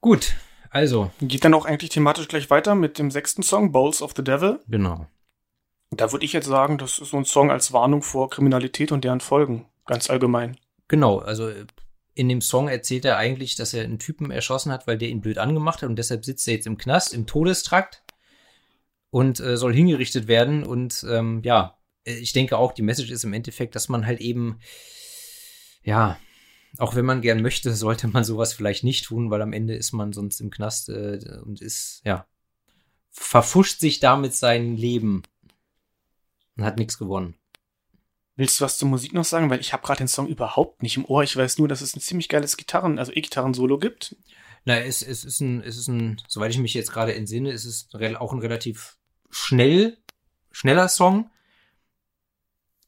Gut, 0.00 0.34
also, 0.74 1.12
Geht 1.20 1.44
dann 1.44 1.54
auch 1.54 1.66
eigentlich 1.66 1.90
thematisch 1.90 2.26
gleich 2.26 2.50
weiter 2.50 2.74
mit 2.74 2.98
dem 2.98 3.12
sechsten 3.12 3.44
Song, 3.44 3.70
Bowls 3.70 4.02
of 4.02 4.12
the 4.16 4.24
Devil. 4.24 4.58
genau. 4.66 5.06
Da 5.90 6.10
würde 6.10 6.24
ich 6.24 6.32
jetzt 6.32 6.48
sagen, 6.48 6.78
das 6.78 6.98
ist 6.98 7.10
so 7.10 7.16
ein 7.16 7.24
Song 7.24 7.52
als 7.52 7.72
Warnung 7.72 8.02
vor 8.02 8.28
Kriminalität 8.28 8.90
und 8.90 9.04
deren 9.04 9.20
Folgen. 9.20 9.66
Ganz 9.86 10.10
allgemein. 10.10 10.56
Genau, 10.88 11.18
also 11.18 11.48
in 12.14 12.28
dem 12.28 12.40
Song 12.40 12.66
erzählt 12.66 13.04
er 13.04 13.18
eigentlich, 13.18 13.54
dass 13.54 13.72
er 13.72 13.84
einen 13.84 14.00
Typen 14.00 14.32
erschossen 14.32 14.72
hat, 14.72 14.88
weil 14.88 14.98
der 14.98 15.10
ihn 15.10 15.20
blöd 15.20 15.38
angemacht 15.38 15.82
hat 15.82 15.88
und 15.88 15.94
deshalb 15.96 16.24
sitzt 16.24 16.48
er 16.48 16.54
jetzt 16.54 16.66
im 16.66 16.76
Knast, 16.76 17.14
im 17.14 17.28
Todestrakt 17.28 18.02
und 19.10 19.38
äh, 19.38 19.56
soll 19.56 19.72
hingerichtet 19.72 20.26
werden. 20.26 20.64
Und 20.64 21.06
ähm, 21.08 21.40
ja, 21.44 21.78
ich 22.04 22.32
denke 22.32 22.58
auch, 22.58 22.72
die 22.72 22.82
Message 22.82 23.10
ist 23.10 23.24
im 23.24 23.32
Endeffekt, 23.32 23.74
dass 23.74 23.88
man 23.88 24.06
halt 24.06 24.20
eben, 24.20 24.60
ja, 25.82 26.18
auch 26.78 26.94
wenn 26.94 27.04
man 27.04 27.22
gern 27.22 27.42
möchte, 27.42 27.72
sollte 27.74 28.08
man 28.08 28.24
sowas 28.24 28.52
vielleicht 28.52 28.84
nicht 28.84 29.06
tun, 29.06 29.30
weil 29.30 29.42
am 29.42 29.52
Ende 29.52 29.74
ist 29.74 29.92
man 29.92 30.12
sonst 30.12 30.40
im 30.40 30.50
Knast 30.50 30.88
äh, 30.88 31.18
und 31.44 31.60
ist, 31.60 32.02
ja, 32.04 32.26
verfuscht 33.10 33.80
sich 33.80 34.00
damit 34.00 34.34
sein 34.34 34.76
Leben 34.76 35.22
und 36.56 36.64
hat 36.64 36.78
nichts 36.78 36.98
gewonnen. 36.98 37.36
Willst 38.36 38.58
du 38.58 38.64
was 38.64 38.78
zur 38.78 38.88
Musik 38.88 39.12
noch 39.14 39.24
sagen? 39.24 39.48
Weil 39.48 39.60
ich 39.60 39.72
habe 39.72 39.84
gerade 39.84 39.98
den 39.98 40.08
Song 40.08 40.26
überhaupt 40.26 40.82
nicht 40.82 40.96
im 40.96 41.04
Ohr. 41.04 41.22
Ich 41.22 41.36
weiß 41.36 41.58
nur, 41.58 41.68
dass 41.68 41.80
es 41.80 41.94
ein 41.94 42.00
ziemlich 42.00 42.28
geiles 42.28 42.56
Gitarren, 42.56 42.98
also 42.98 43.12
E-Gitarren-Solo 43.12 43.78
gibt. 43.78 44.16
Na, 44.64 44.80
es, 44.80 45.02
es 45.02 45.24
ist 45.24 45.40
ein, 45.40 45.62
es 45.62 45.76
ist 45.76 45.86
ein, 45.86 46.20
soweit 46.26 46.50
ich 46.50 46.58
mich 46.58 46.74
jetzt 46.74 46.90
gerade 46.90 47.14
entsinne, 47.14 47.52
es 47.52 47.64
ist 47.64 47.94
auch 47.94 48.32
ein 48.32 48.40
relativ 48.40 48.96
schnell, 49.30 49.98
schneller 50.50 50.88
Song, 50.88 51.30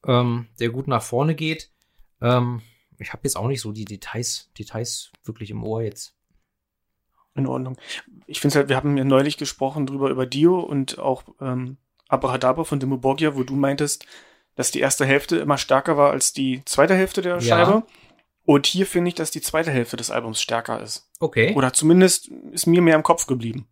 ähm, 0.06 0.46
der 0.60 0.70
gut 0.70 0.88
nach 0.88 1.02
vorne 1.02 1.34
geht. 1.34 1.70
Ähm, 2.20 2.62
ich 2.98 3.12
habe 3.12 3.22
jetzt 3.24 3.36
auch 3.36 3.48
nicht 3.48 3.60
so 3.60 3.72
die 3.72 3.84
Details, 3.84 4.50
Details 4.58 5.12
wirklich 5.24 5.50
im 5.50 5.62
Ohr 5.64 5.82
jetzt. 5.82 6.14
In 7.34 7.46
Ordnung. 7.46 7.76
Ich 8.26 8.40
finde 8.40 8.56
halt, 8.56 8.68
wir 8.70 8.76
haben 8.76 8.96
ja 8.96 9.04
neulich 9.04 9.36
gesprochen 9.36 9.86
drüber 9.86 10.08
über 10.08 10.24
Dio 10.24 10.58
und 10.58 10.98
auch 10.98 11.24
ähm, 11.40 11.76
Abrahadabra 12.08 12.64
von 12.64 12.80
Dimmu 12.80 12.96
Borgia, 12.96 13.36
wo 13.36 13.42
du 13.42 13.54
meintest, 13.54 14.06
dass 14.54 14.70
die 14.70 14.80
erste 14.80 15.04
Hälfte 15.04 15.36
immer 15.36 15.58
stärker 15.58 15.98
war 15.98 16.12
als 16.12 16.32
die 16.32 16.62
zweite 16.64 16.94
Hälfte 16.94 17.20
der 17.20 17.34
Ja. 17.34 17.40
Scheibe. 17.40 17.86
Und 18.46 18.66
hier 18.66 18.86
finde 18.86 19.08
ich, 19.08 19.14
dass 19.16 19.30
die 19.30 19.42
zweite 19.42 19.70
Hälfte 19.70 19.96
des 19.96 20.10
Albums 20.10 20.40
stärker 20.40 20.80
ist. 20.80 21.10
Okay. 21.18 21.52
Oder 21.54 21.72
zumindest 21.72 22.28
ist 22.52 22.66
mir 22.66 22.80
mehr 22.80 22.94
im 22.94 23.02
Kopf 23.02 23.26
geblieben. 23.26 23.68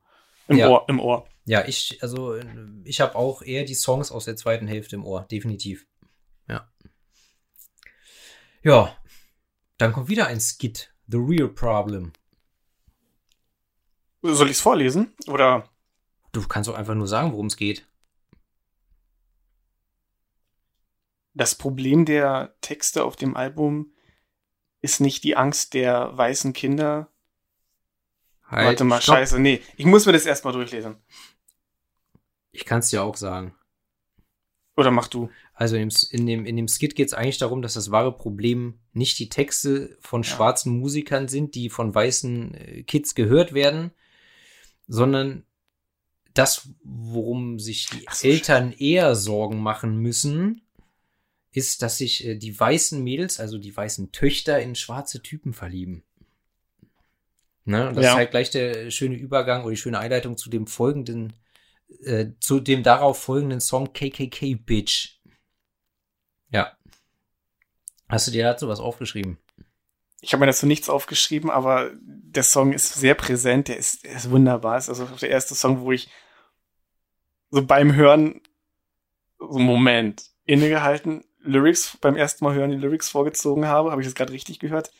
Im 0.48 0.58
Ja. 0.58 0.68
Ohr, 0.68 0.84
im 0.88 1.00
Ohr. 1.00 1.26
Ja, 1.46 1.64
ich, 1.66 1.98
also, 2.02 2.36
ich 2.84 3.00
habe 3.00 3.14
auch 3.16 3.40
eher 3.42 3.64
die 3.64 3.74
Songs 3.74 4.10
aus 4.10 4.24
der 4.24 4.36
zweiten 4.36 4.66
Hälfte 4.66 4.96
im 4.96 5.04
Ohr, 5.04 5.26
definitiv. 5.30 5.86
Ja. 6.48 6.68
Ja. 8.62 8.96
Dann 9.78 9.92
kommt 9.92 10.08
wieder 10.08 10.26
ein 10.26 10.40
Skit. 10.40 10.94
The 11.08 11.18
Real 11.18 11.48
Problem. 11.48 12.12
Soll 14.22 14.46
ich 14.46 14.52
es 14.56 14.60
vorlesen? 14.60 15.14
Oder 15.26 15.68
Du 16.32 16.46
kannst 16.48 16.68
doch 16.68 16.74
einfach 16.74 16.94
nur 16.94 17.06
sagen, 17.06 17.32
worum 17.32 17.46
es 17.46 17.56
geht. 17.56 17.86
das 21.34 21.56
Problem 21.56 22.04
der 22.04 22.54
Texte 22.60 23.04
auf 23.04 23.16
dem 23.16 23.36
Album 23.36 23.92
ist 24.80 25.00
nicht 25.00 25.24
die 25.24 25.36
Angst 25.36 25.74
der 25.74 26.16
weißen 26.16 26.52
Kinder. 26.52 27.10
Halt, 28.44 28.66
Warte 28.66 28.84
mal, 28.84 29.02
stopp. 29.02 29.16
scheiße. 29.16 29.40
Nee, 29.40 29.60
ich 29.76 29.84
muss 29.84 30.06
mir 30.06 30.12
das 30.12 30.26
erstmal 30.26 30.52
durchlesen. 30.52 30.96
Ich 32.52 32.64
kann 32.64 32.78
es 32.78 32.90
dir 32.90 33.02
auch 33.02 33.16
sagen. 33.16 33.54
Oder 34.76 34.90
mach 34.90 35.08
du. 35.08 35.30
Also 35.52 35.76
in 35.76 35.88
dem, 35.88 35.96
in 36.10 36.26
dem, 36.26 36.46
in 36.46 36.56
dem 36.56 36.68
Skit 36.68 36.96
geht 36.96 37.08
es 37.08 37.14
eigentlich 37.14 37.38
darum, 37.38 37.62
dass 37.62 37.74
das 37.74 37.90
wahre 37.90 38.16
Problem 38.16 38.80
nicht 38.92 39.18
die 39.18 39.28
Texte 39.28 39.96
von 40.00 40.22
Ja. 40.22 40.28
schwarzen 40.28 40.78
Musikern 40.78 41.28
sind, 41.28 41.54
die 41.54 41.70
von 41.70 41.94
weißen 41.94 42.54
äh, 42.54 42.82
Kids 42.82 43.14
gehört 43.14 43.54
werden, 43.54 43.92
sondern 44.88 45.44
das, 46.34 46.68
worum 46.82 47.60
sich 47.60 47.86
die 47.86 48.04
so, 48.10 48.26
Eltern 48.26 48.72
eher 48.72 49.14
Sorgen 49.14 49.60
machen 49.60 49.96
müssen, 49.98 50.62
ist, 51.52 51.82
dass 51.82 51.98
sich 51.98 52.26
äh, 52.26 52.34
die 52.34 52.58
weißen 52.58 53.02
Mädels, 53.02 53.38
also 53.38 53.58
die 53.58 53.76
weißen 53.76 54.10
Töchter, 54.10 54.60
in 54.60 54.74
schwarze 54.74 55.22
Typen 55.22 55.52
verlieben. 55.52 56.02
Ne? 57.64 57.88
Und 57.88 57.96
das 57.96 58.04
Ja. 58.04 58.10
ist 58.10 58.16
halt 58.16 58.30
gleich 58.32 58.50
der 58.50 58.90
schöne 58.90 59.14
Übergang 59.14 59.62
oder 59.62 59.70
die 59.70 59.76
schöne 59.76 60.00
Einleitung 60.00 60.36
zu 60.36 60.50
dem 60.50 60.66
folgenden, 60.66 61.32
äh, 62.02 62.32
zu 62.40 62.60
dem 62.60 62.82
darauf 62.82 63.22
folgenden 63.22 63.60
Song 63.60 63.92
KKK 63.92 64.54
Bitch. 64.56 65.20
Ja. 66.50 66.76
Hast 68.08 68.26
du 68.26 68.30
dir 68.30 68.44
dazu 68.44 68.68
was 68.68 68.80
aufgeschrieben? 68.80 69.38
Ich 70.20 70.32
habe 70.32 70.40
mir 70.40 70.46
dazu 70.46 70.66
nichts 70.66 70.88
aufgeschrieben, 70.88 71.50
aber 71.50 71.90
der 72.00 72.42
Song 72.42 72.72
ist 72.72 72.94
sehr 72.94 73.14
präsent, 73.14 73.68
der 73.68 73.76
ist, 73.76 74.04
der 74.04 74.12
ist 74.12 74.30
wunderbar. 74.30 74.78
Ist 74.78 74.88
also 74.88 75.04
der 75.04 75.30
erste 75.30 75.54
Song, 75.54 75.80
wo 75.80 75.92
ich 75.92 76.08
so 77.50 77.64
beim 77.64 77.94
Hören 77.94 78.40
so 79.38 79.56
einen 79.56 79.66
Moment 79.66 80.30
innegehalten, 80.44 81.24
Lyrics 81.40 81.98
beim 82.00 82.16
ersten 82.16 82.44
Mal 82.44 82.54
hören, 82.54 82.70
die 82.70 82.76
Lyrics 82.76 83.10
vorgezogen 83.10 83.66
habe. 83.66 83.90
Habe 83.90 84.00
ich 84.00 84.08
das 84.08 84.14
gerade 84.14 84.32
richtig 84.32 84.58
gehört? 84.58 84.90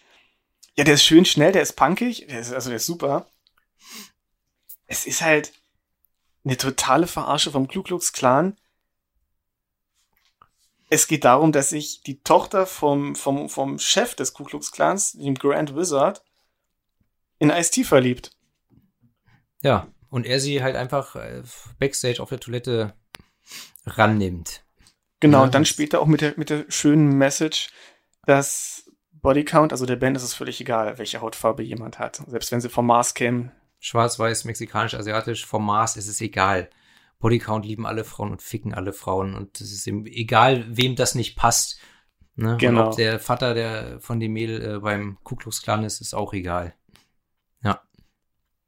Ja, 0.77 0.85
der 0.85 0.95
ist 0.95 1.05
schön 1.05 1.25
schnell, 1.25 1.53
der 1.53 1.63
ist 1.63 1.75
punkig, 1.75 2.27
der 2.29 2.41
ist, 2.41 2.53
also 2.53 2.69
der 2.69 2.77
ist 2.77 2.87
super. 2.87 3.27
Es 4.87 5.07
ist 5.07 5.23
halt 5.23 5.53
eine 6.45 6.57
totale 6.57 7.07
Verarsche 7.07 7.51
vom 7.51 7.69
Ku 7.69 7.83
Klux 7.83 8.13
Klan. 8.13 8.57
Es 10.91 11.07
geht 11.07 11.25
darum, 11.25 11.53
dass 11.53 11.71
sich 11.71 12.03
die 12.03 12.23
Tochter 12.23 12.67
vom, 12.67 13.17
vom, 13.17 13.49
vom 13.49 13.79
Chef 13.79 14.15
des 14.15 14.35
Ku 14.35 14.45
Klux 14.45 14.71
Klans, 14.71 15.13
dem 15.13 15.35
Grand 15.35 15.75
Wizard, 15.75 16.23
in 17.39 17.51
Ice-T 17.51 17.85
verliebt. 17.85 18.31
Ja. 19.63 19.89
Und 20.11 20.27
er 20.27 20.39
sie 20.39 20.63
halt 20.63 20.77
einfach 20.77 21.17
äh, 21.17 21.43
backstage 21.81 22.23
auf 22.23 22.29
der 22.29 22.39
Toilette 22.39 22.95
rannimmt. 23.85 24.65
Genau, 25.19 25.39
Ja, 25.39 25.45
und 25.45 25.55
dann 25.55 25.65
später 25.65 26.01
auch 26.01 26.07
mit 26.07 26.21
der, 26.21 26.35
mit 26.37 26.51
der 26.51 26.67
schönen 26.69 27.17
Message, 27.19 27.71
dass 28.27 28.89
Bodycount, 29.13 29.73
also 29.73 29.87
der 29.87 29.97
Band 29.97 30.17
ist 30.17 30.23
es 30.23 30.35
völlig 30.35 30.61
egal, 30.61 30.99
welche 30.99 31.21
Hautfarbe 31.21 31.63
jemand 31.63 31.99
hat. 31.99 32.23
Selbst 32.29 32.53
wenn 32.53 32.61
sie 32.61 32.69
vom 32.69 32.87
Mars 32.87 33.15
kämen. 33.15 33.51
Schwarz, 33.85 34.19
weiß, 34.19 34.45
mexikanisch, 34.45 34.95
asiatisch, 34.95 35.45
vom 35.45 35.67
Mars 35.67 35.97
ist 35.97 36.09
es 36.09 36.21
egal. 36.21 36.71
Bodycount 37.19 37.67
lieben 37.67 37.87
alle 37.87 38.05
Frauen 38.05 38.31
und 38.31 38.41
ficken 38.41 38.73
alle 38.73 38.93
Frauen 38.93 39.35
und 39.35 39.61
es 39.61 39.73
ist 39.73 39.87
ihm 39.87 40.07
egal, 40.07 40.65
wem 40.77 40.97
das 40.97 41.15
nicht 41.15 41.37
passt. 41.37 41.79
Ne? 42.35 42.57
Genau. 42.59 42.81
Und 42.81 42.89
ob 42.89 42.97
der 42.97 43.21
Vater 43.21 43.53
der 43.53 44.01
von 44.01 44.21
dem 44.21 44.33
Mädel 44.33 44.77
äh, 44.77 44.79
beim 44.81 45.19
Ku 45.23 45.37
Klux 45.37 45.63
Klan 45.63 45.85
ist, 45.85 46.01
ist 46.01 46.15
auch 46.15 46.33
egal. 46.33 46.75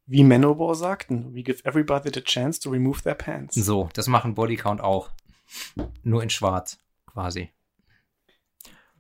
Wie 0.09 0.23
Manowar 0.23 0.77
sagten, 0.77 1.35
we 1.35 1.43
give 1.43 1.65
everybody 1.65 2.11
the 2.15 2.23
chance 2.23 2.61
to 2.61 2.71
remove 2.71 3.03
their 3.03 3.17
pants. 3.17 3.57
So, 3.57 3.89
das 3.93 4.07
machen 4.07 4.37
Bodycount 4.37 4.81
auch. 4.81 5.11
Nur 6.05 6.23
in 6.23 6.31
schwarz, 6.31 6.79
quasi. 7.07 7.51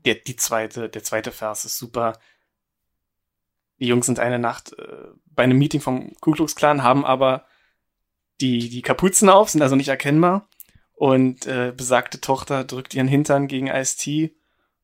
Der, 0.04 0.16
die 0.16 0.34
zweite, 0.34 0.88
der 0.88 1.04
zweite 1.04 1.30
Vers 1.30 1.64
ist 1.64 1.78
super. 1.78 2.18
Die 3.78 3.86
Jungs 3.86 4.06
sind 4.06 4.18
eine 4.18 4.38
Nacht 4.38 4.78
äh, 4.78 5.08
bei 5.26 5.42
einem 5.44 5.58
Meeting 5.58 5.80
vom 5.80 6.14
Ku 6.20 6.32
Klux 6.32 6.54
Klan, 6.54 6.82
haben 6.82 7.04
aber 7.04 7.46
die, 8.40 8.68
die 8.68 8.82
Kapuzen 8.82 9.28
auf, 9.28 9.50
sind 9.50 9.62
also 9.62 9.76
nicht 9.76 9.88
erkennbar. 9.88 10.48
Und 10.94 11.46
äh, 11.46 11.72
besagte 11.76 12.20
Tochter 12.20 12.64
drückt 12.64 12.94
ihren 12.94 13.08
Hintern 13.08 13.48
gegen 13.48 13.66
Ice-T 13.66 14.34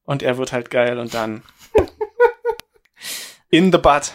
und 0.05 0.23
er 0.23 0.37
wird 0.37 0.53
halt 0.53 0.71
geil 0.71 0.99
und 0.99 1.15
dann 1.15 1.43
in 3.51 3.73
the 3.73 3.79
butt. 3.79 4.13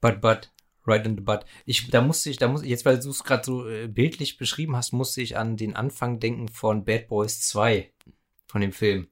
But, 0.00 0.22
but, 0.22 0.50
right 0.86 1.04
in 1.04 1.16
the 1.16 1.22
butt. 1.22 1.44
Ich, 1.66 1.90
da 1.90 2.00
musste 2.00 2.30
ich, 2.30 2.38
da 2.38 2.48
muss 2.48 2.62
ich, 2.62 2.70
jetzt 2.70 2.86
weil 2.86 2.98
du 2.98 3.10
es 3.10 3.22
gerade 3.22 3.44
so 3.44 3.68
äh, 3.68 3.86
bildlich 3.86 4.38
beschrieben 4.38 4.76
hast, 4.76 4.92
musste 4.92 5.20
ich 5.20 5.36
an 5.36 5.58
den 5.58 5.76
Anfang 5.76 6.20
denken 6.20 6.48
von 6.48 6.86
Bad 6.86 7.08
Boys 7.08 7.42
2, 7.42 7.92
von 8.46 8.62
dem 8.62 8.72
Film. 8.72 9.08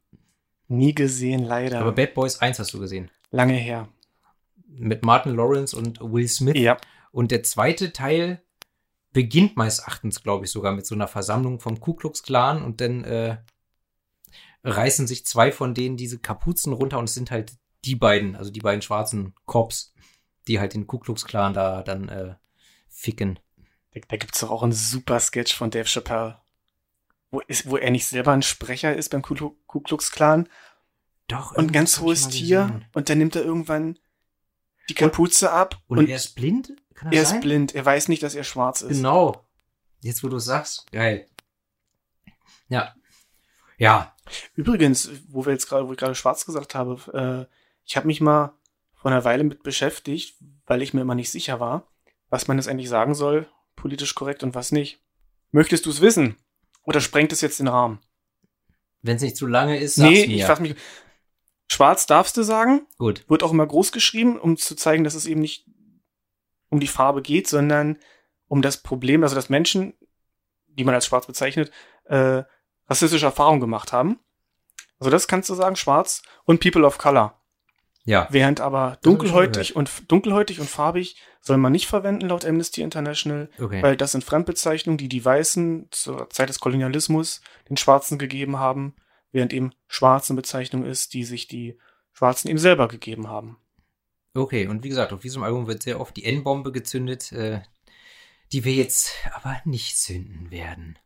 Nie 0.69 0.95
gesehen, 0.95 1.45
leider. 1.45 1.81
Aber 1.81 1.93
Bad 1.93 2.15
Boys 2.15 2.39
1 2.39 2.59
hast 2.59 2.73
du 2.73 2.81
gesehen. 2.81 3.11
Lange 3.31 3.55
her. 3.55 3.89
Mit 4.75 5.05
Martin 5.05 5.37
Lawrence 5.37 5.77
und 5.77 6.01
Will 6.01 6.29
Smith. 6.29 6.57
Ja. 6.57 6.77
Und 7.11 7.31
der 7.31 7.43
zweite 7.43 7.93
Teil 7.93 8.43
beginnt 9.13 9.57
meines 9.57 9.81
Erachtens, 9.81 10.23
glaube 10.23 10.47
ich, 10.47 10.51
sogar 10.51 10.73
mit 10.73 10.87
so 10.87 10.95
einer 10.95 11.09
Versammlung 11.09 11.61
vom 11.61 11.81
Ku 11.81 11.95
Klux 11.95 12.23
Klan 12.23 12.63
und 12.63 12.81
dann 12.81 13.05
äh, 13.05 13.37
reißen 14.65 15.07
sich 15.07 15.27
zwei 15.27 15.53
von 15.53 15.75
denen 15.75 15.97
diese 15.97 16.19
Kapuzen 16.19 16.73
runter 16.73 16.99
und 16.99 17.05
es 17.05 17.15
sind 17.15 17.31
halt 17.31 17.53
die 17.85 17.97
beiden, 17.97 18.37
also 18.37 18.51
die 18.51 18.61
beiden 18.61 18.83
schwarzen 18.83 19.35
Cops, 19.45 19.93
die 20.49 20.61
halt 20.61 20.75
den 20.75 20.87
Ku 20.87 20.99
Klux 20.99 21.25
Klan 21.25 21.53
da 21.53 21.83
dann 21.83 22.09
äh, 22.09 22.35
ficken. 22.89 23.39
Da, 23.93 24.01
da 24.09 24.17
gibt's 24.17 24.41
doch 24.41 24.51
auch 24.51 24.63
einen 24.63 24.73
super 24.73 25.21
Sketch 25.21 25.55
von 25.55 25.71
Dave 25.71 25.89
Chappelle. 25.89 26.39
Wo, 27.31 27.41
ist, 27.41 27.69
wo 27.69 27.77
er 27.77 27.91
nicht 27.91 28.07
selber 28.07 28.33
ein 28.33 28.43
Sprecher 28.43 28.95
ist 28.95 29.11
beim 29.11 29.23
Ku, 29.23 29.35
Ku 29.67 29.81
Klux 29.81 30.11
Klan 30.13 30.49
Doch. 31.29 31.53
und 31.53 31.69
ein 31.69 31.73
ganz 31.73 32.01
hohes 32.01 32.29
Tier 32.29 32.63
gesehen. 32.63 32.85
und 32.93 33.09
dann 33.09 33.19
nimmt 33.19 33.37
er 33.37 33.45
irgendwann 33.45 33.99
die 34.89 34.95
Kapuze 34.95 35.51
ab 35.51 35.81
Und, 35.87 35.99
und, 35.99 36.09
er 36.09 36.17
ist 36.17 36.35
blind? 36.35 36.73
Kann 36.95 37.13
er 37.13 37.25
sein? 37.25 37.37
ist 37.37 37.43
blind. 37.43 37.75
Er 37.75 37.85
weiß 37.85 38.09
nicht, 38.09 38.23
dass 38.23 38.35
er 38.35 38.45
schwarz 38.45 38.83
ist. 38.83 38.99
Genau. 38.99 39.45
Jetzt, 40.01 40.25
wo 40.25 40.29
du 40.29 40.37
es 40.37 40.45
sagst. 40.45 40.91
Geil. 40.93 41.29
Ja. 42.69 42.95
Ja. 43.79 44.15
Übrigens, 44.55 45.11
wo 45.29 45.45
wir 45.45 45.53
jetzt 45.53 45.69
gerade, 45.69 45.87
wo 45.87 45.93
ich 45.93 45.99
gerade 45.99 46.15
schwarz 46.15 46.45
gesagt 46.45 46.75
habe, 46.75 47.49
äh, 47.49 47.55
ich 47.85 47.97
habe 47.97 48.07
mich 48.07 48.21
mal 48.21 48.55
vor 48.95 49.11
einer 49.11 49.25
Weile 49.25 49.45
mit 49.45 49.63
beschäftigt, 49.63 50.37
weil 50.67 50.83
ich 50.83 50.95
mir 50.95 51.01
immer 51.01 51.15
nicht 51.15 51.31
sicher 51.31 51.61
war, 51.61 51.89
was 52.31 52.49
man 52.49 52.57
jetzt 52.57 52.69
eigentlich 52.69 52.89
sagen 52.89 53.15
soll, 53.15 53.49
politisch 53.77 54.15
korrekt 54.15 54.43
und 54.43 54.55
was 54.55 54.73
nicht. 54.73 55.01
Möchtest 55.51 55.87
du 55.87 55.91
es 55.91 56.01
wissen? 56.01 56.37
Oder 56.85 57.01
sprengt 57.01 57.33
es 57.33 57.41
jetzt 57.41 57.59
den 57.61 57.69
Rahmen? 57.69 58.01
Wenn 59.03 59.17
es 59.17 59.23
nicht 59.23 59.37
zu 59.37 59.47
lange 59.47 59.79
ist, 59.79 59.97
sag's 59.97 60.11
nee, 60.11 60.27
mir. 60.27 60.37
ich 60.37 60.45
fasse 60.45 60.63
mich. 60.63 60.77
Schwarz 61.73 62.07
darfst 62.07 62.37
du 62.37 62.43
sagen, 62.43 62.87
Gut. 62.99 63.25
wird 63.29 63.43
auch 63.43 63.51
immer 63.53 63.67
groß 63.67 63.93
geschrieben, 63.93 64.39
um 64.39 64.59
zu 64.59 64.77
zeigen, 64.77 65.05
dass 65.05 65.15
es 65.15 65.25
eben 65.25 65.41
nicht 65.41 65.65
um 66.69 66.81
die 66.81 66.87
Farbe 66.87 67.23
geht, 67.23 67.49
sondern 67.49 67.99
um 68.47 68.61
das 68.61 68.83
Problem, 68.83 69.23
also 69.23 69.35
dass 69.35 69.49
Menschen, 69.49 69.95
die 70.67 70.85
man 70.85 70.95
als 70.95 71.07
schwarz 71.07 71.27
bezeichnet, 71.27 71.73
äh, 72.05 72.43
rassistische 72.89 73.25
Erfahrungen 73.25 73.61
gemacht 73.61 73.91
haben. 73.93 74.19
Also 74.99 75.11
das 75.11 75.27
kannst 75.29 75.49
du 75.49 75.55
sagen, 75.55 75.77
schwarz 75.77 76.23
und 76.45 76.61
People 76.61 76.85
of 76.85 76.99
Color. 76.99 77.41
Ja. 78.05 78.27
Während 78.31 78.61
aber 78.61 78.99
dunkelhäutig 79.03 79.75
und 79.75 80.11
dunkelhäutig 80.11 80.61
und 80.61 80.69
farbig 80.69 81.17
soll 81.41 81.57
man 81.57 81.73
nicht 81.73 81.87
verwenden 81.87 82.29
laut 82.29 82.45
Amnesty 82.45 82.83
International, 82.83 83.49
Okay. 83.59 83.83
weil 83.83 83.97
das 83.97 84.13
sind 84.13 84.25
Fremdbezeichnungen, 84.25 84.99
die 84.99 85.09
die 85.09 85.25
Weißen 85.25 85.89
zur 85.91 86.29
Zeit 86.29 86.51
des 86.51 86.61
Kolonialismus 86.61 87.41
den 87.71 87.79
Schwarzen 87.79 88.19
gegeben 88.19 88.59
haben, 88.59 88.95
während 89.33 89.53
eben 89.53 89.73
Schwarz 89.89 90.31
eine 90.31 90.37
Bezeichnung 90.37 90.85
ist, 90.85 91.15
die 91.15 91.25
sich 91.25 91.49
die 91.49 91.79
Schwarzen 92.13 92.49
eben 92.49 92.59
selber 92.59 92.89
gegeben 92.89 93.29
haben. 93.29 93.57
Okay, 94.35 94.67
und 94.67 94.85
wie 94.85 94.89
gesagt, 94.89 95.13
auf 95.13 95.21
diesem 95.21 95.43
Album 95.43 95.67
wird 95.67 95.83
sehr 95.83 96.01
oft 96.01 96.17
die 96.17 96.25
N-Bombe 96.25 96.73
gezündet, 96.73 97.33
äh, 97.33 97.63
die 98.53 98.65
wir 98.65 98.73
jetzt 98.73 99.13
aber 99.33 99.61
nicht 99.65 99.99
zünden 99.99 100.51
werden. 100.51 100.99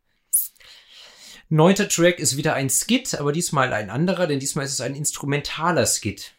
Neunter 1.49 1.89
Track 1.89 2.19
ist 2.19 2.37
wieder 2.37 2.55
ein 2.55 2.71
Skit, 2.71 3.15
aber 3.15 3.31
diesmal 3.31 3.73
ein 3.73 3.89
anderer, 3.89 4.27
denn 4.27 4.41
diesmal 4.41 4.65
ist 4.65 4.73
es 4.73 4.81
ein 4.81 4.97
instrumentaler 4.97 5.87
Skit. 5.87 6.35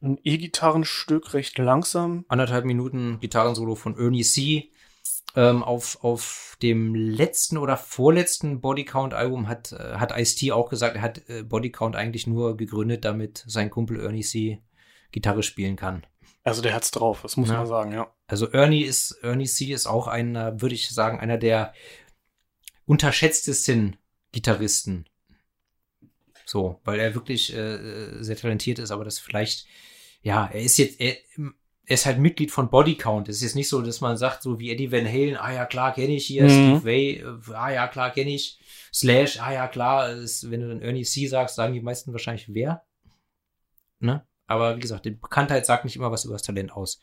Ein 0.00 0.18
E-Gitarrenstück 0.22 1.32
recht 1.34 1.58
langsam. 1.58 2.24
Anderthalb 2.28 2.64
Minuten 2.64 3.20
Gitarrensolo 3.20 3.74
von 3.74 3.96
Ernie 3.96 4.24
C. 4.24 4.70
Ähm, 5.38 5.62
auf, 5.62 6.02
auf 6.02 6.56
dem 6.62 6.96
letzten 6.96 7.58
oder 7.58 7.76
vorletzten 7.76 8.60
Bodycount-Album 8.60 9.46
hat, 9.46 9.70
äh, 9.70 9.94
hat 9.94 10.10
Ice-T 10.18 10.50
auch 10.50 10.68
gesagt, 10.68 10.96
er 10.96 11.02
hat 11.02 11.28
äh, 11.28 11.44
Bodycount 11.44 11.94
eigentlich 11.94 12.26
nur 12.26 12.56
gegründet, 12.56 13.04
damit 13.04 13.44
sein 13.46 13.70
Kumpel 13.70 14.00
Ernie 14.00 14.22
C. 14.24 14.60
Gitarre 15.12 15.44
spielen 15.44 15.76
kann. 15.76 16.04
Also 16.42 16.60
der 16.60 16.74
hat's 16.74 16.90
drauf, 16.90 17.20
das 17.22 17.36
muss 17.36 17.50
Ja. 17.50 17.58
man 17.58 17.66
sagen, 17.66 17.92
ja. 17.92 18.12
Also 18.26 18.50
Ernie 18.50 18.82
ist, 18.82 19.12
Ernie 19.22 19.46
C. 19.46 19.66
ist 19.66 19.86
auch 19.86 20.08
einer, 20.08 20.60
würde 20.60 20.74
ich 20.74 20.88
sagen, 20.90 21.20
einer 21.20 21.38
der 21.38 21.72
unterschätztesten 22.86 23.96
Gitarristen. 24.32 25.04
So, 26.46 26.80
weil 26.84 26.98
er 26.98 27.14
wirklich 27.14 27.54
äh, 27.54 27.74
äh, 27.76 28.22
sehr 28.24 28.36
talentiert 28.36 28.78
ist, 28.80 28.90
aber 28.90 29.04
das 29.04 29.18
vielleicht, 29.20 29.66
ja, 30.22 30.46
er 30.46 30.62
ist 30.62 30.78
jetzt, 30.78 31.00
er, 31.00 31.16
er 31.88 31.94
ist 31.94 32.04
halt 32.04 32.18
Mitglied 32.18 32.50
von 32.50 32.68
Bodycount. 32.68 33.30
Es 33.30 33.36
ist 33.36 33.42
jetzt 33.42 33.54
nicht 33.54 33.70
so, 33.70 33.80
dass 33.80 34.02
man 34.02 34.18
sagt, 34.18 34.42
so 34.42 34.60
wie 34.60 34.70
Eddie 34.70 34.92
Van 34.92 35.06
Halen, 35.06 35.38
ah 35.38 35.52
ja, 35.52 35.64
klar, 35.64 35.94
kenne 35.94 36.14
ich 36.14 36.26
hier, 36.26 36.44
Mhm. 36.44 36.80
Steve 36.80 36.84
Vai, 36.84 37.54
äh, 37.54 37.54
ah 37.54 37.70
ja, 37.70 37.88
klar, 37.88 38.10
kenne 38.10 38.30
ich, 38.30 38.58
Slash, 38.92 39.40
ah 39.40 39.52
ja, 39.52 39.68
klar, 39.68 40.10
ist, 40.10 40.50
wenn 40.50 40.60
du 40.60 40.68
dann 40.68 40.82
Ernie 40.82 41.04
C. 41.04 41.26
sagst, 41.26 41.56
sagen 41.56 41.72
die 41.72 41.80
meisten 41.80 42.12
wahrscheinlich 42.12 42.52
wer. 42.52 42.84
Ne? 44.00 44.26
Aber 44.46 44.76
wie 44.76 44.80
gesagt, 44.80 45.06
die 45.06 45.12
Bekanntheit 45.12 45.64
sagt 45.64 45.86
nicht 45.86 45.96
immer 45.96 46.12
was 46.12 46.26
über 46.26 46.34
das 46.34 46.42
Talent 46.42 46.72
aus. 46.72 47.00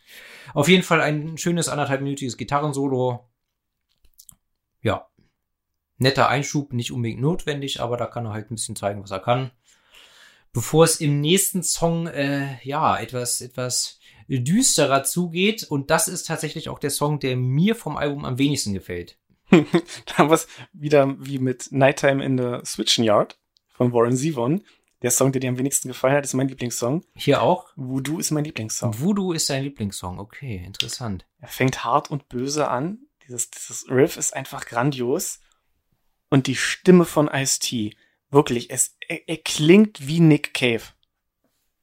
Auf 0.53 0.67
jeden 0.67 0.83
Fall 0.83 1.01
ein 1.01 1.37
schönes 1.39 1.67
anderthalbminütiges 1.67 2.37
Gitarrensolo. 2.37 3.27
Ja. 4.81 5.07
Netter 5.97 6.29
Einschub, 6.29 6.73
nicht 6.73 6.91
unbedingt 6.91 7.21
notwendig, 7.21 7.81
aber 7.81 7.97
da 7.97 8.05
kann 8.05 8.25
er 8.27 8.33
halt 8.33 8.51
ein 8.51 8.55
bisschen 8.55 8.75
zeigen, 8.75 9.01
was 9.01 9.11
er 9.11 9.19
kann. 9.19 9.49
Bevor 10.53 10.83
es 10.83 11.01
im 11.01 11.21
nächsten 11.21 11.63
Song, 11.63 12.05
äh, 12.07 12.59
ja, 12.63 12.97
etwas, 12.97 13.41
etwas 13.41 13.99
düsterer 14.27 15.03
zugeht. 15.03 15.63
Und 15.63 15.89
das 15.91 16.07
ist 16.07 16.27
tatsächlich 16.27 16.69
auch 16.69 16.79
der 16.79 16.89
Song, 16.89 17.19
der 17.19 17.35
mir 17.37 17.75
vom 17.75 17.97
Album 17.97 18.25
am 18.25 18.37
wenigsten 18.37 18.73
gefällt. 18.73 19.17
Da 19.51 20.17
haben 20.17 20.29
wir's 20.29 20.47
wieder 20.73 21.15
wie 21.19 21.37
mit 21.39 21.71
Nighttime 21.71 22.23
in 22.23 22.37
the 22.37 22.57
Switchen 22.65 23.03
Yard 23.03 23.37
von 23.69 23.93
Warren 23.93 24.15
Zevon. 24.17 24.63
Der 25.01 25.11
Song, 25.11 25.31
der 25.31 25.39
dir 25.41 25.49
am 25.49 25.57
wenigsten 25.59 25.87
gefallen 25.89 26.15
hat, 26.15 26.23
ist 26.25 26.33
mein 26.33 26.47
Lieblingssong. 26.47 27.03
Hier 27.15 27.41
auch. 27.43 27.69
Voodoo 27.75 28.17
ist 28.17 28.31
mein 28.31 28.43
Lieblingssong. 28.45 28.99
Voodoo 28.99 29.33
ist 29.33 29.49
dein 29.49 29.63
Lieblingssong. 29.63 30.17
Okay, 30.19 30.63
interessant. 30.65 31.27
Er 31.39 31.47
fängt 31.47 31.83
hart 31.83 32.09
und 32.09 32.27
böse 32.27 32.67
an. 32.69 32.99
Dieses, 33.27 33.51
dieses 33.51 33.85
Riff 33.89 34.17
ist 34.17 34.35
einfach 34.35 34.65
grandios. 34.65 35.39
Und 36.29 36.47
die 36.47 36.55
Stimme 36.55 37.05
von 37.05 37.27
Ice-T, 37.27 37.95
wirklich, 38.31 38.71
es, 38.71 38.95
er, 39.07 39.27
er 39.29 39.37
klingt 39.37 40.07
wie 40.07 40.19
Nick 40.21 40.53
Cave. 40.55 40.81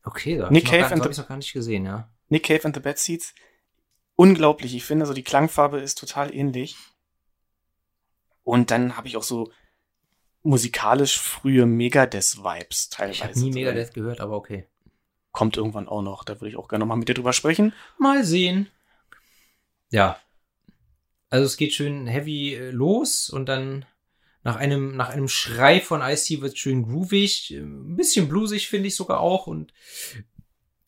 Okay, 0.03 0.39
da 0.39 0.51
Nick 0.51 0.67
hab 0.67 0.73
ich 0.73 0.81
noch 0.81 0.89
Cave 0.89 0.95
gar- 0.97 1.05
hab 1.05 1.11
ich's 1.11 1.19
noch 1.19 1.29
gar 1.29 1.37
nicht 1.37 1.53
gesehen, 1.53 1.85
ja. 1.87 2.11
Nick 2.33 2.45
Cave 2.45 2.65
and 2.65 2.75
the 2.75 2.81
Bad 2.81 2.99
Seeds. 2.99 3.35
Unglaublich. 4.17 4.75
Ich 4.75 4.85
finde, 4.85 5.05
so 5.05 5.13
die 5.13 5.23
Klangfarbe 5.23 5.81
ist 5.81 5.99
total 5.99 6.35
ähnlich. 6.35 6.77
Und 8.43 8.71
dann 8.71 8.97
habe 8.97 9.07
ich 9.07 9.19
auch 9.19 9.23
so 9.23 9.53
musikalisch 10.43 11.19
frühe 11.19 11.67
Megadeth-Vibes 11.67 12.89
teilweise. 12.89 13.13
Ich 13.13 13.23
habe 13.23 13.39
nie 13.39 13.51
drin. 13.51 13.65
Megadeth 13.65 13.93
gehört, 13.93 14.21
aber 14.23 14.35
okay. 14.35 14.67
Kommt 15.33 15.59
irgendwann 15.59 15.89
auch 15.89 16.01
noch. 16.01 16.25
Da 16.25 16.41
würde 16.41 16.49
ich 16.49 16.57
auch 16.57 16.69
gerne 16.69 16.81
nochmal 16.81 16.97
mit 16.97 17.09
dir 17.09 17.15
drüber 17.15 17.35
sprechen. 17.35 17.75
Mal 17.99 18.25
sehen. 18.25 18.71
Ja. 19.91 20.19
Also 21.29 21.45
es 21.45 21.59
geht 21.59 21.75
schön 21.75 22.07
heavy 22.07 22.55
äh, 22.55 22.71
los 22.71 23.29
und 23.29 23.45
dann 23.45 23.85
nach 24.43 24.57
einem, 24.57 24.97
nach 24.97 25.11
einem 25.11 25.29
Schrei 25.29 25.81
von 25.83 26.01
Ice-T 26.01 26.41
wird 26.41 26.57
schön 26.57 26.85
groovig, 26.85 27.53
äh, 27.53 27.59
ein 27.59 27.97
bisschen 27.97 28.29
bluesig 28.29 28.69
finde 28.69 28.89
ich 28.89 28.97
sogar 28.97 29.21
auch 29.21 29.47
und 29.47 29.75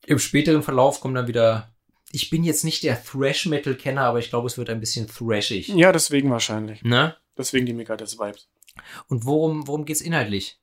im 0.06 0.18
späteren 0.18 0.62
Verlauf 0.62 1.00
kommt 1.00 1.16
dann 1.16 1.28
wieder, 1.28 1.74
ich 2.10 2.30
bin 2.30 2.44
jetzt 2.44 2.64
nicht 2.64 2.82
der 2.82 3.02
Thrash-Metal-Kenner, 3.02 4.02
aber 4.02 4.18
ich 4.18 4.30
glaube, 4.30 4.46
es 4.46 4.58
wird 4.58 4.70
ein 4.70 4.80
bisschen 4.80 5.08
thrashig. 5.08 5.68
Ja, 5.68 5.92
deswegen 5.92 6.30
wahrscheinlich. 6.30 6.82
Ne? 6.82 7.16
Deswegen 7.36 7.66
die 7.66 7.72
Megadeth-Vibes. 7.72 8.48
Und 9.08 9.24
worum, 9.24 9.66
worum 9.66 9.84
geht's 9.84 10.00
inhaltlich? 10.00 10.60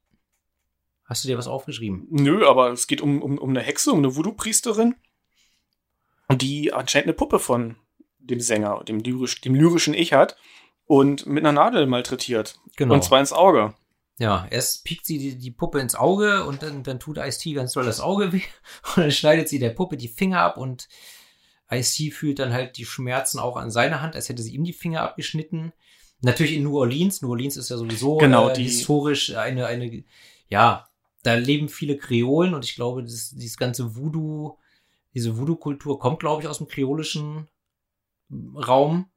Hast 1.05 1.23
du 1.23 1.27
dir 1.27 1.37
was 1.37 1.47
aufgeschrieben? 1.47 2.07
Nö, 2.09 2.47
aber 2.47 2.71
es 2.71 2.87
geht 2.87 3.01
um, 3.01 3.21
um, 3.21 3.37
um 3.37 3.49
eine 3.49 3.61
Hexe, 3.61 3.91
um 3.91 3.99
eine 3.99 4.15
Voodoo-Priesterin. 4.15 4.95
Die 6.31 6.71
anscheinend 6.71 7.07
eine 7.07 7.13
Puppe 7.13 7.39
von 7.39 7.75
dem 8.19 8.39
Sänger, 8.39 8.83
dem, 8.85 8.99
lyrisch, 8.99 9.41
dem 9.41 9.55
lyrischen 9.55 9.93
Ich 9.93 10.13
hat. 10.13 10.37
Und 10.85 11.25
mit 11.25 11.43
einer 11.43 11.51
Nadel 11.51 11.85
malträtiert. 11.85 12.59
Genau. 12.77 12.93
Und 12.93 13.03
zwar 13.03 13.19
ins 13.19 13.33
Auge. 13.33 13.73
Ja, 14.21 14.45
erst 14.51 14.83
piekt 14.85 15.07
sie 15.07 15.17
die, 15.17 15.35
die 15.35 15.49
Puppe 15.49 15.79
ins 15.79 15.95
Auge 15.95 16.45
und 16.45 16.61
dann, 16.61 16.83
dann 16.83 16.99
tut 16.99 17.17
Ice-T 17.17 17.53
ganz 17.53 17.73
doll 17.73 17.85
das 17.85 17.99
Auge 17.99 18.31
weh 18.31 18.43
und 18.95 18.97
dann 18.97 19.11
schneidet 19.11 19.49
sie 19.49 19.57
der 19.57 19.71
Puppe 19.71 19.97
die 19.97 20.07
Finger 20.07 20.41
ab 20.41 20.57
und 20.57 20.87
Ice-T 21.71 22.11
fühlt 22.11 22.37
dann 22.37 22.53
halt 22.53 22.77
die 22.77 22.85
Schmerzen 22.85 23.39
auch 23.39 23.57
an 23.57 23.71
seiner 23.71 24.01
Hand, 24.01 24.15
als 24.15 24.29
hätte 24.29 24.43
sie 24.43 24.53
ihm 24.53 24.63
die 24.63 24.73
Finger 24.73 25.01
abgeschnitten. 25.01 25.73
Natürlich 26.19 26.53
in 26.53 26.61
New 26.63 26.77
Orleans. 26.77 27.23
New 27.23 27.29
Orleans 27.31 27.57
ist 27.57 27.69
ja 27.69 27.77
sowieso 27.77 28.17
Genau, 28.19 28.49
äh, 28.49 28.53
die- 28.53 28.65
historisch 28.65 29.35
eine, 29.35 29.65
eine, 29.65 30.03
ja, 30.49 30.87
da 31.23 31.33
leben 31.33 31.67
viele 31.67 31.97
Kreolen 31.97 32.53
und 32.53 32.63
ich 32.63 32.75
glaube, 32.75 33.01
das, 33.01 33.31
dieses 33.31 33.57
ganze 33.57 33.95
Voodoo, 33.95 34.59
diese 35.15 35.35
Voodoo-Kultur 35.35 35.97
kommt, 35.97 36.19
glaube 36.19 36.43
ich, 36.43 36.47
aus 36.47 36.59
dem 36.59 36.67
kreolischen 36.67 37.47
Raum. 38.55 39.09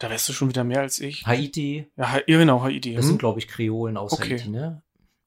Da 0.00 0.08
wärst 0.10 0.28
du 0.28 0.32
schon 0.32 0.48
wieder 0.48 0.64
mehr 0.64 0.80
als 0.80 0.98
ich. 0.98 1.26
Haiti, 1.26 1.86
Ja, 1.96 2.10
Ha- 2.12 2.22
genau, 2.26 2.62
Haiti. 2.62 2.94
das 2.94 3.04
Hm? 3.04 3.08
sind, 3.10 3.18
glaube 3.18 3.38
ich, 3.38 3.46
Kreolen 3.46 3.96
aus 3.96 4.14
Okay. 4.14 4.38
Haiti, 4.38 4.48
ne? 4.48 4.82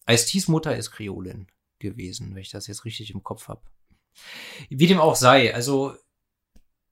Ice-T's 0.09 0.47
Mutter 0.49 0.75
ist 0.75 0.91
Kreolin 0.91 1.47
gewesen, 1.79 2.33
wenn 2.33 2.41
ich 2.41 2.49
das 2.49 2.67
jetzt 2.67 2.83
richtig 2.83 3.11
im 3.13 3.23
Kopf 3.23 3.47
habe. 3.47 3.61
Wie 4.69 4.87
dem 4.87 4.99
auch 4.99 5.15
sei, 5.15 5.53
also 5.53 5.93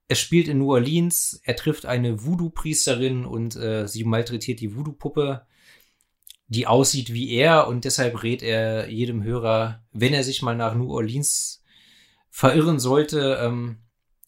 er 0.07 0.15
spielt 0.15 0.47
in 0.47 0.59
New 0.59 0.71
Orleans, 0.71 1.41
er 1.43 1.55
trifft 1.55 1.85
eine 1.85 2.23
Voodoo-Priesterin 2.23 3.25
und 3.25 3.55
äh, 3.55 3.87
sie 3.87 4.03
malträtiert 4.03 4.59
die 4.59 4.75
Voodoo-Puppe, 4.75 5.45
die 6.47 6.67
aussieht 6.67 7.13
wie 7.13 7.31
er 7.33 7.67
und 7.67 7.85
deshalb 7.85 8.21
rät 8.23 8.43
er 8.43 8.89
jedem 8.89 9.23
Hörer, 9.23 9.83
wenn 9.91 10.13
er 10.13 10.23
sich 10.23 10.41
mal 10.41 10.55
nach 10.55 10.75
New 10.75 10.91
Orleans 10.91 11.63
verirren 12.29 12.79
sollte 12.79 13.39
ähm, 13.41 13.80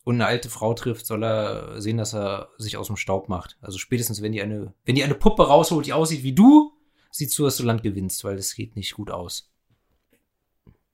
und 0.04 0.16
eine 0.16 0.26
alte 0.26 0.50
Frau 0.50 0.74
trifft, 0.74 1.06
soll 1.06 1.24
er 1.24 1.82
sehen, 1.82 1.98
dass 1.98 2.14
er 2.14 2.50
sich 2.58 2.78
aus 2.78 2.88
dem 2.88 2.98
Staub 2.98 3.30
macht. 3.30 3.58
Also 3.62 3.78
spätestens, 3.78 4.22
wenn 4.22 4.34
die 4.34 4.42
eine, 4.42 4.74
wenn 4.86 4.96
die 4.96 5.04
eine 5.04 5.16
Puppe 5.16 5.48
rausholt, 5.48 5.86
die 5.86 5.94
aussieht 5.94 6.24
wie 6.24 6.34
du, 6.34 6.74
sieh 7.10 7.28
zu, 7.28 7.44
dass 7.44 7.58
du 7.58 7.64
Land 7.64 7.84
gewinnst, 7.84 8.24
weil 8.24 8.36
das 8.36 8.54
geht 8.56 8.76
nicht 8.76 8.94
gut 8.94 9.12
aus. 9.12 9.50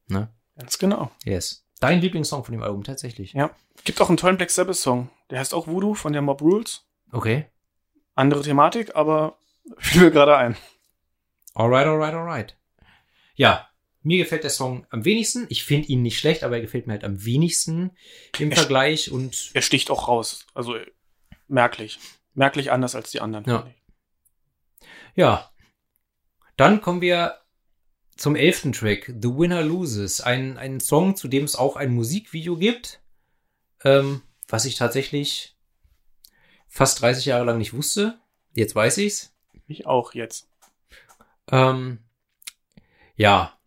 Ne? 0.08 0.32
Ganz 0.56 0.78
genau. 0.78 1.12
Yes. 1.24 1.66
Dein 1.80 2.02
Lieblingssong 2.02 2.44
von 2.44 2.52
dem 2.52 2.64
Album, 2.64 2.84
tatsächlich. 2.84 3.34
Ja. 3.34 3.52
Gibt 3.86 4.02
auch 4.02 4.10
einen 4.10 4.18
tollen 4.18 4.38
Black 4.38 4.52
Sabbath-Song. 4.52 5.10
Der 5.30 5.40
heißt 5.40 5.54
auch 5.54 5.68
Voodoo 5.68 5.94
von 5.94 6.14
der 6.14 6.22
Mob 6.22 6.42
Rules. 6.42 6.86
Okay. 7.12 7.48
Andere 8.16 8.42
Thematik, 8.42 8.96
aber 8.96 9.38
fiel 9.78 10.02
mir 10.02 10.12
gerade 10.12 10.38
ein. 10.38 10.58
Alright, 11.54 11.88
alright, 11.88 12.14
alright. 12.14 12.58
Ja, 13.36 13.69
mir 14.02 14.18
gefällt 14.18 14.44
der 14.44 14.50
Song 14.50 14.86
am 14.90 15.04
wenigsten. 15.06 15.46
Ich 15.50 15.64
finde 15.64 15.90
ihn 15.90 16.02
nicht 16.02 16.18
schlecht, 16.20 16.44
aber 16.44 16.56
er 16.56 16.62
gefällt 16.62 16.88
mir 16.88 16.94
halt 16.94 17.04
am 17.04 17.24
wenigsten 17.26 17.92
im 18.40 18.52
Er- 18.52 18.58
Vergleich 18.58 19.12
und 19.12 19.52
Er 19.54 19.62
sticht 19.62 19.92
auch 19.92 20.08
raus. 20.08 20.46
Also 20.54 20.76
äh, 20.76 20.86
merklich. 21.48 22.00
Merklich 22.34 22.72
anders 22.72 22.96
als 22.96 23.12
die 23.12 23.20
anderen. 23.22 23.46
Ja. 23.46 23.68
ja. 25.16 25.52
Dann 26.56 26.82
kommen 26.82 27.02
wir 27.02 27.40
zum 28.16 28.36
elften 28.36 28.72
Track, 28.74 29.06
The 29.22 29.30
Winner 29.30 29.64
Loses. 29.64 30.22
Ein, 30.22 30.58
ein 30.58 30.80
Song, 30.80 31.16
zu 31.16 31.28
dem 31.28 31.44
es 31.44 31.56
auch 31.56 31.76
ein 31.76 31.92
Musikvideo 31.94 32.58
gibt, 32.58 33.02
ähm, 33.84 34.22
was 34.48 34.66
ich 34.66 34.76
tatsächlich 34.76 35.56
fast 36.68 37.02
30 37.02 37.26
Jahre 37.26 37.46
lang 37.46 37.58
nicht 37.58 37.74
wusste. 37.74 38.20
Jetzt 38.54 38.76
weiß 38.76 38.98
ich's. 39.00 39.34
Ich 39.68 39.86
auch 39.86 40.14
jetzt. 40.14 40.50
Ähm, 41.52 42.00
ja, 43.16 43.58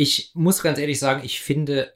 ich 0.00 0.30
muss 0.32 0.62
ganz 0.62 0.78
ehrlich 0.78 0.98
sagen, 0.98 1.20
ich 1.22 1.42
finde 1.42 1.92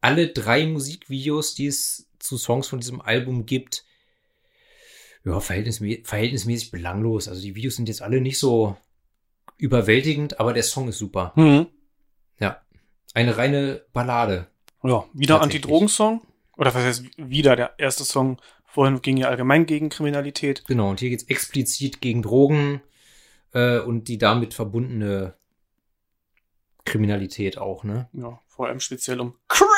alle 0.00 0.28
drei 0.28 0.66
Musikvideos, 0.66 1.54
die 1.54 1.66
es 1.66 2.08
zu 2.18 2.38
Songs 2.38 2.68
von 2.68 2.80
diesem 2.80 3.02
Album 3.02 3.44
gibt, 3.44 3.84
ja, 5.22 5.38
verhältnismä 5.38 6.00
verhältnismäßig 6.04 6.70
belanglos. 6.70 7.28
Also 7.28 7.42
die 7.42 7.54
Videos 7.54 7.76
sind 7.76 7.88
jetzt 7.88 8.00
alle 8.00 8.22
nicht 8.22 8.38
so 8.38 8.78
überwältigend, 9.58 10.40
aber 10.40 10.54
der 10.54 10.62
Song 10.62 10.88
ist 10.88 10.96
super. 10.96 11.34
Mhm. 11.36 11.66
Ja, 12.40 12.62
eine 13.12 13.36
reine 13.36 13.84
Ballade. 13.92 14.46
Ja, 14.82 15.04
wieder. 15.12 15.42
Anti-Drogen-Song. 15.42 16.22
Oder 16.56 16.74
was 16.74 16.82
heißt 16.82 17.04
wieder? 17.18 17.56
Der 17.56 17.78
erste 17.78 18.04
Song 18.04 18.40
vorhin 18.64 19.02
ging 19.02 19.18
ja 19.18 19.28
allgemein 19.28 19.66
gegen 19.66 19.90
Kriminalität. 19.90 20.64
Genau, 20.66 20.88
und 20.88 21.00
hier 21.00 21.10
geht's 21.10 21.24
explizit 21.24 22.00
gegen 22.00 22.22
Drogen 22.22 22.80
äh, 23.52 23.80
und 23.80 24.08
die 24.08 24.16
damit 24.16 24.54
verbundene 24.54 25.34
Kriminalität 26.84 27.58
auch, 27.58 27.84
ne? 27.84 28.08
Ja, 28.12 28.40
vor 28.48 28.66
allem 28.66 28.80
speziell 28.80 29.20
um 29.20 29.34
Crack. 29.48 29.68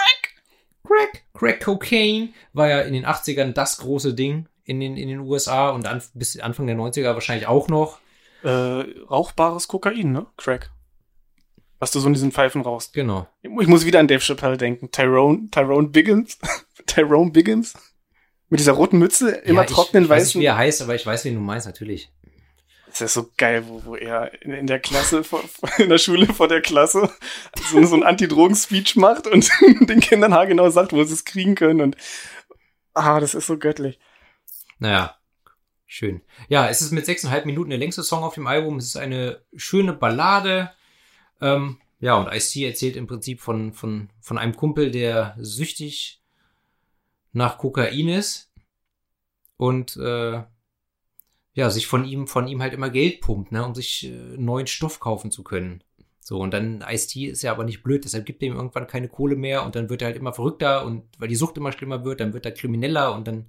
Crack, 0.87 1.25
Crack 1.33 1.65
Cocaine 1.65 2.31
war 2.53 2.69
ja 2.69 2.81
in 2.83 2.93
den 2.93 3.07
80ern 3.07 3.53
das 3.53 3.79
große 3.79 4.15
Ding 4.15 4.49
in 4.65 4.81
den, 4.81 4.97
in 4.97 5.09
den 5.09 5.21
USA 5.21 5.71
und 5.71 5.87
an, 5.87 6.03
bis 6.15 6.39
Anfang 6.39 6.67
der 6.67 6.77
90er 6.77 7.15
wahrscheinlich 7.15 7.47
auch 7.47 7.69
noch. 7.69 7.99
Äh, 8.43 8.49
rauchbares 8.49 9.69
Kokain, 9.69 10.13
ne? 10.13 10.27
Crack. 10.37 10.71
Was 11.79 11.91
du 11.91 12.01
so 12.01 12.07
in 12.07 12.15
diesen 12.15 12.33
Pfeifen 12.33 12.63
rauchst. 12.63 12.93
Genau. 12.93 13.27
Ich 13.43 13.69
muss 13.69 13.85
wieder 13.85 14.01
an 14.01 14.09
Dave 14.09 14.21
Chappelle 14.21 14.57
denken. 14.57 14.91
Tyrone, 14.91 15.49
Tyrone 15.51 15.89
Biggins. 15.89 16.39
Tyrone 16.87 17.31
Biggins. 17.31 17.75
Mit 18.49 18.61
dieser 18.61 18.73
roten 18.73 18.99
Mütze, 18.99 19.31
immer 19.31 19.63
ja, 19.63 19.67
trockenen 19.67 20.05
ich, 20.05 20.07
ich 20.07 20.11
weiß 20.11 20.23
weißen. 20.23 20.39
nicht, 20.39 20.43
wie 20.43 20.47
er 20.47 20.57
heißt, 20.57 20.83
aber 20.83 20.95
ich 20.95 21.05
weiß, 21.05 21.25
wen 21.25 21.35
du 21.35 21.41
meinst, 21.41 21.67
natürlich. 21.67 22.13
Ist 23.01 23.15
so 23.15 23.31
geil, 23.37 23.65
wo, 23.67 23.85
wo 23.85 23.97
er 23.97 24.41
in, 24.43 24.53
in 24.53 24.67
der 24.67 24.79
Klasse, 24.79 25.25
vor, 25.25 25.43
in 25.79 25.89
der 25.89 25.99
Schule 25.99 26.27
vor 26.33 26.49
der 26.49 26.63
Klasse 26.63 27.11
so, 27.71 27.85
so 27.85 27.97
ein 27.97 28.03
Anti-Drogen-Speech 28.03 28.97
macht 28.97 29.27
und 29.27 29.51
den 29.89 30.01
Kindern 30.01 30.35
haargenau 30.35 30.71
sagt, 30.71 30.93
wo 30.93 31.03
sie 31.03 31.15
es 31.15 31.25
kriegen 31.25 31.55
können. 31.55 31.81
Und 31.81 31.97
ah, 32.95 33.19
das 33.21 33.35
ist 33.35 33.47
so 33.47 33.59
göttlich. 33.59 33.99
Naja, 34.79 35.17
schön. 35.87 36.23
Ja, 36.49 36.69
es 36.69 36.83
ist 36.83 36.93
mit 36.93 37.07
sechseinhalb 37.07 37.47
Minuten 37.47 37.71
der 37.71 37.79
längste 37.79 38.03
Song 38.03 38.23
auf 38.23 38.35
dem 38.35 38.47
Album. 38.47 38.77
Es 38.77 38.87
ist 38.87 38.97
eine 38.97 39.43
schöne 39.57 39.93
Ballade. 39.93 40.71
Ähm, 41.41 41.81
ja, 42.01 42.15
und 42.15 42.33
Ice-T 42.33 42.65
erzählt 42.65 42.97
im 42.97 43.07
Prinzip 43.07 43.41
von, 43.41 43.73
von, 43.73 44.11
von 44.21 44.39
einem 44.39 44.55
Kumpel, 44.55 44.91
der 44.91 45.35
süchtig 45.39 46.23
nach 47.33 47.59
Kokain 47.59 48.09
ist 48.09 48.53
und 49.57 49.97
äh, 49.97 50.43
ja, 51.55 51.71
sich 51.71 51.87
von 51.87 52.05
ihm, 52.05 52.27
von 52.27 52.47
ihm 52.47 52.61
halt 52.61 52.75
immer 52.75 52.91
Geld 52.91 53.21
pumpt, 53.21 53.53
ne, 53.53 53.65
um 53.65 53.75
sich 53.75 54.07
äh, 54.07 54.37
neuen 54.37 54.67
Stoff 54.67 55.01
kaufen 55.01 55.31
zu 55.31 55.43
können. 55.43 55.83
So, 56.21 56.41
und 56.41 56.53
dann 56.53 56.83
Ice-T 56.87 57.27
ist 57.27 57.43
ja 57.43 57.53
aber 57.53 57.65
nicht 57.65 57.83
blöd, 57.83 58.05
deshalb 58.05 58.27
gibt 58.27 58.43
er 58.43 58.49
ihm 58.49 58.57
irgendwann 58.57 58.87
keine 58.87 59.09
Kohle 59.09 59.37
mehr 59.37 59.65
und 59.65 59.77
dann 59.77 59.91
wird 59.91 60.03
er 60.03 60.07
halt 60.07 60.17
immer 60.17 60.33
verrückter 60.33 60.85
und 60.85 61.05
weil 61.19 61.29
die 61.29 61.37
Sucht 61.37 61.57
immer 61.57 61.73
schlimmer 61.73 62.05
wird, 62.05 62.21
dann 62.21 62.33
wird 62.33 62.47
er 62.47 62.53
krimineller 62.53 63.15
und 63.15 63.29
dann 63.29 63.47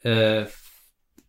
äh, 0.00 0.46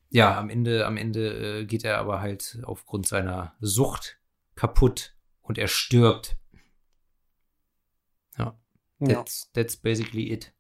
ja, 0.09 0.37
am 0.37 0.49
Ende, 0.49 0.85
am 0.85 0.97
Ende 0.97 1.59
äh, 1.59 1.65
geht 1.65 1.83
er 1.83 1.97
aber 1.97 2.21
halt 2.21 2.59
aufgrund 2.63 3.07
seiner 3.07 3.53
Sucht 3.59 4.17
kaputt 4.55 5.15
und 5.41 5.57
er 5.57 5.67
stirbt. 5.67 6.37
Ja. 8.37 8.57
That's, 8.99 9.51
that's 9.53 9.77
basically 9.77 10.31
it 10.31 10.53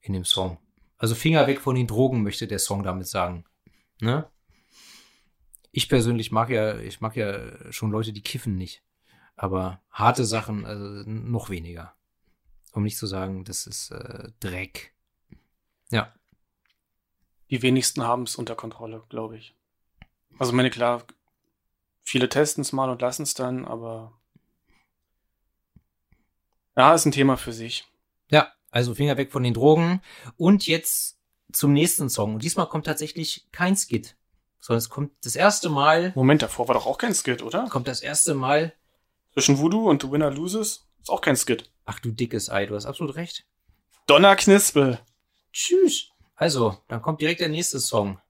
in 0.00 0.12
dem 0.12 0.24
Song. 0.24 0.58
Also 0.98 1.14
Finger 1.14 1.46
weg 1.46 1.60
von 1.60 1.74
den 1.74 1.86
Drogen, 1.86 2.22
möchte 2.22 2.46
der 2.46 2.58
Song 2.58 2.82
damit 2.82 3.06
sagen. 3.06 3.44
Ne? 4.00 4.30
Ich 5.78 5.88
persönlich 5.88 6.32
mag 6.32 6.50
ja, 6.50 6.76
ich 6.80 7.00
mag 7.00 7.14
ja 7.14 7.72
schon 7.72 7.92
Leute, 7.92 8.12
die 8.12 8.20
kiffen 8.20 8.56
nicht. 8.56 8.82
Aber 9.36 9.80
harte 9.92 10.24
Sachen, 10.24 10.66
also 10.66 11.08
noch 11.08 11.50
weniger. 11.50 11.94
Um 12.72 12.82
nicht 12.82 12.98
zu 12.98 13.06
sagen, 13.06 13.44
das 13.44 13.68
ist 13.68 13.92
äh, 13.92 14.32
Dreck. 14.40 14.92
Ja. 15.92 16.12
Die 17.48 17.62
wenigsten 17.62 18.02
haben 18.02 18.24
es 18.24 18.34
unter 18.34 18.56
Kontrolle, 18.56 19.04
glaube 19.08 19.36
ich. 19.36 19.54
Also, 20.40 20.52
meine, 20.52 20.70
klar, 20.70 21.04
viele 22.02 22.28
testen 22.28 22.62
es 22.62 22.72
mal 22.72 22.90
und 22.90 23.00
lassen 23.00 23.22
es 23.22 23.34
dann, 23.34 23.64
aber 23.64 24.18
ja, 26.76 26.92
ist 26.92 27.06
ein 27.06 27.12
Thema 27.12 27.36
für 27.36 27.52
sich. 27.52 27.86
Ja, 28.32 28.52
also 28.72 28.96
Finger 28.96 29.16
weg 29.16 29.30
von 29.30 29.44
den 29.44 29.54
Drogen. 29.54 30.02
Und 30.36 30.66
jetzt 30.66 31.20
zum 31.52 31.72
nächsten 31.72 32.10
Song. 32.10 32.34
Und 32.34 32.42
diesmal 32.42 32.68
kommt 32.68 32.86
tatsächlich 32.86 33.46
kein 33.52 33.76
Skit, 33.76 34.17
sondern 34.60 34.78
es 34.78 34.88
kommt 34.88 35.12
das 35.24 35.36
erste 35.36 35.68
Mal, 35.68 36.12
Moment, 36.14 36.42
davor 36.42 36.68
war 36.68 36.74
doch 36.74 36.86
auch 36.86 36.98
kein 36.98 37.14
Skit, 37.14 37.42
oder? 37.42 37.66
kommt 37.68 37.88
das 37.88 38.00
erste 38.00 38.34
Mal. 38.34 38.74
Zwischen 39.32 39.58
Voodoo 39.58 39.88
und 39.88 40.02
The 40.02 40.10
Winner 40.10 40.30
Loses 40.30 40.88
ist 41.00 41.10
auch 41.10 41.20
kein 41.20 41.36
Skit. 41.36 41.70
Ach 41.84 42.00
du 42.00 42.10
dickes 42.10 42.50
Ei, 42.50 42.66
du 42.66 42.74
hast 42.74 42.86
absolut 42.86 43.16
recht. 43.16 43.46
Donner 44.06 44.36
Knispel. 44.36 44.98
Tschüss. 45.52 46.10
Also, 46.34 46.78
dann 46.88 47.02
kommt 47.02 47.20
direkt 47.20 47.40
der 47.40 47.48
nächste 47.48 47.80
Song. 47.80 48.20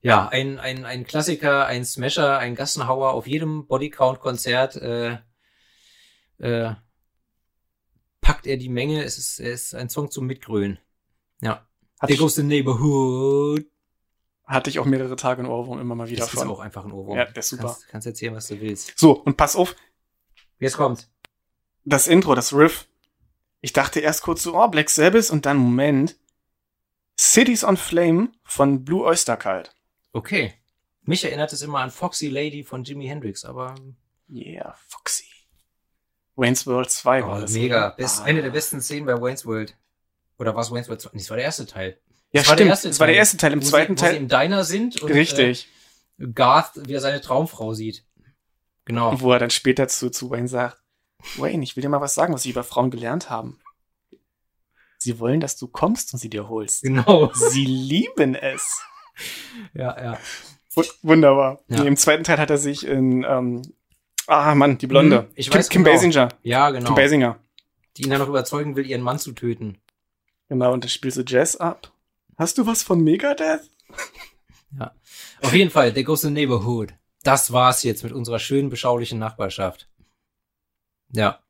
Ja, 0.00 0.28
ein, 0.28 0.58
ein, 0.58 0.84
ein 0.84 1.04
Klassiker, 1.04 1.66
ein 1.66 1.84
Smasher, 1.84 2.38
ein 2.38 2.54
Gassenhauer 2.54 3.12
auf 3.12 3.26
jedem 3.26 3.66
Bodycount-Konzert 3.66 4.76
äh, 4.76 5.18
äh, 6.38 6.74
packt 8.20 8.46
er 8.46 8.56
die 8.56 8.68
Menge. 8.68 9.02
Es 9.02 9.18
ist, 9.18 9.40
es 9.40 9.64
ist 9.64 9.74
ein 9.74 9.88
Song 9.88 10.10
zum 10.10 10.26
Mitgrölen. 10.26 10.78
Ja. 11.40 11.66
Hatte 11.98 12.12
There 12.12 12.22
goes 12.22 12.36
the 12.36 12.44
neighborhood. 12.44 13.66
Hatte 14.48 14.70
ich 14.70 14.78
auch 14.78 14.84
mehrere 14.86 15.14
Tage 15.16 15.42
in 15.42 15.46
Ohrwurm 15.48 15.78
immer 15.80 15.94
mal 15.94 16.08
wieder 16.08 16.20
Das 16.24 16.32
ist 16.32 16.40
von. 16.40 16.50
auch 16.50 16.60
einfach 16.60 16.84
ein 16.84 16.92
Ohrwurm. 16.92 17.18
Ja, 17.18 17.26
der 17.26 17.36
ist 17.36 17.50
super. 17.50 17.64
Kannst, 17.64 17.88
kannst 17.88 18.06
erzählen, 18.06 18.34
was 18.34 18.48
du 18.48 18.60
willst. 18.60 18.98
So, 18.98 19.12
und 19.12 19.36
pass 19.36 19.54
auf, 19.56 19.76
Jetzt 20.58 20.76
kommt. 20.76 21.08
das 21.84 22.08
Intro, 22.08 22.34
das 22.34 22.52
Riff. 22.54 22.88
Ich 23.60 23.72
dachte 23.72 24.00
erst 24.00 24.22
kurz 24.22 24.42
so, 24.42 24.56
oh, 24.58 24.68
Black 24.68 24.88
Sabbath 24.90 25.30
und 25.30 25.44
dann, 25.46 25.56
Moment. 25.58 26.16
Cities 27.18 27.64
on 27.64 27.76
Flame 27.76 28.30
von 28.44 28.84
Blue 28.84 29.04
Oyster 29.04 29.36
Cult. 29.36 29.74
Okay. 30.12 30.54
Mich 31.02 31.24
erinnert 31.24 31.52
es 31.52 31.62
immer 31.62 31.80
an 31.80 31.90
Foxy 31.90 32.28
Lady 32.28 32.62
von 32.64 32.84
Jimi 32.84 33.06
Hendrix, 33.06 33.44
aber 33.44 33.74
Yeah, 34.30 34.74
Foxy. 34.88 35.24
Wayne's 36.36 36.66
World 36.66 36.90
2 36.90 37.22
war 37.26 37.38
oh, 37.38 37.40
das. 37.40 37.52
mega. 37.52 37.90
Best, 37.90 38.20
Ah. 38.20 38.24
eine 38.24 38.42
der 38.42 38.50
besten 38.50 38.80
Szenen 38.80 39.06
bei 39.06 39.20
Wayne's 39.20 39.44
World. 39.46 39.76
Oder 40.38 40.54
was 40.54 40.70
Wayne's 40.70 40.88
World? 40.88 41.00
2? 41.00 41.10
Nee, 41.14 41.18
das 41.20 41.30
war 41.30 41.36
der 41.36 41.46
erste 41.46 41.66
Teil. 41.66 41.98
Ja, 42.32 42.42
das 42.42 42.48
war 42.48 42.56
stimmt. 42.56 42.70
erste 42.70 42.88
das 42.88 43.00
war 43.00 43.06
der 43.06 43.14
Teil, 43.14 43.18
erste 43.18 43.36
Teil. 43.38 43.52
Im 43.52 43.62
zweiten 43.62 43.96
sie, 43.96 44.02
Wo 44.02 44.06
sie 44.06 44.12
Teil. 44.12 44.22
im 44.22 44.28
Diner 44.28 44.64
sind 44.64 45.00
und 45.02 45.10
Richtig. 45.10 45.68
Äh, 46.18 46.28
Garth, 46.28 46.72
wie 46.76 46.92
er 46.92 47.00
seine 47.00 47.20
Traumfrau 47.20 47.74
sieht. 47.74 48.04
Genau. 48.84 49.20
Wo 49.20 49.32
er 49.32 49.38
dann 49.38 49.50
später 49.50 49.88
zu, 49.88 50.10
zu 50.10 50.30
Wayne 50.30 50.48
sagt, 50.48 50.82
Wayne, 51.36 51.62
ich 51.62 51.76
will 51.76 51.82
dir 51.82 51.88
mal 51.88 52.00
was 52.00 52.14
sagen, 52.14 52.32
was 52.32 52.42
sie 52.42 52.50
über 52.50 52.64
Frauen 52.64 52.90
gelernt 52.90 53.30
haben. 53.30 53.60
Sie 54.98 55.18
wollen, 55.20 55.40
dass 55.40 55.56
du 55.56 55.68
kommst 55.68 56.12
und 56.12 56.18
sie 56.18 56.30
dir 56.30 56.48
holst. 56.48 56.82
Genau. 56.82 57.32
Sie 57.34 57.64
lieben 57.64 58.34
es. 58.34 58.80
ja, 59.72 59.96
ja. 60.02 60.18
W 60.74 60.82
wunderbar. 61.02 61.60
Ja. 61.68 61.80
Nee, 61.80 61.88
Im 61.88 61.96
zweiten 61.96 62.24
Teil 62.24 62.38
hat 62.38 62.50
er 62.50 62.58
sich 62.58 62.86
in, 62.86 63.24
ähm, 63.24 63.62
ah 64.26 64.54
Mann, 64.54 64.78
die 64.78 64.86
Blonde. 64.86 65.18
Hm, 65.20 65.26
ich 65.34 65.50
Kim, 65.50 65.58
weiß 65.58 65.68
Kim 65.68 65.84
genau. 65.84 65.94
Basinger. 65.94 66.28
Ja, 66.42 66.70
genau. 66.70 66.86
Kim 66.86 66.94
Basinger. 66.96 67.38
Die 67.96 68.02
ihn 68.02 68.10
dann 68.10 68.20
noch 68.20 68.28
überzeugen 68.28 68.76
will, 68.76 68.86
ihren 68.86 69.02
Mann 69.02 69.18
zu 69.18 69.32
töten. 69.32 69.78
Genau, 70.48 70.72
und 70.72 70.84
dann 70.84 70.88
spielst 70.88 71.16
du 71.16 71.22
Jazz 71.22 71.56
ab. 71.56 71.92
Hast 72.38 72.56
du 72.56 72.66
was 72.66 72.84
von 72.84 73.02
Megadeth? 73.02 73.68
Auf 75.42 75.52
jeden 75.52 75.70
Fall, 75.70 75.92
Goes 76.04 76.20
the 76.20 76.30
Neighborhood. 76.30 76.94
Das 77.24 77.52
war's 77.52 77.82
jetzt 77.82 78.04
mit 78.04 78.12
unserer 78.12 78.38
schönen, 78.38 78.70
beschaulichen 78.70 79.18
Nachbarschaft. 79.18 79.88
Ja. 81.12 81.40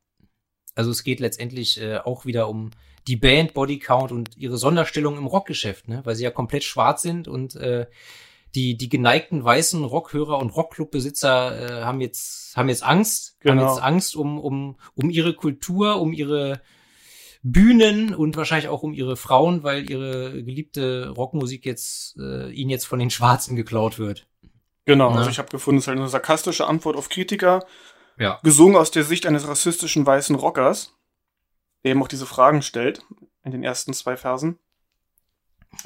Also 0.74 0.90
es 0.90 1.04
geht 1.04 1.20
letztendlich 1.20 1.78
äh, 1.78 1.98
auch 1.98 2.24
wieder 2.24 2.48
um 2.48 2.70
die 3.06 3.16
Band 3.16 3.52
Body 3.52 3.78
Count 3.78 4.12
und 4.12 4.36
ihre 4.38 4.56
Sonderstellung 4.56 5.18
im 5.18 5.26
Rockgeschäft, 5.26 5.88
ne? 5.88 6.00
weil 6.04 6.14
sie 6.14 6.24
ja 6.24 6.30
komplett 6.30 6.64
schwarz 6.64 7.02
sind 7.02 7.28
und 7.28 7.54
äh, 7.56 7.86
die, 8.54 8.78
die 8.78 8.88
geneigten 8.88 9.44
weißen 9.44 9.84
Rockhörer 9.84 10.38
und 10.38 10.50
Rockclubbesitzer 10.50 11.80
äh, 11.80 11.84
haben 11.84 12.00
jetzt, 12.00 12.56
haben 12.56 12.70
jetzt 12.70 12.82
Angst, 12.82 13.36
Genau. 13.40 13.60
haben 13.60 13.68
jetzt 13.68 13.82
Angst 13.82 14.16
um, 14.16 14.40
um, 14.40 14.76
um 14.94 15.10
ihre 15.10 15.34
Kultur, 15.34 16.00
um 16.00 16.14
ihre 16.14 16.62
Bühnen 17.52 18.14
und 18.14 18.36
wahrscheinlich 18.36 18.68
auch 18.68 18.82
um 18.82 18.92
ihre 18.94 19.16
Frauen, 19.16 19.62
weil 19.62 19.88
ihre 19.90 20.42
geliebte 20.44 21.08
Rockmusik 21.10 21.64
jetzt 21.66 22.16
äh, 22.18 22.50
ihnen 22.50 22.70
jetzt 22.70 22.86
von 22.86 22.98
den 22.98 23.10
Schwarzen 23.10 23.56
geklaut 23.56 23.98
wird. 23.98 24.26
Genau, 24.84 25.10
Ja. 25.10 25.16
also 25.16 25.30
ich 25.30 25.38
habe 25.38 25.50
gefunden, 25.50 25.78
es 25.78 25.84
ist 25.84 25.88
halt 25.88 25.98
eine 25.98 26.08
sarkastische 26.08 26.66
Antwort 26.66 26.96
auf 26.96 27.08
Kritiker, 27.08 27.64
Ja. 28.18 28.38
gesungen 28.42 28.76
aus 28.76 28.90
der 28.90 29.04
Sicht 29.04 29.26
eines 29.26 29.46
rassistischen 29.46 30.06
weißen 30.06 30.34
Rockers, 30.36 30.94
der 31.84 31.92
eben 31.92 32.02
auch 32.02 32.08
diese 32.08 32.26
Fragen 32.26 32.62
stellt 32.62 33.02
in 33.44 33.52
den 33.52 33.62
ersten 33.62 33.92
zwei 33.92 34.16
Versen. 34.16 34.58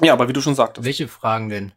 Ja, 0.01 0.13
aber 0.13 0.27
wie 0.29 0.33
du 0.33 0.41
schon 0.41 0.55
sagtest. 0.55 0.85
Welche 0.85 1.07
Fragen 1.07 1.49
denn? 1.49 1.73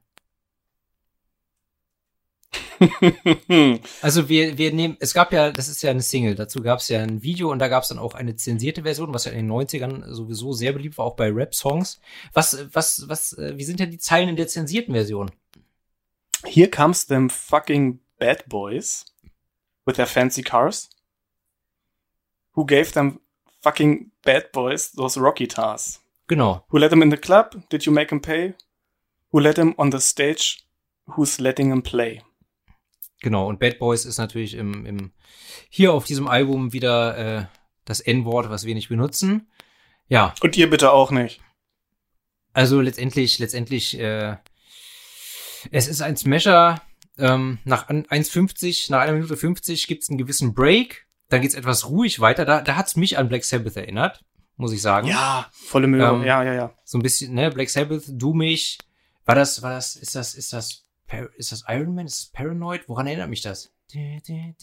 Also 4.03 4.29
wir, 4.29 4.59
wir 4.59 4.73
nehmen, 4.73 4.97
es 5.01 5.15
gab 5.15 5.33
ja, 5.33 5.51
das 5.51 5.69
ist 5.69 5.83
ja 5.83 5.91
eine 5.91 6.03
Single, 6.03 6.35
dazu 6.35 6.63
gab 6.63 6.81
es 6.81 6.89
ja 6.89 7.03
ein 7.03 7.23
Video 7.23 7.51
und 7.51 7.59
da 7.59 7.69
gab 7.69 7.83
es 7.83 7.89
dann 7.89 7.99
auch 7.99 8.15
eine 8.15 8.37
zensierte 8.37 8.83
Version, 8.83 9.13
was 9.15 9.25
ja 9.25 9.33
in 9.33 9.47
den 9.47 9.51
90ern 9.51 10.13
sowieso 10.13 10.53
sehr 10.53 10.73
beliebt 10.73 10.99
war, 10.99 11.07
auch 11.07 11.17
bei 11.17 11.31
Rap-Songs. 11.31 12.01
Was, 12.33 12.67
was, 12.73 13.09
was, 13.09 13.33
äh, 13.35 13.57
wie 13.57 13.65
sind 13.65 13.81
denn 13.81 13.91
die 13.91 13.99
Zeilen 13.99 14.29
in 14.29 14.37
der 14.37 14.49
zensierten 14.49 14.95
Version? 14.95 15.31
Here 16.45 16.69
comes 16.69 17.07
them 17.07 17.31
fucking 17.31 18.01
bad 18.19 18.49
boys 18.49 19.07
with 19.87 19.97
their 19.97 20.07
fancy 20.07 20.43
cars. 20.43 20.91
Who 22.53 22.65
gave 22.65 22.93
them 22.93 23.21
fucking 23.63 24.13
bad 24.25 24.53
boys 24.53 24.93
those 24.93 25.19
rocky 25.21 25.47
guitars? 25.47 26.01
Genau. 26.29 26.65
Who 26.69 26.79
let 26.79 26.91
them 26.91 27.03
in 27.03 27.11
the 27.11 27.17
club? 27.17 27.69
Did 27.69 27.87
you 27.87 27.93
make 27.93 28.09
them 28.09 28.21
pay? 28.21 28.55
Who 29.33 29.41
let 29.41 29.57
them 29.57 29.75
on 29.79 29.91
the 29.91 30.01
stage? 30.01 30.65
Who's 31.07 31.41
letting 31.41 31.71
them 31.71 31.83
play? 31.83 32.23
Genau, 33.21 33.47
und 33.49 33.59
Bad 33.59 33.79
Boys 33.79 34.05
ist 34.05 34.19
natürlich 34.19 34.55
im, 34.55 34.85
im 34.87 35.13
hier 35.71 35.93
auf 35.93 36.05
diesem 36.05 36.29
Album 36.29 36.73
wieder 36.73 37.17
äh, 37.17 37.47
das 37.85 38.01
N-Wort, 38.01 38.51
was 38.51 38.65
wir 38.65 38.75
nicht 38.75 38.89
benutzen. 38.89 39.49
Ja, 40.09 40.35
Und 40.43 40.57
ihr 40.57 40.69
bitte 40.71 40.93
auch 40.93 41.11
nicht. 41.11 41.41
also 42.53 42.81
letztendlich, 42.81 43.39
letztendlich, 43.39 43.99
äh, 43.99 44.37
es 45.71 45.89
ist 45.89 46.03
ein 46.03 46.17
Smasher. 46.17 46.81
Ähm, 47.19 47.59
nach 47.65 47.89
an- 47.89 48.05
1,50, 48.05 48.91
nach 48.93 49.01
einer 49.01 49.13
Minute 49.15 49.37
50 49.39 49.87
gibt's 49.87 50.11
einen 50.11 50.19
gewissen 50.19 50.53
Break. 50.55 51.07
Dann 51.31 51.41
geht's 51.41 51.55
etwas 51.55 51.89
ruhig 51.89 52.21
weiter. 52.21 52.45
Da, 52.45 52.61
da 52.61 52.77
hat's 52.77 52.95
mich 52.95 53.17
an 53.19 53.29
Black 53.29 53.45
Sabbath 53.45 53.77
erinnert, 53.77 54.23
muss 54.57 54.73
ich 54.73 54.83
sagen. 54.83 55.09
Ja, 55.09 55.51
volle 55.53 55.87
Möhre. 55.87 56.15
Ähm, 56.15 56.25
ja, 56.25 56.45
ja, 56.45 56.53
ja. 56.55 56.75
So 56.85 56.99
ein 56.99 57.03
bisschen, 57.03 57.33
ne, 57.35 57.51
Black 57.51 57.71
Sabbath, 57.71 58.03
du 58.09 58.35
mich. 58.35 58.79
War 59.25 59.35
das, 59.35 59.61
war 59.63 59.73
das, 59.73 59.97
ist 59.97 60.15
das, 60.15 60.35
ist 60.35 60.53
das, 60.53 60.86
Ist 61.37 61.53
das 61.53 61.65
Iron 61.69 61.95
Man? 61.95 62.07
Ist 62.07 62.21
das 62.21 62.31
Paranoid? 62.33 62.89
Woran 62.89 63.07
erinnert 63.07 63.31
mich 63.31 63.43
das? 63.43 63.73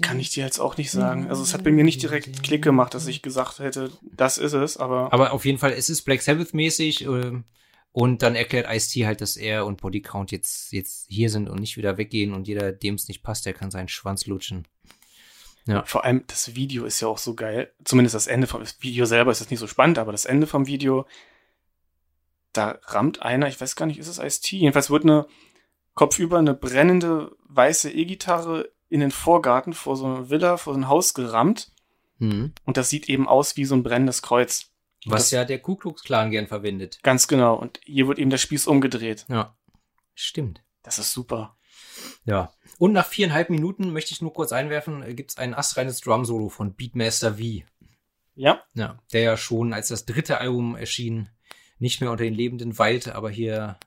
Kann 0.02 0.20
ich 0.20 0.32
dir 0.32 0.44
jetzt 0.44 0.60
auch 0.60 0.78
nicht 0.78 0.92
sagen. 0.92 1.30
Also 1.30 1.44
es 1.44 1.54
hat 1.54 1.64
bei 1.64 1.72
mir 1.72 1.86
nicht 1.86 2.02
direkt 2.02 2.44
Klick 2.44 2.62
gemacht, 2.62 2.94
dass 2.94 3.08
ich 3.08 3.22
gesagt 3.22 3.60
hätte, 3.60 3.92
das 4.12 4.38
ist 4.38 4.54
es, 4.54 4.76
aber 4.78 5.14
Aber 5.14 5.32
auf 5.32 5.46
jeden 5.46 5.58
Fall, 5.58 5.72
es 5.72 5.90
ist 5.90 6.02
Black 6.04 6.22
Sabbath-mäßig. 6.22 7.06
ähm, 7.06 7.46
Und 7.94 8.22
dann 8.22 8.36
erklärt 8.36 8.68
Ice-T 8.70 9.06
halt, 9.06 9.22
dass 9.22 9.38
er 9.38 9.66
und 9.66 9.80
Bodycount 9.80 10.32
jetzt, 10.32 10.74
jetzt 10.74 11.06
hier 11.10 11.30
sind 11.30 11.48
und 11.48 11.60
nicht 11.60 11.78
wieder 11.78 11.98
weggehen 11.98 12.34
und 12.34 12.48
jeder, 12.48 12.72
dem 12.74 12.96
es 12.96 13.08
nicht 13.08 13.24
passt, 13.24 13.46
der 13.46 13.54
kann 13.54 13.72
seinen 13.72 13.88
Schwanz 13.88 14.26
lutschen. 14.26 14.68
Ja. 15.68 15.86
Vor 15.86 16.04
allem 16.04 16.26
das 16.28 16.56
Video 16.56 16.84
ist 16.84 17.00
ja 17.00 17.08
auch 17.08 17.18
so 17.20 17.36
geil. 17.36 17.72
Zumindest 17.86 18.16
das 18.16 18.28
Ende 18.28 18.48
vom 18.48 18.60
das 18.60 18.82
Video 18.82 19.06
selber 19.06 19.32
ist 19.32 19.40
jetzt 19.40 19.52
nicht 19.52 19.62
so 19.62 19.68
spannend, 19.68 20.00
aber 20.00 20.12
das 20.12 20.26
Ende 20.26 20.48
vom 20.48 20.68
Video, 20.68 21.06
da 22.52 22.80
rammt 22.84 23.22
einer, 23.22 23.48
ich 23.48 23.62
weiß 23.62 23.78
gar 23.78 23.86
nicht, 23.86 24.00
ist 24.00 24.10
es 24.10 24.20
Ice-T? 24.20 24.58
Jedenfalls 24.58 24.90
wird 24.90 25.04
eine 25.04 25.26
kopfüber 25.94 26.40
eine 26.40 26.54
brennende 26.54 27.36
weiße 27.46 27.92
E-Gitarre 27.92 28.72
in 28.90 29.00
den 29.00 29.12
Vorgarten 29.12 29.74
vor 29.74 29.96
so 29.96 30.06
einer 30.06 30.30
Villa, 30.30 30.58
vor 30.58 30.74
so 30.74 30.80
einem 30.80 30.88
Haus 30.88 31.14
gerammt. 31.14 31.72
Mhm. 32.20 32.54
Und 32.66 32.78
das 32.78 32.90
sieht 32.90 33.10
eben 33.10 33.28
aus 33.28 33.58
wie 33.58 33.66
so 33.66 33.76
ein 33.76 33.84
brennendes 33.84 34.22
Kreuz. 34.22 34.72
Was 35.06 35.24
das, 35.24 35.32
ja 35.32 35.46
der 35.46 35.60
Ku 35.60 35.76
Klux 35.76 36.04
Klan 36.04 36.32
gern 36.32 36.48
verwendet. 36.48 37.00
Ganz 37.04 37.28
genau. 37.28 37.56
Und 37.56 37.80
hier 37.84 38.08
wird 38.08 38.20
eben 38.20 38.30
der 38.30 38.38
Spieß 38.38 38.68
umgedreht. 38.68 39.26
Ja. 39.28 39.56
Stimmt. 40.16 40.64
Das 40.84 41.00
ist 41.00 41.12
super. 41.12 41.58
Ja. 42.26 42.54
Und 42.78 42.94
nach 42.94 43.08
viereinhalb 43.08 43.50
Minuten 43.50 43.92
möchte 43.92 44.14
ich 44.14 44.22
nur 44.22 44.34
kurz 44.34 44.52
einwerfen, 44.52 45.04
äh, 45.04 45.14
gibt 45.14 45.32
es 45.32 45.38
ein 45.38 45.54
astreines 45.54 46.02
Drum-Solo 46.02 46.50
von 46.50 46.74
Beatmaster 46.74 47.36
V. 47.36 47.64
Ja. 48.36 48.64
Ja. 48.74 49.00
Der 49.12 49.22
ja 49.22 49.38
schon, 49.38 49.74
als 49.74 49.90
das 49.90 50.06
dritte 50.06 50.40
Album 50.40 50.76
erschien, 50.76 51.30
nicht 51.80 52.02
mehr 52.02 52.12
unter 52.12 52.24
den 52.24 52.34
Lebenden 52.34 52.78
weilte, 52.78 53.16
aber 53.16 53.30
hier 53.30 53.78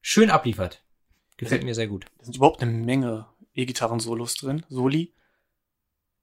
schön 0.00 0.30
abliefert. 0.30 0.81
Gefällt 1.42 1.64
mir 1.64 1.74
sehr 1.74 1.88
gut. 1.88 2.06
Da 2.18 2.24
sind 2.24 2.36
überhaupt 2.36 2.62
eine 2.62 2.70
Menge 2.70 3.26
E-Gitarren-Solos 3.54 4.34
drin. 4.36 4.64
Soli. 4.68 5.12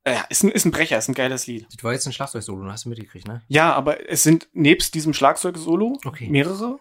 Äh, 0.05 0.13
ja, 0.13 0.22
ist 0.30 0.43
ein, 0.43 0.49
ist 0.49 0.65
ein 0.65 0.72
Brecher, 0.72 0.97
ist 0.97 1.09
ein 1.09 1.13
geiles 1.13 1.45
Lied. 1.45 1.67
Das 1.74 1.84
war 1.84 1.91
jetzt 1.91 2.05
ein 2.05 2.13
Schlagzeug-Solo, 2.13 2.72
hast 2.72 2.86
du 2.86 2.89
mitgekriegt, 2.89 3.28
ne? 3.28 3.41
Ja, 3.49 3.74
aber 3.74 4.09
es 4.09 4.24
sind 4.24 4.47
nebst 4.53 4.93
diesem 4.93 5.13
Schlagzeug-Solo 5.13 5.99
okay. 6.05 6.30
mehrere 6.30 6.80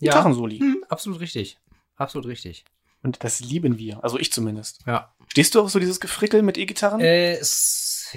ja. 0.00 0.12
Gitarrensoli. 0.12 0.58
Hm, 0.58 0.84
absolut 0.88 1.20
richtig. 1.20 1.58
Absolut 1.96 2.26
richtig. 2.26 2.64
Und 3.02 3.22
das 3.22 3.40
lieben 3.40 3.78
wir. 3.78 4.02
Also 4.02 4.18
ich 4.18 4.32
zumindest. 4.32 4.80
Ja. 4.86 5.14
Stehst 5.28 5.54
du 5.54 5.60
auch 5.60 5.68
so 5.68 5.78
dieses 5.78 6.00
Gefrickel 6.00 6.42
mit 6.42 6.56
E-Gitarren? 6.56 7.00
Äh, 7.00 7.38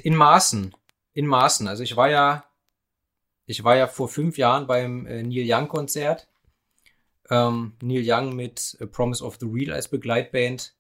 in 0.04 0.16
Maßen. 0.16 0.74
In 1.14 1.28
Maßen. 1.28 1.68
Also 1.68 1.84
ich 1.84 1.96
war 1.98 2.10
ja, 2.10 2.46
ich 3.46 3.64
war 3.64 3.76
ja 3.76 3.88
vor 3.88 4.08
fünf 4.08 4.38
Jahren 4.38 4.66
beim 4.66 5.06
äh, 5.06 5.24
Neil 5.24 5.46
Young 5.46 5.68
Konzert. 5.68 6.30
Ähm, 7.32 7.74
Neil 7.82 8.04
Young 8.06 8.36
mit 8.36 8.78
A 8.80 8.86
Promise 8.86 9.24
of 9.24 9.38
the 9.40 9.48
Real 9.50 9.74
als 9.74 9.88
Begleitband. 9.88 10.76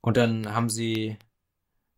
Und 0.00 0.16
dann 0.16 0.54
haben 0.54 0.68
sie 0.68 1.16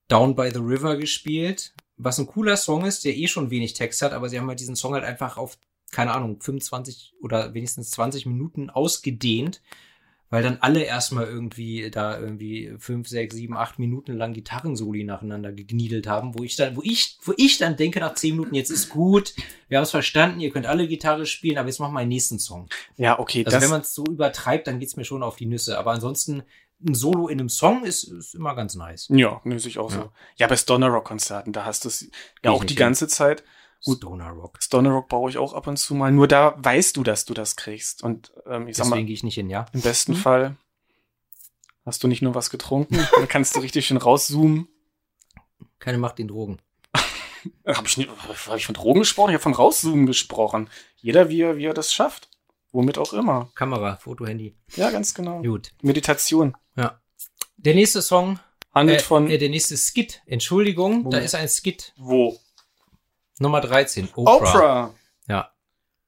Down 0.08 0.34
by 0.34 0.50
the 0.50 0.60
River 0.60 0.96
gespielt, 0.96 1.74
was 1.96 2.18
ein 2.18 2.26
cooler 2.26 2.56
Song 2.56 2.84
ist, 2.84 3.04
der 3.04 3.16
eh 3.16 3.26
schon 3.28 3.50
wenig 3.50 3.74
Text 3.74 4.00
hat, 4.02 4.12
aber 4.12 4.28
sie 4.28 4.38
haben 4.38 4.48
halt 4.48 4.60
diesen 4.60 4.74
Song 4.74 4.94
halt 4.94 5.04
einfach 5.04 5.36
auf, 5.36 5.58
keine 5.92 6.12
Ahnung, 6.12 6.40
25 6.40 7.14
oder 7.20 7.52
wenigstens 7.54 7.90
20 7.90 8.26
Minuten 8.26 8.70
ausgedehnt, 8.70 9.60
weil 10.30 10.44
dann 10.44 10.58
alle 10.60 10.82
erstmal 10.82 11.26
irgendwie 11.26 11.90
da 11.90 12.18
irgendwie 12.18 12.72
5, 12.78 13.08
6, 13.08 13.34
7, 13.34 13.56
8 13.56 13.78
Minuten 13.80 14.16
lang 14.16 14.32
Gitarrensoli 14.32 15.02
nacheinander 15.02 15.52
gegniedelt 15.52 16.06
haben, 16.06 16.38
wo 16.38 16.44
ich 16.44 16.54
dann, 16.56 16.76
wo 16.76 16.82
ich, 16.82 17.18
wo 17.22 17.34
ich 17.36 17.58
dann 17.58 17.76
denke 17.76 17.98
nach 17.98 18.14
10 18.14 18.36
Minuten, 18.36 18.54
jetzt 18.54 18.70
ist 18.70 18.88
gut, 18.88 19.34
wir 19.68 19.78
haben 19.78 19.82
es 19.84 19.90
verstanden, 19.90 20.40
ihr 20.40 20.50
könnt 20.50 20.66
alle 20.66 20.86
Gitarre 20.86 21.26
spielen, 21.26 21.58
aber 21.58 21.68
jetzt 21.68 21.80
machen 21.80 21.94
wir 21.94 22.00
einen 22.00 22.08
nächsten 22.08 22.38
Song. 22.38 22.68
Ja, 22.96 23.18
okay. 23.18 23.44
Also 23.44 23.60
wenn 23.60 23.70
man 23.70 23.80
es 23.80 23.92
so 23.92 24.04
übertreibt, 24.04 24.68
dann 24.68 24.78
geht's 24.78 24.96
mir 24.96 25.04
schon 25.04 25.24
auf 25.24 25.36
die 25.36 25.46
Nüsse, 25.46 25.78
aber 25.78 25.90
ansonsten 25.90 26.44
ein 26.86 26.94
Solo 26.94 27.28
in 27.28 27.40
einem 27.40 27.48
Song 27.48 27.84
ist, 27.84 28.04
ist 28.04 28.34
immer 28.34 28.54
ganz 28.54 28.74
nice. 28.74 29.08
Ja, 29.10 29.40
nehme 29.44 29.60
ich 29.60 29.78
auch 29.78 29.90
ja. 29.90 29.96
so. 29.96 30.12
Ja, 30.36 30.46
bei 30.46 30.56
Stoner 30.56 30.88
Rock 30.88 31.04
Konzerten, 31.06 31.52
da 31.52 31.64
hast 31.64 31.84
du 31.84 31.88
es 31.88 32.08
ja 32.42 32.52
auch 32.52 32.64
die 32.64 32.76
ganze 32.76 33.08
Zeit. 33.08 33.42
Gut, 33.84 33.98
Stoner 33.98 34.30
Rock. 34.30 34.58
Stoner 34.60 34.90
Rock 34.90 35.08
baue 35.08 35.30
ich 35.30 35.38
auch 35.38 35.54
ab 35.54 35.66
und 35.66 35.78
zu 35.78 35.94
mal. 35.94 36.12
Nur 36.12 36.28
da 36.28 36.54
weißt 36.58 36.96
du, 36.96 37.02
dass 37.02 37.24
du 37.24 37.34
das 37.34 37.56
kriegst. 37.56 38.02
Und 38.02 38.32
ähm, 38.46 38.68
ich 38.68 38.76
sag 38.76 38.84
Deswegen 38.84 39.06
gehe 39.06 39.14
ich 39.14 39.22
nicht 39.22 39.34
hin, 39.34 39.48
ja. 39.48 39.66
Im 39.72 39.80
besten 39.80 40.14
hm? 40.14 40.20
Fall 40.20 40.56
hast 41.84 42.02
du 42.04 42.08
nicht 42.08 42.22
nur 42.22 42.34
was 42.34 42.50
getrunken, 42.50 42.98
dann 43.16 43.28
kannst 43.28 43.56
du 43.56 43.60
richtig 43.60 43.86
schön 43.86 43.96
rauszoomen. 43.96 44.68
Keine 45.78 45.98
Macht 45.98 46.18
den 46.18 46.28
Drogen. 46.28 46.58
habe 47.66 47.86
ich, 47.86 47.96
nicht, 47.96 48.10
hab 48.46 48.56
ich 48.56 48.66
von 48.66 48.74
Drogen 48.74 49.00
gesprochen? 49.00 49.30
Ich 49.30 49.34
habe 49.34 49.42
von 49.42 49.54
rauszoomen 49.54 50.06
gesprochen. 50.06 50.68
Jeder, 50.96 51.30
wie 51.30 51.40
er, 51.40 51.56
wie 51.56 51.64
er 51.64 51.74
das 51.74 51.92
schafft. 51.92 52.28
Womit 52.72 52.98
auch 52.98 53.12
immer. 53.12 53.50
Kamera, 53.54 53.96
Foto, 53.96 54.26
Handy. 54.26 54.54
Ja, 54.76 54.90
ganz 54.90 55.14
genau. 55.14 55.42
Gut. 55.42 55.72
Meditation. 55.82 56.54
Ja. 56.76 57.00
Der 57.56 57.74
nächste 57.74 58.02
Song 58.02 58.38
handelt 58.72 59.00
äh, 59.00 59.02
von. 59.02 59.28
Äh, 59.28 59.38
der 59.38 59.48
nächste 59.48 59.76
Skit. 59.76 60.22
Entschuldigung, 60.26 60.98
Moment. 60.98 61.14
da 61.14 61.18
ist 61.18 61.34
ein 61.34 61.48
Skit. 61.48 61.92
Wo? 61.96 62.38
Nummer 63.40 63.62
13. 63.62 64.10
Oprah. 64.14 64.36
Oprah. 64.36 64.94
Ja. 65.26 65.50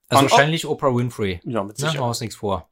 Also 0.08 0.24
On 0.24 0.30
wahrscheinlich 0.30 0.66
o 0.66 0.72
Oprah 0.72 0.94
Winfrey. 0.94 1.40
Ja, 1.44 1.64
mit 1.64 1.78
Sicherheit. 1.78 1.94
Machen 1.94 2.04
wir 2.04 2.08
uns 2.08 2.20
nichts 2.20 2.36
vor. 2.36 2.70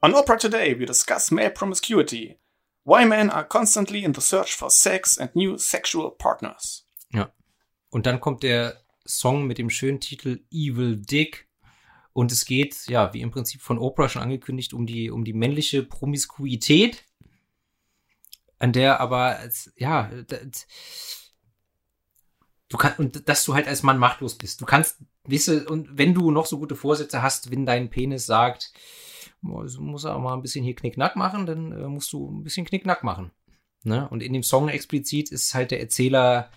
On 0.00 0.14
Oprah 0.14 0.38
Today, 0.38 0.80
we 0.80 0.86
discuss 0.86 1.30
male 1.30 1.50
promiscuity. 1.50 2.38
Why 2.84 3.04
men 3.04 3.28
are 3.28 3.46
constantly 3.46 4.02
in 4.02 4.14
the 4.14 4.22
search 4.22 4.56
for 4.56 4.70
sex 4.70 5.18
and 5.18 5.36
new 5.36 5.58
sexual 5.58 6.10
partners. 6.10 6.86
Ja. 7.12 7.30
Und 7.90 8.06
dann 8.06 8.18
kommt 8.18 8.42
der 8.42 8.80
Song 9.06 9.46
mit 9.46 9.58
dem 9.58 9.68
schönen 9.68 10.00
Titel 10.00 10.40
Evil 10.50 10.96
Dick. 10.96 11.46
Und 12.14 12.32
es 12.32 12.46
geht, 12.46 12.86
ja, 12.88 13.12
wie 13.12 13.20
im 13.20 13.30
Prinzip 13.30 13.60
von 13.60 13.78
Oprah 13.78 14.08
schon 14.08 14.22
angekündigt, 14.22 14.72
um 14.72 14.86
die, 14.86 15.10
um 15.10 15.24
die 15.24 15.34
männliche 15.34 15.82
Promiskuität, 15.82 17.04
an 18.58 18.72
der 18.72 19.00
aber, 19.00 19.38
ja, 19.76 20.10
du 22.70 22.78
kannst, 22.78 22.98
und 22.98 23.28
dass 23.28 23.44
du 23.44 23.54
halt 23.54 23.68
als 23.68 23.82
Mann 23.82 23.98
machtlos 23.98 24.36
bist. 24.36 24.60
Du 24.62 24.64
kannst, 24.64 24.98
weißt 25.24 25.48
du, 25.48 25.66
und 25.68 25.98
wenn 25.98 26.14
du 26.14 26.30
noch 26.30 26.46
so 26.46 26.58
gute 26.58 26.76
Vorsätze 26.76 27.20
hast, 27.20 27.50
wenn 27.50 27.66
dein 27.66 27.90
Penis 27.90 28.24
sagt, 28.24 28.72
muss 29.42 30.04
er 30.04 30.16
auch 30.16 30.20
mal 30.20 30.34
ein 30.34 30.42
bisschen 30.42 30.64
hier 30.64 30.76
Knickknack 30.76 31.16
machen, 31.16 31.46
dann 31.46 31.72
äh, 31.72 31.88
musst 31.88 32.12
du 32.12 32.30
ein 32.30 32.42
bisschen 32.42 32.66
Knickknack 32.66 33.04
machen. 33.04 33.30
Ne? 33.82 34.08
Und 34.08 34.22
in 34.22 34.32
dem 34.32 34.42
Song 34.42 34.68
explizit 34.68 35.30
ist 35.30 35.54
halt 35.54 35.70
der 35.70 35.80
Erzähler 35.80 36.50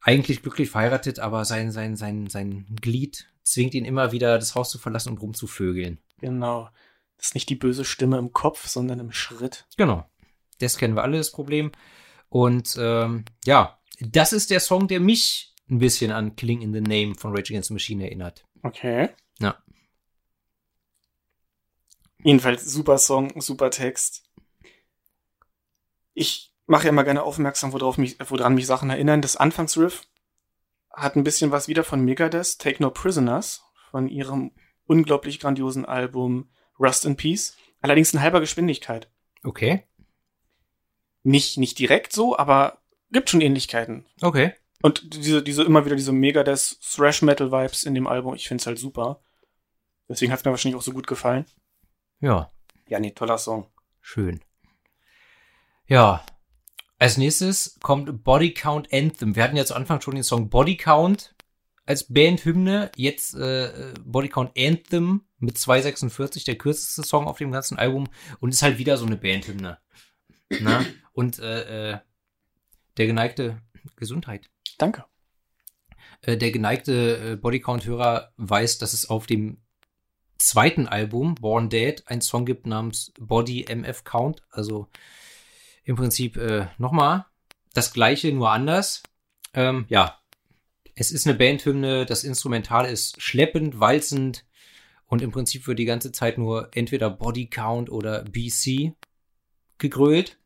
eigentlich 0.00 0.42
glücklich 0.42 0.70
verheiratet, 0.70 1.18
aber 1.18 1.44
sein, 1.44 1.72
sein, 1.72 1.96
sein, 1.96 2.28
sein 2.28 2.66
Glied 2.80 3.28
zwingt 3.42 3.74
ihn 3.74 3.84
immer 3.84 4.12
wieder, 4.12 4.38
das 4.38 4.54
Haus 4.54 4.70
zu 4.70 4.78
verlassen 4.78 5.10
und 5.10 5.20
rumzuvögeln. 5.20 5.98
Genau. 6.20 6.70
Das 7.18 7.28
ist 7.28 7.34
nicht 7.34 7.50
die 7.50 7.56
böse 7.56 7.84
Stimme 7.84 8.16
im 8.16 8.32
Kopf, 8.32 8.68
sondern 8.68 9.00
im 9.00 9.12
Schritt. 9.12 9.66
Genau. 9.76 10.08
Das 10.60 10.78
kennen 10.78 10.94
wir 10.94 11.02
alle, 11.02 11.18
das 11.18 11.32
Problem. 11.32 11.72
Und 12.28 12.76
ähm, 12.78 13.24
ja, 13.44 13.79
das 14.00 14.32
ist 14.32 14.50
der 14.50 14.60
Song, 14.60 14.88
der 14.88 15.00
mich 15.00 15.54
ein 15.68 15.78
bisschen 15.78 16.10
an 16.10 16.34
Killing 16.36 16.62
in 16.62 16.72
the 16.72 16.80
Name 16.80 17.14
von 17.14 17.30
Rage 17.36 17.52
Against 17.52 17.68
the 17.68 17.74
Machine 17.74 18.04
erinnert. 18.04 18.44
Okay. 18.62 19.10
Ja. 19.38 19.62
Jedenfalls 22.22 22.64
super 22.64 22.98
Song, 22.98 23.40
super 23.40 23.70
Text. 23.70 24.24
Ich 26.12 26.52
mache 26.66 26.84
ja 26.84 26.90
immer 26.90 27.04
gerne 27.04 27.22
aufmerksam, 27.22 27.72
worauf 27.72 27.98
mich, 27.98 28.16
woran 28.28 28.54
mich 28.54 28.66
Sachen 28.66 28.90
erinnern. 28.90 29.22
Das 29.22 29.36
Anfangsriff 29.36 30.02
hat 30.92 31.16
ein 31.16 31.24
bisschen 31.24 31.50
was 31.50 31.68
wieder 31.68 31.84
von 31.84 32.04
Megadeth, 32.04 32.58
Take 32.58 32.82
No 32.82 32.90
Prisoners, 32.90 33.62
von 33.90 34.08
ihrem 34.08 34.52
unglaublich 34.84 35.38
grandiosen 35.40 35.84
Album 35.84 36.50
Rust 36.78 37.06
in 37.06 37.16
Peace. 37.16 37.56
Allerdings 37.80 38.12
in 38.12 38.20
halber 38.20 38.40
Geschwindigkeit. 38.40 39.10
Okay. 39.44 39.84
Nicht, 41.22 41.58
nicht 41.58 41.78
direkt 41.78 42.12
so, 42.12 42.36
aber 42.36 42.79
gibt 43.12 43.30
schon 43.30 43.40
Ähnlichkeiten. 43.40 44.06
Okay. 44.20 44.54
Und 44.82 45.14
diese, 45.14 45.42
diese, 45.42 45.62
immer 45.62 45.84
wieder 45.84 45.96
diese 45.96 46.12
Megadeth 46.12 46.78
Thrash 46.80 47.22
Metal 47.22 47.52
Vibes 47.52 47.84
in 47.84 47.94
dem 47.94 48.06
Album, 48.06 48.34
ich 48.34 48.48
find's 48.48 48.66
halt 48.66 48.78
super. 48.78 49.20
Deswegen 50.08 50.32
hat's 50.32 50.44
mir 50.44 50.50
wahrscheinlich 50.50 50.78
auch 50.78 50.84
so 50.84 50.92
gut 50.92 51.06
gefallen. 51.06 51.44
Ja. 52.20 52.50
Ja, 52.88 52.98
nee, 52.98 53.10
toller 53.10 53.38
Song. 53.38 53.66
Schön. 54.00 54.40
Ja, 55.86 56.24
als 56.98 57.16
nächstes 57.16 57.78
kommt 57.82 58.24
Body 58.24 58.52
Count 58.52 58.92
Anthem. 58.92 59.34
Wir 59.34 59.42
hatten 59.42 59.56
ja 59.56 59.64
zu 59.64 59.74
Anfang 59.74 60.00
schon 60.00 60.14
den 60.14 60.24
Song 60.24 60.50
Body 60.50 60.76
Count 60.76 61.34
als 61.86 62.12
Bandhymne. 62.12 62.90
Jetzt 62.94 63.34
äh, 63.34 63.94
Body 64.04 64.28
Count 64.28 64.52
Anthem 64.58 65.22
mit 65.38 65.56
2,46, 65.56 66.44
der 66.44 66.56
kürzeste 66.56 67.02
Song 67.02 67.26
auf 67.26 67.38
dem 67.38 67.52
ganzen 67.52 67.78
Album. 67.78 68.08
Und 68.40 68.50
ist 68.50 68.62
halt 68.62 68.78
wieder 68.78 68.96
so 68.96 69.06
eine 69.06 69.16
Bandhymne. 69.16 69.78
Na? 70.60 70.84
Und 71.12 71.38
äh, 71.38 71.92
äh, 71.92 71.98
der 72.96 73.06
geneigte 73.06 73.60
Gesundheit. 73.96 74.50
Danke. 74.78 75.04
Äh, 76.22 76.36
der 76.36 76.50
geneigte 76.50 77.32
äh, 77.32 77.36
Bodycount-Hörer 77.36 78.32
weiß, 78.36 78.78
dass 78.78 78.92
es 78.92 79.08
auf 79.08 79.26
dem 79.26 79.58
zweiten 80.38 80.88
Album, 80.88 81.34
Born 81.34 81.68
Dead, 81.68 82.02
einen 82.06 82.22
Song 82.22 82.46
gibt 82.46 82.66
namens 82.66 83.12
Body 83.18 83.66
MF 83.68 84.04
Count. 84.04 84.42
Also 84.50 84.88
im 85.84 85.96
Prinzip 85.96 86.36
äh, 86.36 86.68
nochmal 86.78 87.26
das 87.74 87.92
gleiche, 87.92 88.32
nur 88.32 88.50
anders. 88.50 89.02
Ähm, 89.54 89.86
ja, 89.88 90.18
es 90.94 91.10
ist 91.10 91.26
eine 91.26 91.36
Bandhymne, 91.36 92.06
das 92.06 92.24
Instrumental 92.24 92.86
ist 92.86 93.20
schleppend, 93.22 93.80
walzend 93.80 94.44
und 95.06 95.22
im 95.22 95.30
Prinzip 95.30 95.66
wird 95.66 95.78
die 95.78 95.84
ganze 95.84 96.12
Zeit 96.12 96.38
nur 96.38 96.68
entweder 96.72 97.10
Body 97.10 97.48
Count 97.48 97.90
oder 97.90 98.22
BC 98.24 98.94
gegrölt. 99.78 100.38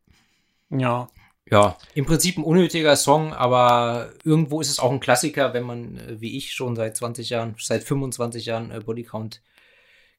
Ja. 0.71 1.09
Ja, 1.51 1.77
im 1.95 2.07
Prinzip 2.07 2.39
ein 2.39 2.45
unnötiger 2.45 2.97
Song, 2.97 3.35
aber 3.35 4.13
irgendwo 4.25 4.61
ist 4.63 4.71
es 4.71 4.79
auch 4.79 4.91
ein 4.91 5.01
Klassiker, 5.01 5.53
wenn 5.53 5.65
man, 5.65 5.99
äh, 5.99 6.21
wie 6.21 6.37
ich, 6.37 6.55
schon 6.55 6.75
seit 6.75 6.97
20 6.97 7.29
Jahren, 7.31 7.55
seit 7.59 7.85
25 7.85 8.47
Jahren 8.47 8.71
äh, 8.71 8.81
Body 8.81 9.05
Count 9.05 9.43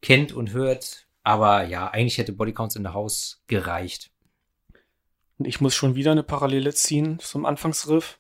kennt 0.01 0.33
und 0.33 0.51
hört. 0.51 1.07
Aber 1.23 1.63
ja, 1.63 1.87
eigentlich 1.87 2.19
hätte 2.19 2.33
Body 2.33 2.53
Counts 2.53 2.75
in 2.75 2.83
the 2.83 2.89
House 2.89 3.41
gereicht. 3.47 4.11
Und 5.39 5.45
ich 5.45 5.59
muss 5.61 5.73
schon 5.73 5.95
wieder 5.95 6.11
eine 6.11 6.23
Parallele 6.23 6.73
ziehen 6.73 7.17
zum 7.19 7.45
Anfangsriff. 7.45 8.19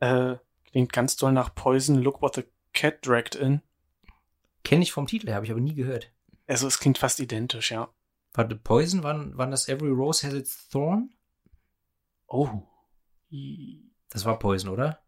Äh, 0.00 0.36
klingt 0.70 0.92
ganz 0.92 1.16
doll 1.16 1.32
nach 1.32 1.54
Poison, 1.54 1.96
Look 1.96 2.20
What 2.20 2.34
the 2.34 2.44
Cat 2.74 3.04
Dragged 3.04 3.34
In. 3.34 3.62
Kenne 4.62 4.82
ich 4.82 4.92
vom 4.92 5.06
Titel 5.06 5.28
her, 5.28 5.36
habe 5.36 5.46
ich 5.46 5.52
aber 5.52 5.60
nie 5.60 5.74
gehört. 5.74 6.12
Also 6.46 6.66
es 6.66 6.78
klingt 6.78 6.98
fast 6.98 7.18
identisch, 7.18 7.70
ja. 7.70 7.88
Warte, 8.34 8.56
Poison, 8.56 9.02
wann, 9.02 9.32
wann 9.36 9.50
das 9.50 9.68
Every 9.68 9.90
Rose 9.90 10.26
Has 10.26 10.34
Its 10.34 10.68
Thorn? 10.68 11.14
Oh. 12.30 12.48
Das 14.08 14.24
war 14.24 14.38
Poison, 14.38 14.70
oder? 14.70 15.02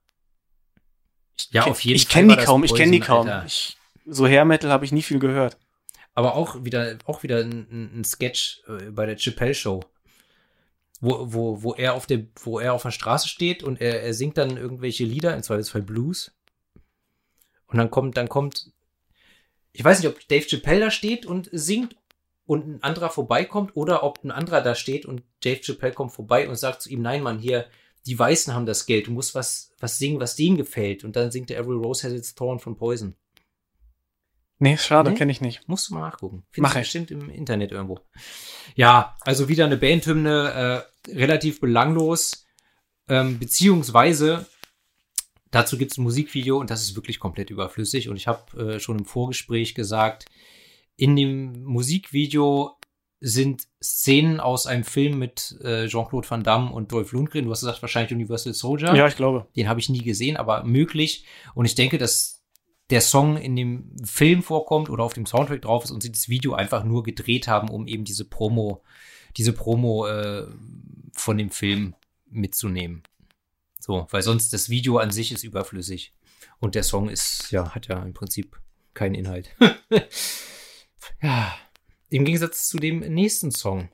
ja, 1.50 1.64
auf 1.64 1.80
jeden 1.80 1.96
ich 1.96 2.06
Fall. 2.06 2.26
Kenn 2.26 2.44
kaum, 2.44 2.64
ich 2.64 2.74
kenne 2.74 2.92
die 2.92 3.00
kaum, 3.00 3.24
ich 3.24 3.28
kenne 3.28 3.46
die 3.46 3.46
kaum. 3.46 4.06
So 4.06 4.26
Hair 4.26 4.44
Metal 4.44 4.70
habe 4.70 4.84
ich 4.84 4.92
nie 4.92 5.02
viel 5.02 5.18
gehört. 5.18 5.56
Aber 6.14 6.34
auch 6.34 6.64
wieder, 6.64 6.98
auch 7.06 7.22
wieder 7.22 7.38
ein, 7.38 8.00
ein 8.00 8.04
Sketch 8.04 8.62
äh, 8.68 8.90
bei 8.90 9.06
der 9.06 9.16
Chappelle 9.16 9.54
Show. 9.54 9.80
Wo, 11.00 11.32
wo, 11.32 11.62
wo 11.62 11.74
er 11.74 11.94
auf 11.94 12.06
der, 12.06 12.26
wo 12.42 12.60
er 12.60 12.74
auf 12.74 12.82
der 12.82 12.90
Straße 12.90 13.28
steht 13.28 13.62
und 13.62 13.80
er, 13.80 14.02
er 14.02 14.14
singt 14.14 14.36
dann 14.36 14.56
irgendwelche 14.56 15.04
Lieder, 15.04 15.34
im 15.34 15.42
Zweifelsfall 15.42 15.82
Blues. 15.82 16.32
Und 17.66 17.78
dann 17.78 17.90
kommt, 17.90 18.16
dann 18.16 18.28
kommt, 18.28 18.70
ich 19.72 19.82
weiß 19.82 19.98
nicht, 20.00 20.08
ob 20.08 20.28
Dave 20.28 20.46
Chappelle 20.46 20.80
da 20.80 20.90
steht 20.90 21.24
und 21.26 21.48
singt 21.52 21.96
und 22.52 22.68
ein 22.68 22.82
anderer 22.82 23.08
vorbeikommt 23.08 23.76
oder 23.76 24.02
ob 24.02 24.22
ein 24.22 24.30
anderer 24.30 24.60
da 24.60 24.74
steht 24.74 25.06
und 25.06 25.22
Dave 25.42 25.60
Chappelle 25.62 25.94
kommt 25.94 26.12
vorbei 26.12 26.48
und 26.48 26.56
sagt 26.56 26.82
zu 26.82 26.90
ihm, 26.90 27.00
nein, 27.00 27.22
Mann, 27.22 27.38
hier, 27.38 27.66
die 28.06 28.18
Weißen 28.18 28.52
haben 28.52 28.66
das 28.66 28.84
Geld, 28.84 29.06
du 29.06 29.12
musst 29.12 29.34
was, 29.34 29.72
was 29.80 29.96
singen, 29.96 30.20
was 30.20 30.36
denen 30.36 30.56
gefällt. 30.56 31.02
Und 31.02 31.16
dann 31.16 31.30
singt 31.30 31.50
er 31.50 31.58
Every 31.58 31.76
Rose 31.76 32.06
Has 32.06 32.12
Its 32.12 32.34
Thorn 32.34 32.58
von 32.58 32.76
Poison. 32.76 33.14
Nee, 34.58 34.76
schade, 34.76 35.10
nee? 35.10 35.16
kenne 35.16 35.32
ich 35.32 35.40
nicht. 35.40 35.66
Musst 35.66 35.88
du 35.88 35.94
mal 35.94 36.00
nachgucken. 36.00 36.44
Findest 36.50 36.74
Mach 36.74 36.80
ich. 36.80 36.82
bestimmt 36.82 37.10
im 37.10 37.30
Internet 37.30 37.72
irgendwo. 37.72 38.00
Ja, 38.76 39.16
also 39.22 39.48
wieder 39.48 39.64
eine 39.64 39.76
Bandhymne, 39.76 40.84
äh, 41.08 41.12
relativ 41.12 41.60
belanglos, 41.60 42.46
ähm, 43.08 43.38
beziehungsweise 43.38 44.46
dazu 45.50 45.78
gibt 45.78 45.92
es 45.92 45.98
ein 45.98 46.02
Musikvideo 46.02 46.58
und 46.58 46.70
das 46.70 46.82
ist 46.82 46.94
wirklich 46.96 47.18
komplett 47.18 47.50
überflüssig. 47.50 48.08
Und 48.08 48.16
ich 48.16 48.28
habe 48.28 48.74
äh, 48.74 48.80
schon 48.80 48.98
im 48.98 49.04
Vorgespräch 49.04 49.74
gesagt, 49.74 50.26
in 50.96 51.16
dem 51.16 51.64
Musikvideo 51.64 52.76
sind 53.24 53.68
Szenen 53.80 54.40
aus 54.40 54.66
einem 54.66 54.82
Film 54.82 55.18
mit 55.18 55.56
äh, 55.62 55.86
Jean-Claude 55.86 56.28
Van 56.28 56.42
Damme 56.42 56.72
und 56.72 56.90
Dolph 56.90 57.12
Lundgren. 57.12 57.44
Du 57.44 57.52
hast 57.52 57.60
gesagt, 57.60 57.80
wahrscheinlich 57.80 58.12
Universal 58.12 58.52
Soldier. 58.52 58.94
Ja, 58.94 59.06
ich 59.06 59.14
glaube. 59.14 59.46
Den 59.54 59.68
habe 59.68 59.78
ich 59.78 59.88
nie 59.88 60.02
gesehen, 60.02 60.36
aber 60.36 60.64
möglich. 60.64 61.24
Und 61.54 61.64
ich 61.64 61.76
denke, 61.76 61.98
dass 61.98 62.42
der 62.90 63.00
Song 63.00 63.36
in 63.36 63.54
dem 63.54 63.96
Film 64.04 64.42
vorkommt 64.42 64.90
oder 64.90 65.04
auf 65.04 65.14
dem 65.14 65.24
Soundtrack 65.24 65.62
drauf 65.62 65.84
ist 65.84 65.92
und 65.92 66.02
sie 66.02 66.10
das 66.10 66.28
Video 66.28 66.54
einfach 66.54 66.82
nur 66.82 67.04
gedreht 67.04 67.46
haben, 67.46 67.70
um 67.70 67.86
eben 67.86 68.04
diese 68.04 68.24
Promo, 68.24 68.82
diese 69.36 69.52
Promo 69.52 70.08
äh, 70.08 70.48
von 71.12 71.38
dem 71.38 71.50
Film 71.50 71.94
mitzunehmen. 72.28 73.04
So, 73.78 74.08
weil 74.10 74.22
sonst 74.22 74.52
das 74.52 74.68
Video 74.68 74.98
an 74.98 75.12
sich 75.12 75.30
ist 75.30 75.44
überflüssig. 75.44 76.12
Und 76.58 76.74
der 76.74 76.82
Song 76.82 77.08
ist, 77.08 77.52
ja, 77.52 77.72
hat 77.72 77.86
ja 77.86 78.02
im 78.02 78.14
Prinzip 78.14 78.60
keinen 78.94 79.14
Inhalt. 79.14 79.54
ja. 81.22 81.54
Im 82.08 82.24
Gegensatz 82.26 82.68
zu 82.68 82.78
dem 82.78 83.00
nächsten 83.00 83.50
Song. 83.50 83.88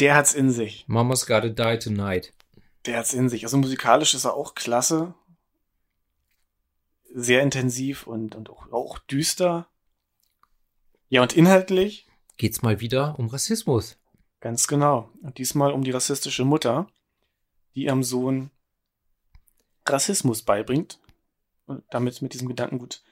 Der 0.00 0.14
hat's 0.14 0.32
in 0.32 0.50
sich. 0.50 0.84
Mama's 0.86 1.26
Gotta 1.26 1.48
Die 1.48 1.78
Tonight. 1.78 2.32
Der 2.86 2.98
hat's 2.98 3.12
in 3.12 3.28
sich. 3.28 3.44
Also 3.44 3.58
musikalisch 3.58 4.14
ist 4.14 4.24
er 4.24 4.34
auch 4.34 4.54
klasse. 4.54 5.14
Sehr 7.12 7.42
intensiv 7.42 8.06
und, 8.06 8.34
und 8.34 8.48
auch, 8.48 8.72
auch 8.72 8.98
düster. 8.98 9.68
Ja, 11.08 11.22
und 11.22 11.34
inhaltlich 11.34 12.06
geht's 12.36 12.62
mal 12.62 12.80
wieder 12.80 13.18
um 13.18 13.28
Rassismus. 13.28 13.98
Ganz 14.40 14.68
genau. 14.68 15.10
Und 15.22 15.38
diesmal 15.38 15.72
um 15.72 15.82
die 15.82 15.90
rassistische 15.90 16.44
Mutter, 16.44 16.86
die 17.74 17.84
ihrem 17.84 18.02
Sohn 18.02 18.50
Rassismus 19.86 20.42
beibringt 20.42 21.00
und 21.66 21.82
damit 21.90 22.22
mit 22.22 22.34
diesem 22.34 22.48
Gedankengut 22.48 23.02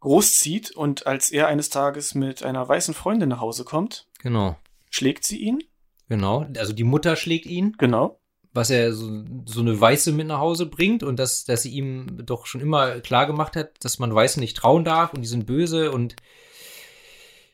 großzieht 0.00 0.70
und 0.70 1.06
als 1.06 1.30
er 1.30 1.48
eines 1.48 1.70
Tages 1.70 2.14
mit 2.14 2.42
einer 2.42 2.68
weißen 2.68 2.94
Freundin 2.94 3.28
nach 3.28 3.40
Hause 3.40 3.64
kommt, 3.64 4.06
genau. 4.20 4.56
schlägt 4.90 5.24
sie 5.24 5.38
ihn. 5.38 5.62
Genau, 6.08 6.46
also 6.56 6.72
die 6.72 6.84
Mutter 6.84 7.16
schlägt 7.16 7.46
ihn. 7.46 7.74
Genau. 7.78 8.20
Was 8.52 8.70
er 8.70 8.92
so, 8.92 9.24
so 9.44 9.60
eine 9.60 9.78
Weiße 9.78 10.12
mit 10.12 10.26
nach 10.26 10.38
Hause 10.38 10.66
bringt 10.66 11.02
und 11.02 11.18
dass, 11.18 11.44
dass 11.44 11.62
sie 11.62 11.70
ihm 11.70 12.24
doch 12.24 12.46
schon 12.46 12.60
immer 12.60 13.00
klar 13.00 13.26
gemacht 13.26 13.56
hat, 13.56 13.84
dass 13.84 13.98
man 13.98 14.14
Weißen 14.14 14.40
nicht 14.40 14.56
trauen 14.56 14.84
darf 14.84 15.12
und 15.12 15.20
die 15.20 15.28
sind 15.28 15.46
böse 15.46 15.92
und 15.92 16.16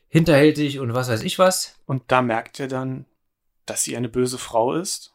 hinterhältig 0.07 0.79
und 0.79 0.93
was 0.93 1.09
weiß 1.09 1.23
ich 1.23 1.37
was. 1.37 1.75
Und 1.85 2.03
da 2.07 2.21
merkt 2.21 2.59
er 2.59 2.67
dann, 2.67 3.05
dass 3.65 3.83
sie 3.83 3.97
eine 3.97 4.07
böse 4.07 4.37
Frau 4.37 4.73
ist. 4.73 5.13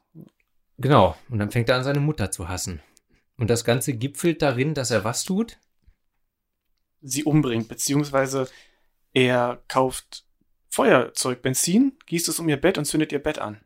Genau, 0.77 1.17
und 1.31 1.39
dann 1.39 1.51
fängt 1.51 1.69
er 1.69 1.77
an, 1.77 1.85
seine 1.85 2.01
Mutter 2.01 2.31
zu 2.31 2.49
hassen. 2.49 2.83
Und 3.39 3.49
das 3.49 3.65
Ganze 3.65 3.95
gipfelt 3.95 4.43
darin, 4.43 4.75
dass 4.75 4.91
er 4.91 5.05
was 5.05 5.25
tut? 5.25 5.59
Sie 7.03 7.25
umbringt, 7.25 7.69
beziehungsweise 7.69 8.49
er 9.13 9.63
kauft 9.69 10.25
Feuerzeug, 10.69 11.43
Benzin, 11.43 11.99
gießt 12.07 12.29
es 12.29 12.39
um 12.39 12.49
ihr 12.49 12.57
Bett 12.61 12.79
und 12.79 12.85
zündet 12.85 13.13
ihr 13.13 13.23
Bett 13.23 13.39
an. 13.39 13.61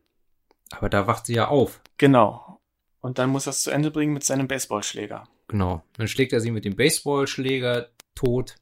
Aber 0.70 0.88
da 0.88 1.06
wacht 1.06 1.26
sie 1.26 1.34
ja 1.34 1.48
auf. 1.48 1.80
Genau. 1.98 2.60
Und 3.00 3.18
dann 3.18 3.30
muss 3.30 3.46
er 3.46 3.50
es 3.50 3.62
zu 3.62 3.70
Ende 3.70 3.90
bringen 3.90 4.14
mit 4.14 4.24
seinem 4.24 4.48
Baseballschläger. 4.48 5.28
Genau. 5.48 5.82
Dann 5.98 6.08
schlägt 6.08 6.32
er 6.32 6.40
sie 6.40 6.50
mit 6.50 6.64
dem 6.64 6.76
Baseballschläger 6.76 7.90
tot. 8.14 8.56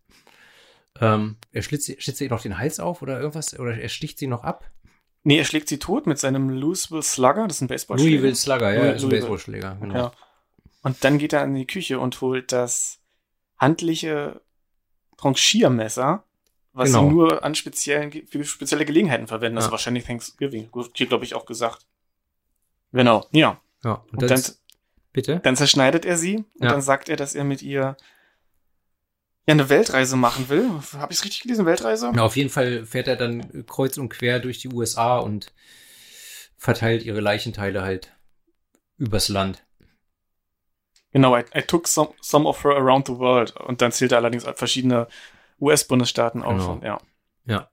Ähm, 1.01 1.37
er 1.53 1.63
schlitzt, 1.63 2.03
schlitzt 2.03 2.21
ihr 2.21 2.29
noch 2.29 2.43
den 2.43 2.59
Hals 2.59 2.81
auf 2.81 3.03
oder 3.03 3.19
irgendwas? 3.21 3.59
Oder 3.59 3.79
er 3.79 3.89
sticht 3.89 4.19
sie 4.19 4.27
noch 4.27 4.43
ab? 4.43 4.69
Nee, 5.23 5.39
er 5.39 5.45
schlägt 5.45 5.69
sie 5.69 5.79
tot 5.79 6.07
mit 6.09 6.19
seinem 6.19 6.51
Louisville 6.51 7.03
Slugger, 7.03 7.47
das 7.47 7.59
ist 7.59 7.63
ein 7.63 7.69
Baseballschläger. 7.69 8.11
Louisville 8.11 8.35
Slugger, 8.35 8.75
ja, 8.75 8.91
ist 8.91 9.05
ein 9.05 9.09
Baseballschläger, 9.09 9.77
genau. 9.81 9.95
Ja. 9.95 10.13
Und 10.83 11.05
dann 11.05 11.19
geht 11.19 11.33
er 11.33 11.45
in 11.45 11.55
die 11.55 11.67
Küche 11.67 12.01
und 12.01 12.21
holt 12.21 12.51
das 12.51 12.99
handliche 13.57 14.41
Tranchiermesser, 15.23 16.25
was 16.73 16.91
genau. 16.91 17.09
sie 17.09 17.15
nur 17.15 17.45
an 17.45 17.55
speziellen, 17.55 18.13
für 18.27 18.45
spezielle 18.45 18.85
Gelegenheiten 18.85 19.29
verwenden. 19.29 19.59
Also 19.59 19.69
ja. 19.69 19.73
Wahrscheinlich 19.73 20.05
Thanksgiving. 20.05 20.69
Hier, 20.95 21.07
glaube 21.07 21.25
ich, 21.25 21.35
auch 21.35 21.47
gesagt. 21.47 21.87
Genau, 22.93 23.27
ja. 23.31 23.61
Ja, 23.85 24.05
und, 24.13 24.23
und 24.23 24.31
dann, 24.31 24.43
bitte? 25.13 25.41
Dann 25.41 25.57
zerschneidet 25.57 26.05
er 26.05 26.17
sie 26.17 26.37
und 26.37 26.65
ja. 26.65 26.71
dann 26.71 26.83
sagt 26.83 27.09
er, 27.09 27.17
dass 27.17 27.35
er 27.35 27.45
mit 27.45 27.63
ihr 27.63 27.97
ja 29.47 29.55
eine 29.55 29.69
Weltreise 29.69 30.17
machen 30.17 30.49
will. 30.49 30.69
Habe 30.95 31.13
ich 31.13 31.19
es 31.19 31.25
richtig 31.25 31.43
gelesen? 31.43 31.67
Weltreise? 31.67 32.13
Ja, 32.15 32.23
auf 32.23 32.37
jeden 32.37 32.51
Fall 32.51 32.85
fährt 32.87 33.09
er 33.09 33.17
dann 33.17 33.67
kreuz 33.67 33.99
und 33.99 34.09
quer 34.09 34.39
durch 34.39 34.59
die 34.59 34.69
USA 34.69 35.19
und 35.19 35.53
verteilt 36.57 37.05
ihre 37.05 37.21
Leichenteile 37.21 37.83
halt 37.83 38.15
übers 38.99 39.29
Land. 39.29 39.65
Genau, 41.13 41.37
I, 41.37 41.45
I 41.55 41.63
took 41.63 41.87
some, 41.87 42.11
some 42.21 42.49
of 42.49 42.65
her 42.65 42.73
around 42.73 43.07
the 43.07 43.19
world. 43.19 43.55
Und 43.57 43.83
dann 43.83 43.93
zählt 43.93 44.13
er 44.13 44.19
allerdings 44.19 44.45
verschiedene 44.55 45.07
US-Bundesstaaten 45.61 46.43
auf. 46.43 46.59
Genau. 46.59 46.73
Und, 46.73 46.83
ja. 46.83 46.99
ja. 47.47 47.71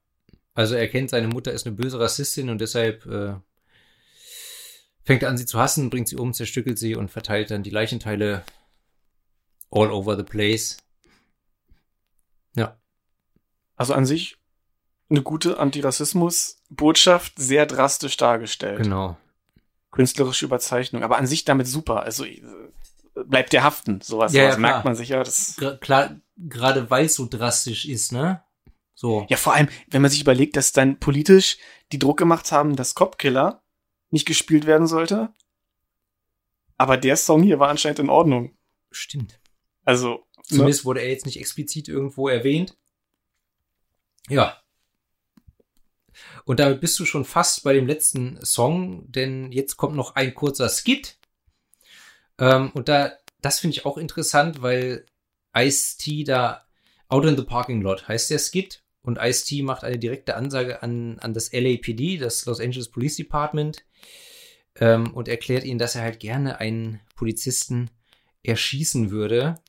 Also 0.54 0.76
er 0.76 0.88
kennt, 0.90 1.10
seine 1.10 1.28
Mutter 1.28 1.52
ist 1.52 1.66
eine 1.66 1.76
böse 1.76 2.00
Rassistin 2.00 2.50
und 2.50 2.60
deshalb 2.60 3.06
äh, 3.06 3.36
fängt 5.04 5.24
er 5.24 5.30
an, 5.30 5.38
sie 5.38 5.46
zu 5.46 5.58
hassen, 5.58 5.90
bringt 5.90 6.10
sie 6.10 6.18
um, 6.18 6.34
zerstückelt 6.34 6.78
sie 6.78 6.96
und 6.96 7.10
verteilt 7.10 7.50
dann 7.50 7.64
die 7.64 7.70
Leichenteile 7.70 8.44
all 9.72 9.92
over 9.92 10.18
the 10.18 10.24
place. 10.24 10.78
Ja. 12.56 12.78
Also 13.76 13.94
an 13.94 14.06
sich 14.06 14.38
eine 15.10 15.24
gute 15.24 15.58
Antirassismus-Botschaft, 15.58 17.34
sehr 17.38 17.66
drastisch 17.66 18.18
dargestellt. 18.18 18.84
Genau. 18.84 19.18
Künstlerische 19.92 20.46
Überzeichnung, 20.46 21.04
aber 21.04 21.18
an 21.18 21.26
sich 21.26 21.46
damit 21.46 21.68
super. 21.68 22.04
Also 22.04 22.26
äh, 22.26 22.42
bleibt 23.26 23.54
der 23.54 23.64
haften. 23.64 24.02
Sowas, 24.02 24.34
ja, 24.34 24.44
sowas 24.44 24.56
ja, 24.56 24.60
merkt 24.60 24.86
man 24.86 24.96
sich 24.96 25.10
ja. 25.10 25.24
Das 25.24 25.56
klar, 25.82 26.20
gerade 26.38 26.90
weil 26.90 27.06
es 27.06 27.16
so 27.16 27.28
drastisch 27.28 27.86
ist, 27.86 28.12
ne? 28.12 28.44
So. 28.96 29.26
Ja, 29.30 29.38
vor 29.38 29.54
allem, 29.54 29.70
wenn 29.88 30.02
man 30.02 30.12
sich 30.12 30.22
überlegt, 30.22 30.58
dass 30.58 30.74
dann 30.74 31.00
politisch 31.00 31.58
die 31.92 32.00
Druck 32.00 32.18
gemacht 32.18 32.52
haben, 32.52 32.76
dass 32.76 32.96
Copkiller 32.96 33.64
nicht 34.10 34.26
gespielt 34.26 34.66
werden 34.66 34.88
sollte. 34.88 35.34
Aber 36.78 36.98
der 36.98 37.16
Song 37.16 37.44
hier 37.44 37.60
war 37.60 37.70
anscheinend 37.70 38.00
in 38.00 38.10
Ordnung. 38.10 38.58
Stimmt. 38.92 39.40
Also. 39.86 40.10
Ne? 40.10 40.44
Zumindest 40.44 40.82
ne? 40.82 40.86
wurde 40.86 41.02
er 41.02 41.10
jetzt 41.10 41.26
nicht 41.26 41.40
explizit 41.40 41.88
irgendwo 41.88 42.28
erwähnt. 42.28 42.78
Ja. 44.28 44.62
Und 46.46 46.60
damit 46.60 46.82
bist 46.82 47.00
du 47.00 47.06
schon 47.06 47.26
fast 47.26 47.64
bei 47.64 47.74
dem 47.74 47.88
letzten 47.88 48.44
Song, 48.44 49.10
denn 49.12 49.52
jetzt 49.52 49.78
kommt 49.78 49.96
noch 49.96 50.16
ein 50.16 50.34
kurzer 50.34 50.70
Skit. 50.70 51.19
Ähm, 52.40 52.72
und 52.74 52.90
da, 52.90 53.14
das 53.42 53.60
finde 53.60 53.78
ich 53.78 53.86
auch 53.86 53.98
interessant, 53.98 54.62
weil 54.64 55.06
Ice-T 55.56 56.24
da 56.24 56.66
Out 57.08 57.26
in 57.26 57.38
the 57.38 57.44
Parking 57.44 57.82
Lot 57.82 58.08
heißt 58.08 58.30
der 58.32 58.40
Skit 58.40 58.84
und 59.04 59.18
Ice-T 59.22 59.62
macht 59.64 59.84
eine 59.84 60.00
direkte 60.00 60.36
Ansage 60.36 60.82
an, 60.84 61.20
an 61.20 61.34
das 61.34 61.52
LAPD, 61.54 62.18
das 62.18 62.46
Los 62.46 62.60
Angeles 62.60 62.90
Police 62.90 63.18
Department, 63.18 63.86
ähm, 64.80 65.14
und 65.14 65.28
erklärt 65.28 65.64
ihnen, 65.66 65.80
dass 65.80 65.96
er 65.96 66.04
halt 66.04 66.20
gerne 66.20 66.60
einen 66.60 67.02
Polizisten 67.16 67.90
erschießen 68.44 69.12
würde. 69.12 69.60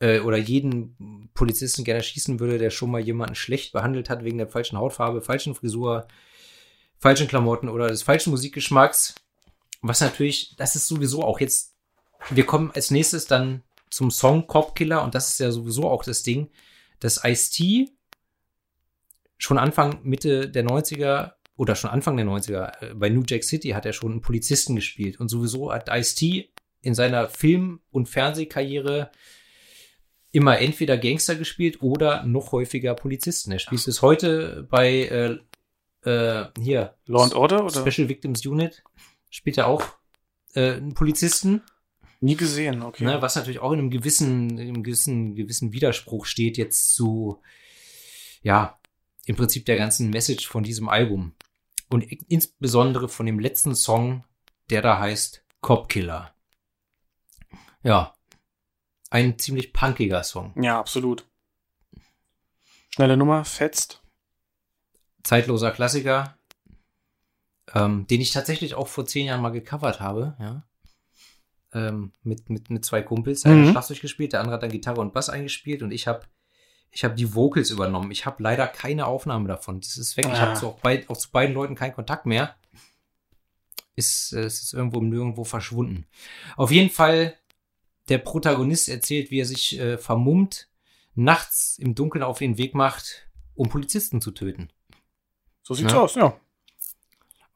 äh, 0.00 0.20
oder 0.20 0.36
jeden 0.36 1.30
Polizisten 1.34 1.84
gerne 1.84 2.02
schießen 2.02 2.40
würde, 2.40 2.58
der 2.58 2.70
schon 2.70 2.90
mal 2.90 3.00
jemanden 3.00 3.34
schlecht 3.34 3.72
behandelt 3.72 4.10
hat 4.10 4.24
wegen 4.24 4.38
der 4.38 4.48
falschen 4.48 4.78
Hautfarbe, 4.78 5.22
falschen 5.22 5.54
Frisur, 5.54 6.06
falschen 6.98 7.28
Klamotten 7.28 7.68
oder 7.68 7.88
des 7.88 8.02
falschen 8.02 8.30
Musikgeschmacks. 8.30 9.14
Was 9.86 10.00
natürlich, 10.00 10.56
das 10.56 10.76
ist 10.76 10.86
sowieso 10.86 11.22
auch 11.22 11.40
jetzt, 11.40 11.76
wir 12.30 12.46
kommen 12.46 12.70
als 12.74 12.90
nächstes 12.90 13.26
dann 13.26 13.62
zum 13.90 14.10
Song 14.10 14.46
Cop 14.46 14.74
Killer 14.74 15.04
und 15.04 15.14
das 15.14 15.32
ist 15.32 15.40
ja 15.40 15.50
sowieso 15.50 15.90
auch 15.90 16.02
das 16.02 16.22
Ding, 16.22 16.50
dass 17.00 17.22
Ice-T 17.22 17.90
schon 19.36 19.58
Anfang, 19.58 20.00
Mitte 20.02 20.48
der 20.48 20.64
90er 20.64 21.32
oder 21.56 21.76
schon 21.76 21.90
Anfang 21.90 22.16
der 22.16 22.24
90er 22.24 22.82
äh, 22.82 22.94
bei 22.94 23.10
New 23.10 23.24
Jack 23.26 23.44
City 23.44 23.70
hat 23.70 23.84
er 23.84 23.92
schon 23.92 24.12
einen 24.12 24.20
Polizisten 24.22 24.74
gespielt 24.74 25.20
und 25.20 25.28
sowieso 25.28 25.70
hat 25.70 25.90
Ice-T 25.90 26.50
in 26.80 26.94
seiner 26.94 27.28
Film- 27.28 27.80
und 27.90 28.08
Fernsehkarriere 28.08 29.10
immer 30.32 30.60
entweder 30.60 30.96
Gangster 30.96 31.36
gespielt 31.36 31.82
oder 31.82 32.24
noch 32.24 32.52
häufiger 32.52 32.94
Polizisten. 32.94 33.52
Er 33.52 33.58
spielt 33.58 33.84
bis 33.84 34.00
heute 34.00 34.66
bei 34.70 35.40
äh, 36.04 36.08
äh, 36.10 36.46
hier 36.58 36.94
Law 37.04 37.24
and 37.24 37.34
Order 37.34 37.66
oder? 37.66 37.86
Special 37.86 38.08
Victims 38.08 38.46
Unit 38.46 38.82
spielt 39.34 39.58
er 39.58 39.66
auch 39.66 39.82
äh, 40.54 40.74
einen 40.74 40.94
Polizisten. 40.94 41.62
Nie 42.20 42.36
gesehen, 42.36 42.82
okay. 42.82 43.04
Ne, 43.04 43.20
was 43.20 43.34
natürlich 43.34 43.58
auch 43.58 43.72
in 43.72 43.80
einem 43.80 43.90
gewissen, 43.90 44.58
in 44.58 44.68
einem 44.68 44.82
gewissen, 44.84 45.34
gewissen 45.34 45.72
Widerspruch 45.72 46.24
steht 46.24 46.56
jetzt 46.56 46.94
zu, 46.94 47.42
ja, 48.42 48.78
im 49.26 49.34
Prinzip 49.34 49.66
der 49.66 49.76
ganzen 49.76 50.10
Message 50.10 50.46
von 50.46 50.62
diesem 50.62 50.88
Album. 50.88 51.34
Und 51.90 52.02
insbesondere 52.02 53.08
von 53.08 53.26
dem 53.26 53.40
letzten 53.40 53.74
Song, 53.74 54.24
der 54.70 54.82
da 54.82 55.00
heißt 55.00 55.44
Cop 55.60 55.88
Killer. 55.88 56.32
Ja, 57.82 58.14
ein 59.10 59.38
ziemlich 59.38 59.72
punkiger 59.72 60.22
Song. 60.22 60.54
Ja, 60.62 60.78
absolut. 60.78 61.28
Schnelle 62.90 63.16
Nummer, 63.16 63.44
fetzt. 63.44 64.00
Zeitloser 65.24 65.72
Klassiker, 65.72 66.38
ähm, 67.72 68.06
den 68.06 68.20
ich 68.20 68.32
tatsächlich 68.32 68.74
auch 68.74 68.88
vor 68.88 69.06
zehn 69.06 69.26
Jahren 69.26 69.40
mal 69.40 69.50
gecovert 69.50 70.00
habe, 70.00 70.36
ja. 70.38 70.64
Ähm, 71.72 72.12
mit, 72.22 72.50
mit, 72.50 72.70
mit 72.70 72.84
zwei 72.84 73.02
Kumpels. 73.02 73.44
Einer 73.44 73.56
mhm. 73.56 73.64
hat 73.64 73.70
Schlagzeug 73.72 74.00
gespielt, 74.00 74.32
der 74.32 74.40
andere 74.40 74.54
hat 74.54 74.62
dann 74.62 74.70
Gitarre 74.70 75.00
und 75.00 75.12
Bass 75.12 75.28
eingespielt 75.28 75.82
und 75.82 75.90
ich 75.90 76.06
habe 76.06 76.26
ich 76.94 77.02
hab 77.02 77.16
die 77.16 77.34
Vocals 77.34 77.70
übernommen. 77.70 78.12
Ich 78.12 78.24
habe 78.24 78.42
leider 78.42 78.68
keine 78.68 79.06
Aufnahme 79.06 79.48
davon. 79.48 79.80
Das 79.80 79.96
ist 79.96 80.16
weg. 80.16 80.26
Ah. 80.26 80.32
Ich 80.32 80.40
habe 80.40 80.54
zu 80.54 80.68
auch, 80.68 80.80
auch 81.08 81.16
zu 81.16 81.30
beiden 81.32 81.54
Leuten 81.54 81.74
keinen 81.74 81.94
Kontakt 81.94 82.24
mehr. 82.24 82.54
Ist, 83.96 84.32
äh, 84.32 84.42
es 84.42 84.62
ist 84.62 84.74
irgendwo 84.74 85.00
nirgendwo 85.00 85.42
verschwunden. 85.42 86.06
Auf 86.56 86.70
jeden 86.70 86.90
Fall 86.90 87.34
der 88.08 88.18
Protagonist 88.18 88.88
erzählt, 88.88 89.30
wie 89.30 89.40
er 89.40 89.46
sich 89.46 89.78
äh, 89.78 89.98
vermummt, 89.98 90.68
nachts 91.14 91.78
im 91.78 91.94
Dunkeln 91.94 92.22
auf 92.22 92.38
den 92.38 92.58
Weg 92.58 92.74
macht, 92.74 93.28
um 93.54 93.68
Polizisten 93.68 94.20
zu 94.20 94.30
töten. 94.30 94.70
So 95.62 95.74
sieht's 95.74 95.92
ja? 95.92 96.00
aus, 96.00 96.14
ja. 96.14 96.38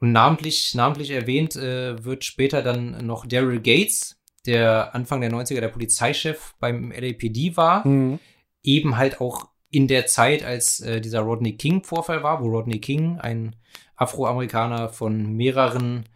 Und 0.01 0.12
namentlich, 0.12 0.74
namentlich 0.74 1.11
erwähnt 1.11 1.57
äh, 1.57 2.05
wird 2.05 2.24
später 2.24 2.62
dann 2.62 3.05
noch 3.07 3.26
Daryl 3.26 3.61
Gates, 3.61 4.20
der 4.46 4.94
Anfang 4.94 5.20
der 5.20 5.30
90er 5.30 5.61
der 5.61 5.68
Polizeichef 5.68 6.55
beim 6.61 6.92
LAPD 6.92 7.57
war. 7.57 7.86
Mhm. 7.86 8.20
Eben 8.62 8.96
halt 8.96 9.20
auch 9.20 9.49
in 9.70 9.88
der 9.88 10.07
Zeit, 10.07 10.44
als 10.44 10.80
äh, 10.80 11.01
dieser 11.01 11.20
Rodney 11.20 11.57
King-Vorfall 11.57 12.22
war, 12.22 12.42
wo 12.42 12.49
Rodney 12.49 12.80
King, 12.80 13.18
ein 13.18 13.57
Afroamerikaner 13.96 14.88
von 14.88 15.32
mehreren, 15.32 16.09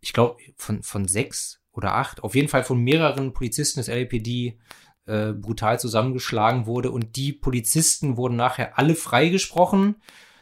ich 0.00 0.12
glaube, 0.12 0.36
von, 0.56 0.82
von 0.82 1.06
sechs 1.08 1.60
oder 1.72 1.94
acht, 1.94 2.22
auf 2.22 2.34
jeden 2.34 2.48
Fall 2.48 2.64
von 2.64 2.78
mehreren 2.78 3.32
Polizisten 3.32 3.80
des 3.80 3.88
LAPD 3.88 4.58
äh, 5.06 5.32
brutal 5.32 5.78
zusammengeschlagen 5.78 6.66
wurde 6.66 6.90
und 6.90 7.16
die 7.16 7.32
Polizisten 7.32 8.16
wurden 8.16 8.36
nachher 8.36 8.78
alle 8.78 8.94
freigesprochen 8.94 9.96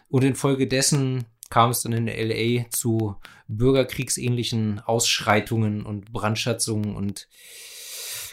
und 0.09 0.23
infolgedessen 0.23 1.25
kam 1.51 1.71
es 1.71 1.83
dann 1.83 1.93
in 1.93 2.07
LA 2.07 2.69
zu 2.71 3.17
bürgerkriegsähnlichen 3.49 4.81
Ausschreitungen 4.81 5.85
und 5.85 6.13
Brandschatzungen 6.13 6.97
und 6.97 7.29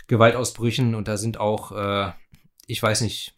Gewaltausbrüchen 0.08 0.96
und 0.96 1.08
da 1.08 1.18
sind 1.18 1.40
auch, 1.40 1.72
äh, 1.72 2.12
ich 2.68 2.82
weiß 2.82 3.02
nicht, 3.02 3.34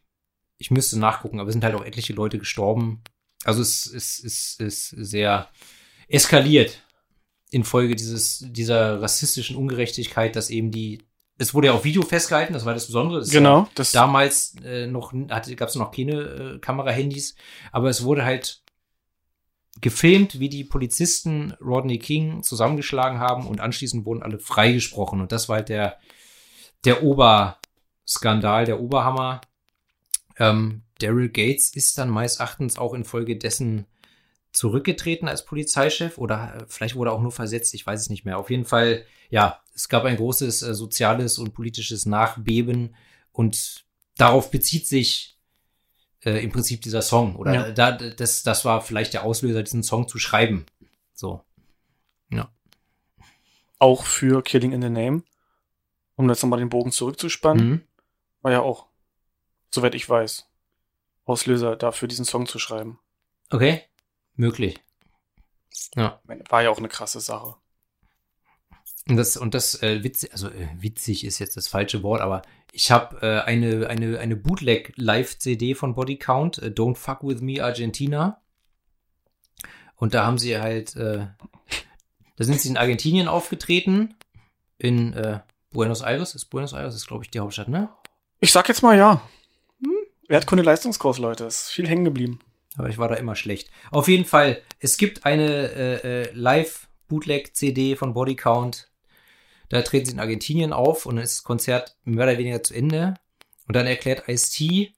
ich 0.58 0.72
müsste 0.72 0.98
nachgucken, 0.98 1.40
aber 1.40 1.50
es 1.50 1.54
sind 1.54 1.64
halt 1.64 1.76
auch 1.76 1.86
etliche 1.86 2.14
Leute 2.14 2.40
gestorben. 2.40 3.04
Also 3.44 3.62
es 3.62 3.86
ist, 3.86 4.24
es, 4.24 4.56
es 4.60 4.94
ist 4.94 5.10
sehr 5.10 5.50
eskaliert 6.08 6.84
infolge 7.54 7.96
dieses, 7.96 8.46
dieser 8.50 9.02
rassistischen 9.02 9.56
Ungerechtigkeit, 9.56 10.36
dass 10.36 10.50
eben 10.50 10.72
die, 10.72 11.04
es 11.38 11.54
wurde 11.54 11.68
ja 11.68 11.74
auf 11.74 11.84
Video 11.84 12.02
festgehalten, 12.02 12.54
das 12.54 12.66
war 12.66 12.74
das 12.74 12.88
Besondere. 12.88 13.20
Das 13.20 13.30
genau. 13.30 13.68
Das 13.76 13.92
damals 13.92 14.56
äh, 14.64 14.88
noch, 14.88 15.14
gab 15.56 15.70
es 15.70 15.76
noch 15.76 15.92
keine 15.92 16.14
äh, 16.56 16.60
Kamerahandys, 16.60 17.36
aber 17.72 17.90
es 17.90 18.04
wurde 18.04 18.26
halt 18.26 18.63
gefilmt, 19.84 20.40
wie 20.40 20.50
die 20.50 20.64
Polizisten 20.64 21.54
Rodney 21.62 22.00
King 22.00 22.42
zusammengeschlagen 22.42 23.20
haben 23.20 23.46
und 23.46 23.62
anschließend 23.62 24.06
wurden 24.06 24.24
alle 24.24 24.40
freigesprochen. 24.40 25.22
Und 25.22 25.32
das 25.32 25.50
war 25.50 25.58
halt 25.58 25.70
der, 25.70 26.00
der 26.86 27.04
Oberskandal, 27.04 28.66
der 28.66 28.80
Oberhammer. 28.80 29.42
Ähm, 30.40 30.82
Daryl 31.00 31.30
Gates 31.30 31.76
ist 31.76 31.98
dann 31.98 32.10
meist 32.10 32.40
Erachtens 32.40 32.78
auch 32.78 32.94
infolgedessen 32.94 33.86
zurückgetreten 34.54 35.28
als 35.28 35.46
Polizeichef 35.46 36.18
oder 36.18 36.56
äh, 36.56 36.66
vielleicht 36.68 36.96
wurde 36.96 37.12
er 37.12 37.14
auch 37.14 37.22
nur 37.22 37.32
versetzt, 37.32 37.74
ich 37.74 37.86
weiß 37.86 38.00
es 38.00 38.10
nicht 38.10 38.24
mehr. 38.24 38.38
Auf 38.38 38.50
jeden 38.50 38.66
Fall, 38.66 39.04
ja, 39.30 39.62
es 39.76 39.90
gab 39.90 40.06
ein 40.06 40.16
großes 40.16 40.62
äh, 40.62 40.74
soziales 40.74 41.38
und 41.38 41.54
politisches 41.54 42.06
Nachbeben 42.06 42.96
und 43.32 43.86
darauf 44.16 44.52
bezieht 44.52 44.88
sich 44.88 45.33
äh, 46.26 46.44
im 46.44 46.52
Prinzip 46.52 46.82
dieser 46.82 47.02
Song 47.02 47.36
oder 47.36 47.54
ja. 47.54 47.72
da, 47.72 47.92
das, 47.92 48.44
das 48.44 48.66
war 48.66 48.82
vielleicht 48.82 49.14
der 49.14 49.24
Auslöser, 49.24 49.64
diesen 49.64 49.84
Song 49.84 50.08
zu 50.08 50.20
schreiben. 50.20 50.66
So. 51.14 51.44
Ja. 52.30 52.52
Auch 53.80 54.06
für 54.06 54.42
Killing 54.42 54.72
in 54.72 54.82
the 54.82 54.90
Name, 54.90 55.24
um 56.16 56.30
jetzt 56.30 56.44
nochmal 56.44 56.60
den 56.60 56.70
Bogen 56.70 56.92
zurückzuspannen, 56.92 57.70
mhm. 57.70 57.82
war 58.42 58.52
ja 58.52 58.62
auch, 58.62 58.88
soweit 59.72 59.96
ich 59.96 60.10
weiß, 60.10 60.48
Auslöser 61.26 61.76
dafür, 61.76 62.08
diesen 62.08 62.26
Song 62.26 62.48
zu 62.48 62.60
schreiben. 62.60 63.00
Okay. 63.50 63.84
Möglich. 64.36 64.82
Ja. 65.96 66.22
War 66.50 66.64
ja 66.64 66.70
auch 66.70 66.78
eine 66.78 66.90
krasse 66.90 67.20
Sache. 67.20 67.56
Und 69.08 69.18
das, 69.18 69.36
und 69.36 69.54
das 69.54 69.82
äh, 69.84 70.04
witzig, 70.04 70.32
also 70.32 70.48
äh, 70.48 70.70
witzig 70.78 71.26
ist 71.26 71.40
jetzt 71.40 71.58
das 71.58 71.68
falsche 71.68 72.04
Wort, 72.04 72.22
aber 72.22 72.42
ich 72.72 72.90
habe 72.90 73.18
äh, 73.22 73.42
eine, 73.42 73.88
eine, 73.88 74.18
eine 74.20 74.36
Bootleg-Live-CD 74.36 75.76
von 75.76 75.94
Body 75.94 76.18
Count, 76.18 76.60
äh, 76.60 76.68
Don't 76.68 76.96
Fuck 76.96 77.24
With 77.24 77.42
Me 77.42 77.64
Argentina. 77.64 78.42
Und 79.96 80.14
da 80.14 80.26
haben 80.26 80.38
sie 80.38 80.58
halt, 80.58 80.96
äh, 80.96 81.28
da 82.36 82.44
sind 82.44 82.62
sie 82.62 82.70
in 82.70 82.78
Argentinien 82.78 83.28
aufgetreten, 83.28 84.16
in 84.78 85.14
äh, 85.14 85.42
Buenos 85.72 86.02
Aires. 86.02 86.34
Ist 86.34 86.46
Buenos 86.46 86.74
Aires, 86.74 86.96
ist 86.96 87.08
glaube 87.08 87.24
ich 87.26 87.32
die 87.32 87.40
Hauptstadt, 87.40 87.68
ne? 87.68 87.90
Ich 88.40 88.52
sag 88.52 88.68
jetzt 88.70 88.84
mal 88.84 88.98
ja. 88.98 89.22
Hm? 89.82 89.92
Wertkunde 90.28 90.64
Leistungskurs, 90.64 91.18
Leute, 91.18 91.44
ist 91.46 91.70
viel 91.70 91.88
hängen 91.88 92.06
geblieben. 92.06 92.40
Aber 92.78 92.90
ich 92.90 92.98
war 92.98 93.08
da 93.08 93.16
immer 93.16 93.36
schlecht. 93.36 93.70
Auf 93.92 94.08
jeden 94.08 94.26
Fall, 94.26 94.62
es 94.80 94.98
gibt 94.98 95.26
eine 95.26 95.72
äh, 95.72 96.24
äh, 96.24 96.32
Live-Bootleg-CD 96.34 97.96
von 97.96 98.14
Body 98.14 98.36
Count. 98.36 98.90
Da 99.74 99.82
treten 99.82 100.06
sie 100.06 100.12
in 100.12 100.20
Argentinien 100.20 100.72
auf 100.72 101.08
und 101.08 101.16
dann 101.16 101.24
ist 101.24 101.38
das 101.38 101.44
Konzert 101.44 101.98
mehr 102.04 102.26
oder 102.26 102.38
weniger 102.38 102.62
zu 102.62 102.76
Ende. 102.76 103.16
Und 103.68 103.76
dann 103.76 103.88
erklärt 103.88 104.28
Ice-T, 104.28 104.94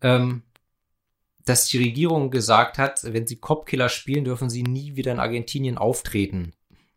ähm, 0.00 0.44
dass 1.44 1.66
die 1.66 1.78
Regierung 1.78 2.30
gesagt 2.30 2.78
hat, 2.78 3.00
wenn 3.02 3.26
sie 3.26 3.40
Copkiller 3.40 3.88
spielen, 3.88 4.24
dürfen 4.24 4.48
sie 4.48 4.62
nie 4.62 4.94
wieder 4.94 5.10
in 5.10 5.18
Argentinien 5.18 5.76
auftreten. 5.76 6.52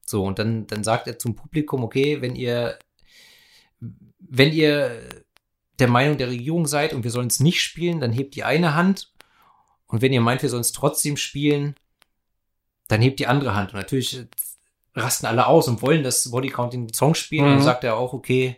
So, 0.06 0.24
und 0.24 0.38
dann, 0.38 0.68
dann 0.68 0.84
sagt 0.84 1.08
er 1.08 1.18
zum 1.18 1.34
Publikum, 1.34 1.84
okay, 1.84 2.22
wenn 2.22 2.36
ihr, 2.36 2.78
wenn 4.20 4.54
ihr 4.54 5.24
der 5.80 5.88
Meinung 5.88 6.20
der 6.20 6.30
Regierung 6.30 6.68
seid 6.68 6.94
und 6.94 7.04
wir 7.04 7.12
sollen 7.12 7.30
es 7.30 7.40
nicht 7.40 7.64
spielen, 7.64 8.02
dann 8.02 8.14
hebt 8.14 8.36
die 8.36 8.44
eine 8.44 8.76
Hand 8.76 9.16
und 9.88 10.04
wenn 10.04 10.14
ihr 10.14 10.22
meint, 10.22 10.44
wir 10.44 10.50
sollen 10.50 10.62
es 10.62 10.74
trotzdem 10.74 11.18
spielen, 11.18 11.74
dann 12.88 13.02
hebt 13.02 13.20
die 13.20 13.26
andere 13.26 13.56
Hand. 13.56 13.74
Und 13.74 13.80
natürlich 13.80 14.28
rasten 14.96 15.26
alle 15.28 15.48
aus 15.48 15.68
und 15.68 15.82
wollen 15.82 16.04
das 16.04 16.32
Bodycount 16.32 16.74
den 16.74 16.94
Song 16.94 17.16
spielen. 17.16 17.46
Mhm. 17.46 17.52
Und 17.52 17.58
dann 17.58 17.66
sagt 17.66 17.84
er 17.84 17.98
auch, 17.98 18.14
okay, 18.14 18.58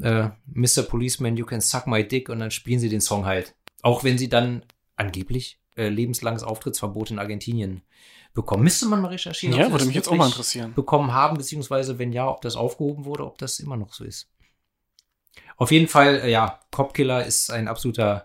äh, 0.00 0.28
Mr. 0.46 0.82
Policeman, 0.82 1.36
you 1.36 1.46
can 1.46 1.60
suck 1.60 1.86
my 1.86 2.06
dick. 2.06 2.28
Und 2.28 2.40
dann 2.40 2.50
spielen 2.50 2.80
sie 2.80 2.88
den 2.88 3.00
Song 3.00 3.26
halt. 3.26 3.54
Auch 3.82 4.04
wenn 4.04 4.18
sie 4.18 4.28
dann 4.28 4.64
angeblich 4.96 5.60
äh, 5.76 5.88
lebenslanges 5.88 6.42
Auftrittsverbot 6.42 7.10
in 7.10 7.18
Argentinien 7.18 7.82
bekommen. 8.34 8.64
Müsste 8.64 8.86
man 8.86 9.00
mal 9.00 9.08
recherchieren. 9.08 9.56
Ja, 9.56 9.70
würde 9.70 9.84
mich 9.84 9.94
jetzt 9.94 10.08
auch 10.08 10.16
mal 10.16 10.26
interessieren. 10.26 10.74
Bekommen 10.74 11.12
haben, 11.12 11.36
beziehungsweise 11.36 11.98
wenn 11.98 12.12
ja, 12.12 12.28
ob 12.28 12.40
das 12.42 12.56
aufgehoben 12.56 13.04
wurde, 13.04 13.24
ob 13.24 13.38
das 13.38 13.60
immer 13.60 13.76
noch 13.76 13.92
so 13.92 14.04
ist. 14.04 14.28
Auf 15.56 15.70
jeden 15.70 15.88
Fall, 15.88 16.20
äh, 16.22 16.30
ja, 16.30 16.60
Copkiller 16.70 17.24
ist 17.24 17.50
ein 17.50 17.68
absoluter 17.68 18.24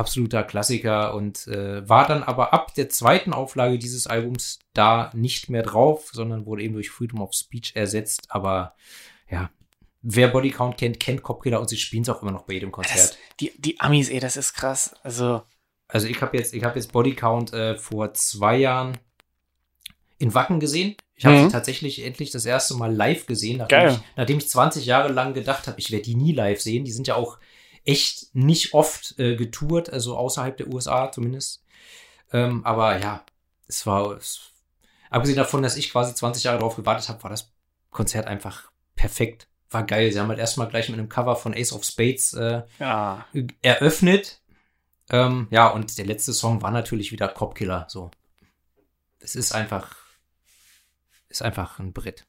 absoluter 0.00 0.42
Klassiker 0.42 1.14
und 1.14 1.46
äh, 1.46 1.88
war 1.88 2.06
dann 2.06 2.22
aber 2.24 2.52
ab 2.52 2.74
der 2.74 2.88
zweiten 2.88 3.32
Auflage 3.32 3.78
dieses 3.78 4.06
Albums 4.08 4.58
da 4.72 5.10
nicht 5.14 5.48
mehr 5.50 5.62
drauf, 5.62 6.10
sondern 6.12 6.46
wurde 6.46 6.62
eben 6.64 6.74
durch 6.74 6.90
Freedom 6.90 7.20
of 7.20 7.32
Speech 7.34 7.76
ersetzt. 7.76 8.26
Aber 8.30 8.74
ja, 9.30 9.50
wer 10.02 10.28
Bodycount 10.28 10.76
kennt, 10.78 10.98
kennt 10.98 11.22
Copkiller 11.22 11.60
und 11.60 11.68
sie 11.68 11.76
spielen 11.76 12.02
es 12.02 12.08
auch 12.08 12.22
immer 12.22 12.32
noch 12.32 12.42
bei 12.46 12.54
jedem 12.54 12.72
Konzert. 12.72 12.98
Das, 12.98 13.18
die, 13.38 13.52
die 13.58 13.78
Amis, 13.80 14.08
ey, 14.08 14.18
das 14.18 14.36
ist 14.36 14.54
krass. 14.54 14.94
Also. 15.04 15.42
Also 15.86 16.06
ich 16.06 16.20
habe 16.22 16.36
jetzt, 16.36 16.54
ich 16.54 16.64
habe 16.64 16.78
jetzt 16.78 16.92
Bodycount 16.92 17.52
äh, 17.52 17.76
vor 17.76 18.14
zwei 18.14 18.56
Jahren 18.56 18.96
in 20.18 20.34
Wacken 20.34 20.60
gesehen. 20.60 20.96
Ich 21.16 21.24
habe 21.26 21.36
Mhm. 21.36 21.46
sie 21.46 21.52
tatsächlich 21.52 22.04
endlich 22.04 22.30
das 22.30 22.44
erste 22.46 22.74
Mal 22.74 22.94
live 22.94 23.26
gesehen, 23.26 23.58
nachdem, 23.58 23.78
Geil. 23.78 23.90
ich, 23.92 24.16
nachdem 24.16 24.38
ich 24.38 24.48
20 24.48 24.86
Jahre 24.86 25.12
lang 25.12 25.34
gedacht 25.34 25.66
habe, 25.66 25.78
ich 25.78 25.90
werde 25.90 26.04
die 26.04 26.14
nie 26.14 26.32
live 26.32 26.60
sehen. 26.60 26.84
Die 26.84 26.92
sind 26.92 27.06
ja 27.08 27.14
auch 27.16 27.38
echt 27.84 28.34
nicht 28.34 28.74
oft 28.74 29.18
äh, 29.18 29.36
getourt, 29.36 29.90
also 29.90 30.16
außerhalb 30.16 30.56
der 30.56 30.68
USA 30.68 31.10
zumindest. 31.10 31.64
Ähm, 32.32 32.64
aber 32.64 32.98
ja, 33.00 33.24
es 33.66 33.86
war, 33.86 34.12
es, 34.16 34.52
abgesehen 35.10 35.36
davon, 35.38 35.62
dass 35.62 35.76
ich 35.76 35.90
quasi 35.90 36.14
20 36.14 36.44
Jahre 36.44 36.58
darauf 36.58 36.76
gewartet 36.76 37.08
habe, 37.08 37.22
war 37.22 37.30
das 37.30 37.52
Konzert 37.90 38.26
einfach 38.26 38.70
perfekt. 38.94 39.48
War 39.70 39.84
geil. 39.84 40.10
Sie 40.12 40.18
haben 40.20 40.28
halt 40.28 40.38
erstmal 40.38 40.68
gleich 40.68 40.88
mit 40.88 40.98
einem 40.98 41.08
Cover 41.08 41.36
von 41.36 41.54
Ace 41.54 41.72
of 41.72 41.84
Spades 41.84 42.32
äh, 42.34 42.62
Ja. 42.78 43.26
eröffnet. 43.62 44.40
Ähm, 45.10 45.48
ja, 45.50 45.68
und 45.68 45.96
der 45.98 46.06
letzte 46.06 46.32
Song 46.32 46.62
war 46.62 46.70
natürlich 46.70 47.12
wieder 47.12 47.28
Copkiller. 47.28 47.86
So. 47.88 48.10
Es 49.20 49.34
ist 49.34 49.52
einfach, 49.52 49.94
ist 51.28 51.42
einfach 51.42 51.78
ein 51.78 51.92
Brett. 51.92 52.26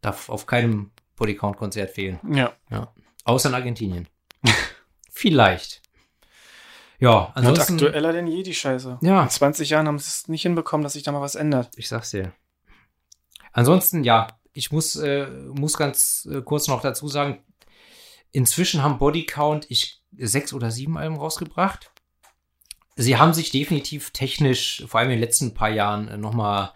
Darf 0.00 0.28
auf 0.28 0.46
keinem 0.46 0.90
Bodycount-Konzert 1.16 1.90
fehlen. 1.90 2.18
Ja. 2.70 2.92
Außer 3.24 3.48
in 3.50 3.54
Argentinien. 3.54 4.08
Vielleicht. 5.12 5.82
Ja, 6.98 7.32
Und 7.36 7.46
ansonsten. 7.46 7.74
aktueller 7.74 8.12
denn 8.12 8.26
je, 8.26 8.42
die 8.42 8.54
Scheiße. 8.54 8.98
Ja. 9.02 9.22
In 9.22 9.28
20 9.28 9.70
Jahren 9.70 9.86
haben 9.86 9.98
sie 9.98 10.08
es 10.08 10.28
nicht 10.28 10.42
hinbekommen, 10.42 10.82
dass 10.82 10.94
sich 10.94 11.02
da 11.02 11.12
mal 11.12 11.20
was 11.20 11.34
ändert. 11.34 11.70
Ich 11.76 11.88
sag's 11.88 12.10
dir. 12.10 12.32
Ansonsten, 13.52 14.04
ja, 14.04 14.28
ich 14.52 14.72
muss, 14.72 14.96
äh, 14.96 15.26
muss 15.26 15.76
ganz 15.76 16.26
äh, 16.30 16.40
kurz 16.42 16.68
noch 16.68 16.80
dazu 16.80 17.08
sagen, 17.08 17.44
inzwischen 18.30 18.82
haben 18.82 18.98
Bodycount 18.98 19.66
ich 19.68 20.02
sechs 20.16 20.52
oder 20.52 20.70
sieben 20.70 20.96
Alben 20.96 21.16
rausgebracht. 21.16 21.90
Sie 22.96 23.16
haben 23.16 23.34
sich 23.34 23.50
definitiv 23.50 24.10
technisch, 24.10 24.84
vor 24.86 25.00
allem 25.00 25.10
in 25.10 25.16
den 25.16 25.24
letzten 25.24 25.54
paar 25.54 25.70
Jahren, 25.70 26.08
äh, 26.08 26.16
nochmal 26.16 26.72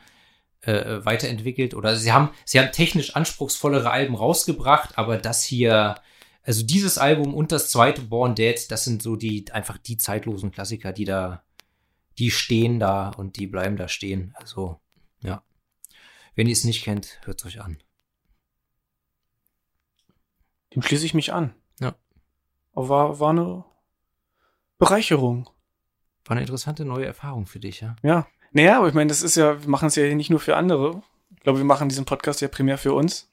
äh, 0.62 1.05
weiterentwickelt. 1.05 1.74
Oder 1.74 1.97
sie 1.97 2.12
haben, 2.12 2.30
sie 2.45 2.59
haben 2.61 2.72
technisch 2.72 3.14
anspruchsvollere 3.16 3.91
Alben 3.91 4.14
rausgebracht, 4.14 4.99
aber 4.99 5.16
das 5.18 5.43
hier, 5.43 5.97
also 6.47 6.64
dieses 6.64 6.97
Album 6.97 7.34
und 7.34 7.51
das 7.51 7.70
zweite 7.70 8.03
Born 8.03 8.36
Dead, 8.36 8.70
das 8.70 8.84
sind 8.84 9.03
so 9.03 9.16
die, 9.16 9.51
einfach 9.51 9.78
die 9.78 9.97
zeitlosen 9.97 10.53
Klassiker, 10.53 10.92
die 10.92 11.05
da, 11.05 11.42
die 12.18 12.30
stehen 12.30 12.78
da 12.78 13.11
und 13.11 13.36
die 13.36 13.49
bleiben 13.49 13.76
da 13.76 13.88
stehen. 13.88 14.32
Also, 14.36 14.78
ja. 15.20 15.42
Wenn 16.36 16.47
ihr 16.47 16.53
es 16.53 16.62
nicht 16.62 16.84
kennt, 16.84 17.20
hört 17.24 17.40
es 17.40 17.47
euch 17.47 17.61
an. 17.61 17.78
Dem 20.72 20.82
schließe 20.82 21.05
ich 21.05 21.14
mich 21.14 21.32
an. 21.32 21.53
Ja. 21.80 21.97
Aber 22.74 22.88
war, 22.88 23.20
war 23.20 23.30
eine 23.30 23.64
Bereicherung. 24.78 25.51
War 26.26 26.36
eine 26.36 26.42
interessante 26.42 26.84
neue 26.84 27.07
Erfahrung 27.07 27.47
für 27.47 27.59
dich, 27.59 27.80
ja? 27.80 27.97
Ja. 28.05 28.28
Naja, 28.53 28.78
aber 28.78 28.86
ich 28.86 28.94
meine, 28.94 29.09
das 29.09 29.22
ist 29.22 29.36
ja, 29.36 29.61
wir 29.61 29.68
machen 29.68 29.88
es 29.88 29.97
ja 29.97 30.14
nicht 30.14 30.30
nur 30.30 30.40
für 30.40 30.57
andere. 30.57 31.03
Ich 31.34 31.40
glaube, 31.40 31.59
wir 31.59 31.64
machen 31.64 31.88
diesen 31.88 32.05
Podcast 32.05 32.40
ja 32.40 32.47
primär 32.47 32.78
für 32.78 32.92
uns. 32.92 33.28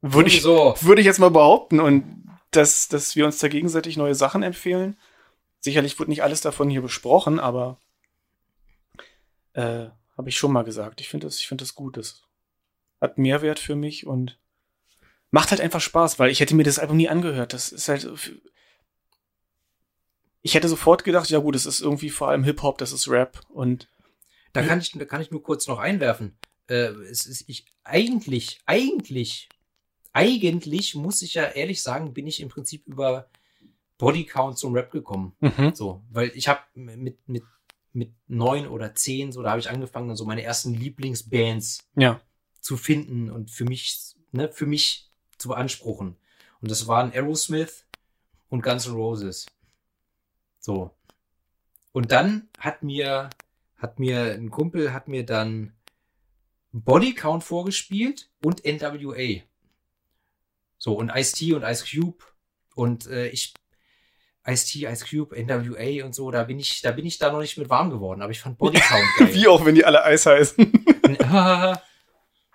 Würde 0.00 0.28
ich, 0.28 0.42
so. 0.42 0.74
würde 0.80 1.00
ich 1.00 1.06
jetzt 1.06 1.20
mal 1.20 1.30
behaupten. 1.30 1.78
Und 1.78 2.26
dass, 2.56 2.88
dass 2.88 3.16
wir 3.16 3.26
uns 3.26 3.38
da 3.38 3.48
gegenseitig 3.48 3.96
neue 3.96 4.14
Sachen 4.14 4.42
empfehlen. 4.42 4.98
Sicherlich 5.60 5.98
wird 5.98 6.08
nicht 6.08 6.22
alles 6.22 6.40
davon 6.40 6.70
hier 6.70 6.82
besprochen, 6.82 7.38
aber 7.38 7.80
äh, 9.52 9.86
habe 10.16 10.28
ich 10.28 10.36
schon 10.36 10.52
mal 10.52 10.64
gesagt. 10.64 11.00
Ich 11.00 11.08
finde 11.08 11.26
das, 11.26 11.38
ich 11.38 11.48
das 11.48 11.74
gut. 11.74 11.96
Das 11.96 12.22
hat 13.00 13.18
Mehrwert 13.18 13.58
für 13.58 13.76
mich 13.76 14.06
und 14.06 14.38
macht 15.30 15.50
halt 15.50 15.60
einfach 15.60 15.80
Spaß, 15.80 16.18
weil 16.18 16.30
ich 16.30 16.40
hätte 16.40 16.54
mir 16.54 16.64
das 16.64 16.78
Album 16.78 16.96
nie 16.96 17.08
angehört. 17.08 17.52
Das 17.52 17.72
ist 17.72 17.88
halt. 17.88 18.08
Ich 20.42 20.54
hätte 20.54 20.68
sofort 20.68 21.04
gedacht, 21.04 21.28
ja 21.28 21.40
gut, 21.40 21.56
das 21.56 21.66
ist 21.66 21.80
irgendwie 21.80 22.10
vor 22.10 22.28
allem 22.28 22.44
Hip-Hop, 22.44 22.78
das 22.78 22.92
ist 22.92 23.08
Rap 23.08 23.40
und 23.48 23.88
Da 24.52 24.62
kann 24.62 24.78
ich, 24.80 24.92
da 24.92 25.04
kann 25.04 25.20
ich 25.20 25.30
nur 25.30 25.42
kurz 25.42 25.66
noch 25.66 25.78
einwerfen. 25.78 26.38
Äh, 26.68 26.92
es 27.10 27.26
ist, 27.26 27.44
ich, 27.48 27.66
eigentlich, 27.84 28.60
eigentlich, 28.64 29.50
eigentlich 30.16 30.94
muss 30.94 31.20
ich 31.20 31.34
ja 31.34 31.44
ehrlich 31.44 31.82
sagen, 31.82 32.14
bin 32.14 32.26
ich 32.26 32.40
im 32.40 32.48
Prinzip 32.48 32.86
über 32.86 33.28
Bodycount 33.98 34.56
zum 34.56 34.72
Rap 34.72 34.90
gekommen. 34.90 35.36
So, 35.74 36.02
weil 36.10 36.32
ich 36.34 36.48
habe 36.48 36.60
mit, 36.72 37.28
mit, 37.28 37.44
mit 37.92 38.14
neun 38.26 38.66
oder 38.66 38.94
zehn, 38.94 39.30
so, 39.30 39.42
da 39.42 39.50
habe 39.50 39.60
ich 39.60 39.68
angefangen, 39.68 40.08
dann 40.08 40.16
so 40.16 40.24
meine 40.24 40.42
ersten 40.42 40.72
Lieblingsbands 40.72 41.86
ja. 41.96 42.18
zu 42.62 42.78
finden 42.78 43.30
und 43.30 43.50
für 43.50 43.66
mich, 43.66 44.16
ne, 44.32 44.50
für 44.50 44.64
mich 44.64 45.10
zu 45.36 45.48
beanspruchen. 45.48 46.16
Und 46.62 46.70
das 46.70 46.86
waren 46.86 47.12
Aerosmith 47.12 47.84
und 48.48 48.62
Guns 48.62 48.86
N' 48.86 48.94
Roses. 48.94 49.44
So. 50.60 50.92
Und 51.92 52.10
dann 52.10 52.48
hat 52.58 52.82
mir, 52.82 53.28
hat 53.76 53.98
mir 53.98 54.32
ein 54.32 54.48
Kumpel, 54.48 54.94
hat 54.94 55.08
mir 55.08 55.26
dann 55.26 55.74
Body 56.72 57.14
Count 57.14 57.44
vorgespielt 57.44 58.30
und 58.42 58.64
NWA. 58.64 59.42
So, 60.78 60.94
und 60.94 61.10
Ice-T 61.14 61.54
und 61.54 61.62
Ice 61.62 61.84
Cube. 61.84 62.24
Und 62.74 63.06
äh, 63.06 63.28
ich, 63.28 63.54
Ice-T, 64.46 64.86
Ice 64.86 65.04
Cube, 65.08 65.34
NWA 65.36 66.04
und 66.04 66.14
so, 66.14 66.30
da 66.30 66.44
bin 66.44 66.58
ich, 66.58 66.82
da 66.82 66.92
bin 66.92 67.06
ich 67.06 67.18
da 67.18 67.32
noch 67.32 67.40
nicht 67.40 67.56
mit 67.58 67.68
warm 67.70 67.90
geworden, 67.90 68.22
aber 68.22 68.30
ich 68.30 68.40
fand 68.40 68.58
Body 68.58 68.78
Count 68.78 69.04
geil. 69.18 69.34
Wie 69.34 69.48
auch, 69.48 69.64
wenn 69.64 69.74
die 69.74 69.84
alle 69.84 70.04
Eis 70.04 70.26
heißen. 70.26 70.56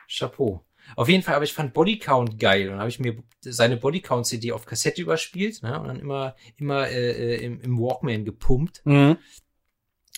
Chapeau. 0.07 0.65
Auf 0.95 1.07
jeden 1.07 1.23
Fall, 1.23 1.35
aber 1.35 1.45
ich 1.45 1.53
fand 1.53 1.73
Bodycount 1.73 2.37
geil 2.37 2.69
und 2.69 2.79
habe 2.79 2.89
ich 2.89 2.99
mir 2.99 3.23
seine 3.39 3.77
Bodycount 3.77 4.25
CD 4.25 4.51
auf 4.51 4.65
Kassette 4.65 5.01
überspielt 5.01 5.63
ne, 5.63 5.79
und 5.79 5.87
dann 5.87 5.99
immer 5.99 6.35
immer 6.57 6.89
äh, 6.89 7.35
äh, 7.35 7.45
im, 7.45 7.61
im 7.61 7.79
Walkman 7.79 8.25
gepumpt 8.25 8.81
Mhm. 8.83 9.17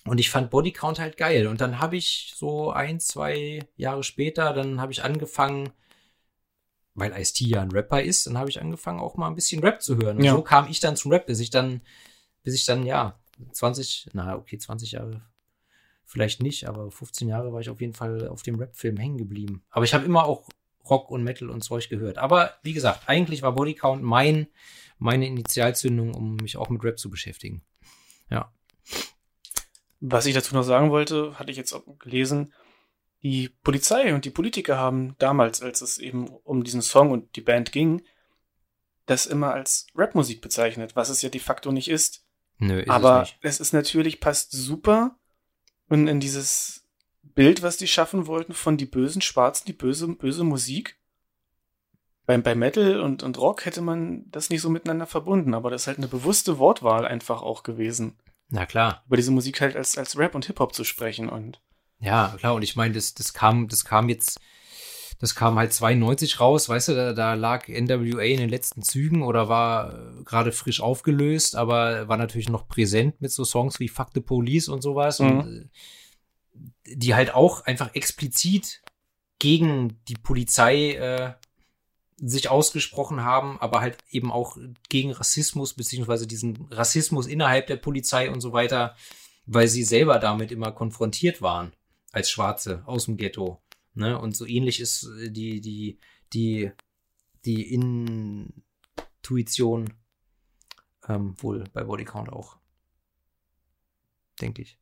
und 0.05 0.19
ich 0.19 0.31
fand 0.31 0.49
Bodycount 0.49 0.97
halt 0.99 1.17
geil 1.17 1.45
und 1.45 1.61
dann 1.61 1.79
habe 1.79 1.95
ich 1.97 2.33
so 2.35 2.71
ein 2.71 2.99
zwei 2.99 3.59
Jahre 3.75 4.03
später 4.03 4.53
dann 4.53 4.81
habe 4.81 4.91
ich 4.91 5.03
angefangen 5.03 5.69
weil 6.95 7.11
Ice-T 7.19 7.45
ja 7.45 7.61
ein 7.61 7.71
Rapper 7.71 8.01
ist 8.01 8.27
dann 8.27 8.37
habe 8.37 8.49
ich 8.49 8.61
angefangen 8.61 8.99
auch 8.99 9.15
mal 9.15 9.27
ein 9.27 9.35
bisschen 9.35 9.61
Rap 9.63 9.81
zu 9.81 9.97
hören 9.97 10.17
und 10.17 10.23
Ja. 10.23 10.33
so 10.33 10.41
kam 10.41 10.67
ich 10.69 10.79
dann 10.79 10.95
zum 10.95 11.11
Rap 11.11 11.25
bis 11.25 11.39
ich 11.39 11.49
dann 11.49 11.81
bis 12.43 12.53
ich 12.55 12.65
dann 12.65 12.85
ja 12.85 13.19
20 13.51 14.09
na 14.13 14.35
okay 14.35 14.57
20 14.57 14.91
Jahre 14.91 15.21
vielleicht 16.05 16.43
nicht, 16.43 16.67
aber 16.67 16.91
15 16.91 17.27
Jahre 17.27 17.53
war 17.53 17.61
ich 17.61 17.69
auf 17.69 17.81
jeden 17.81 17.93
Fall 17.93 18.27
auf 18.27 18.43
dem 18.43 18.59
Rap-Film 18.59 18.97
hängen 18.97 19.17
geblieben. 19.17 19.63
Aber 19.69 19.85
ich 19.85 19.93
habe 19.93 20.05
immer 20.05 20.25
auch 20.25 20.47
Rock 20.87 21.09
und 21.09 21.23
Metal 21.23 21.49
und 21.49 21.63
Zeug 21.63 21.89
gehört. 21.89 22.17
Aber 22.17 22.51
wie 22.61 22.73
gesagt, 22.73 23.03
eigentlich 23.07 23.41
war 23.41 23.53
Bodycount 23.55 24.03
mein, 24.03 24.47
meine 24.99 25.25
Initialzündung, 25.25 26.13
um 26.13 26.35
mich 26.35 26.57
auch 26.57 26.69
mit 26.69 26.83
Rap 26.83 26.99
zu 26.99 27.09
beschäftigen. 27.09 27.63
Ja. 28.29 28.51
Was 30.01 30.25
ich 30.25 30.33
dazu 30.35 30.53
noch 30.53 30.63
sagen 30.63 30.91
wollte, 30.91 31.39
hatte 31.39 31.51
ich 31.51 31.57
jetzt 31.57 31.73
auch 31.73 31.83
gelesen, 31.97 32.53
die 33.23 33.49
Polizei 33.63 34.13
und 34.13 34.25
die 34.25 34.29
Politiker 34.29 34.77
haben 34.77 35.15
damals, 35.17 35.61
als 35.61 35.81
es 35.81 35.97
eben 35.97 36.27
um 36.27 36.63
diesen 36.63 36.81
Song 36.81 37.11
und 37.11 37.35
die 37.35 37.41
Band 37.41 37.71
ging, 37.71 38.03
das 39.05 39.25
immer 39.25 39.53
als 39.53 39.87
Rapmusik 39.95 40.41
bezeichnet, 40.41 40.95
was 40.95 41.09
es 41.09 41.21
ja 41.21 41.29
de 41.29 41.39
facto 41.41 41.71
nicht 41.71 41.89
ist. 41.89 42.25
Nö, 42.57 42.81
ist 42.81 42.89
Aber 42.89 43.23
es 43.23 43.29
nicht. 43.29 43.39
es 43.41 43.59
ist 43.59 43.73
natürlich, 43.73 44.19
passt 44.19 44.51
super 44.51 45.17
und 45.89 46.07
in 46.07 46.19
dieses 46.19 46.85
Bild, 47.21 47.63
was 47.63 47.77
die 47.77 47.87
schaffen 47.87 48.27
wollten 48.27 48.53
von 48.53 48.77
die 48.77 48.85
bösen 48.85 49.21
Schwarzen, 49.21 49.65
die 49.65 49.73
böse, 49.73 50.07
böse 50.07 50.43
Musik. 50.43 50.99
Bei, 52.25 52.37
bei 52.37 52.55
Metal 52.55 53.01
und, 53.01 53.23
und 53.23 53.37
Rock 53.37 53.65
hätte 53.65 53.81
man 53.81 54.29
das 54.31 54.49
nicht 54.49 54.61
so 54.61 54.69
miteinander 54.69 55.07
verbunden, 55.07 55.53
aber 55.53 55.69
das 55.69 55.83
ist 55.83 55.87
halt 55.87 55.97
eine 55.97 56.07
bewusste 56.07 56.57
Wortwahl 56.57 57.05
einfach 57.05 57.41
auch 57.41 57.63
gewesen, 57.63 58.17
Na 58.49 58.65
klar. 58.65 59.03
über 59.07 59.17
diese 59.17 59.31
Musik 59.31 59.59
halt 59.59 59.75
als, 59.75 59.97
als 59.97 60.17
Rap 60.17 60.35
und 60.35 60.45
Hip-Hop 60.45 60.73
zu 60.73 60.83
sprechen 60.83 61.27
und 61.27 61.61
Ja, 62.03 62.35
klar. 62.37 62.53
Und 62.55 62.63
ich 62.63 62.75
meine, 62.75 62.93
das, 62.93 63.13
das 63.13 63.33
kam, 63.33 63.69
das 63.69 63.85
kam 63.85 64.09
jetzt, 64.09 64.39
das 65.19 65.35
kam 65.35 65.57
halt 65.57 65.71
92 65.71 66.39
raus, 66.39 66.67
weißt 66.67 66.89
du, 66.89 66.95
da, 66.95 67.13
da 67.13 67.33
lag 67.33 67.69
NWA 67.69 68.23
in 68.23 68.39
den 68.39 68.49
letzten 68.49 68.81
Zügen 68.81 69.23
oder 69.23 69.47
war 69.47 69.93
äh, 69.93 70.23
gerade 70.23 70.51
frisch 70.51 70.81
aufgelöst, 70.81 71.55
aber 71.55 72.09
war 72.09 72.17
natürlich 72.17 72.49
noch 72.49 72.67
präsent 72.67 73.21
mit 73.21 73.31
so 73.31 73.45
Songs 73.45 73.79
wie 73.79 73.87
Fuck 73.87 74.09
the 74.13 74.19
Police 74.19 74.67
und 74.67 74.81
sowas. 74.81 75.21
Und 75.21 75.69
äh, 76.85 76.95
die 76.95 77.15
halt 77.15 77.33
auch 77.33 77.65
einfach 77.65 77.95
explizit 77.95 78.81
gegen 79.39 79.97
die 80.09 80.15
Polizei 80.15 80.95
äh, 80.95 81.33
sich 82.17 82.49
ausgesprochen 82.49 83.23
haben, 83.23 83.59
aber 83.61 83.79
halt 83.79 83.97
eben 84.09 84.31
auch 84.31 84.57
gegen 84.89 85.11
Rassismus, 85.11 85.73
beziehungsweise 85.73 86.27
diesen 86.27 86.67
Rassismus 86.69 87.27
innerhalb 87.27 87.67
der 87.67 87.77
Polizei 87.77 88.29
und 88.29 88.41
so 88.41 88.51
weiter, 88.51 88.95
weil 89.45 89.69
sie 89.69 89.83
selber 89.83 90.19
damit 90.19 90.51
immer 90.51 90.71
konfrontiert 90.73 91.41
waren 91.41 91.71
als 92.13 92.29
Schwarze 92.29 92.83
aus 92.85 93.05
dem 93.05 93.17
Ghetto. 93.17 93.61
Ne? 93.95 94.17
Und 94.17 94.37
so 94.37 94.45
ähnlich 94.45 94.79
ist 94.79 95.03
äh, 95.19 95.29
die, 95.29 95.59
die, 95.59 95.99
die, 96.31 96.71
die 97.43 97.73
Intuition 97.73 98.53
ähm, 101.09 101.35
wohl 101.39 101.65
bei 101.73 101.83
Bodycount 101.83 102.31
auch. 102.31 102.55
Denke 104.39 104.61
ich. 104.61 104.77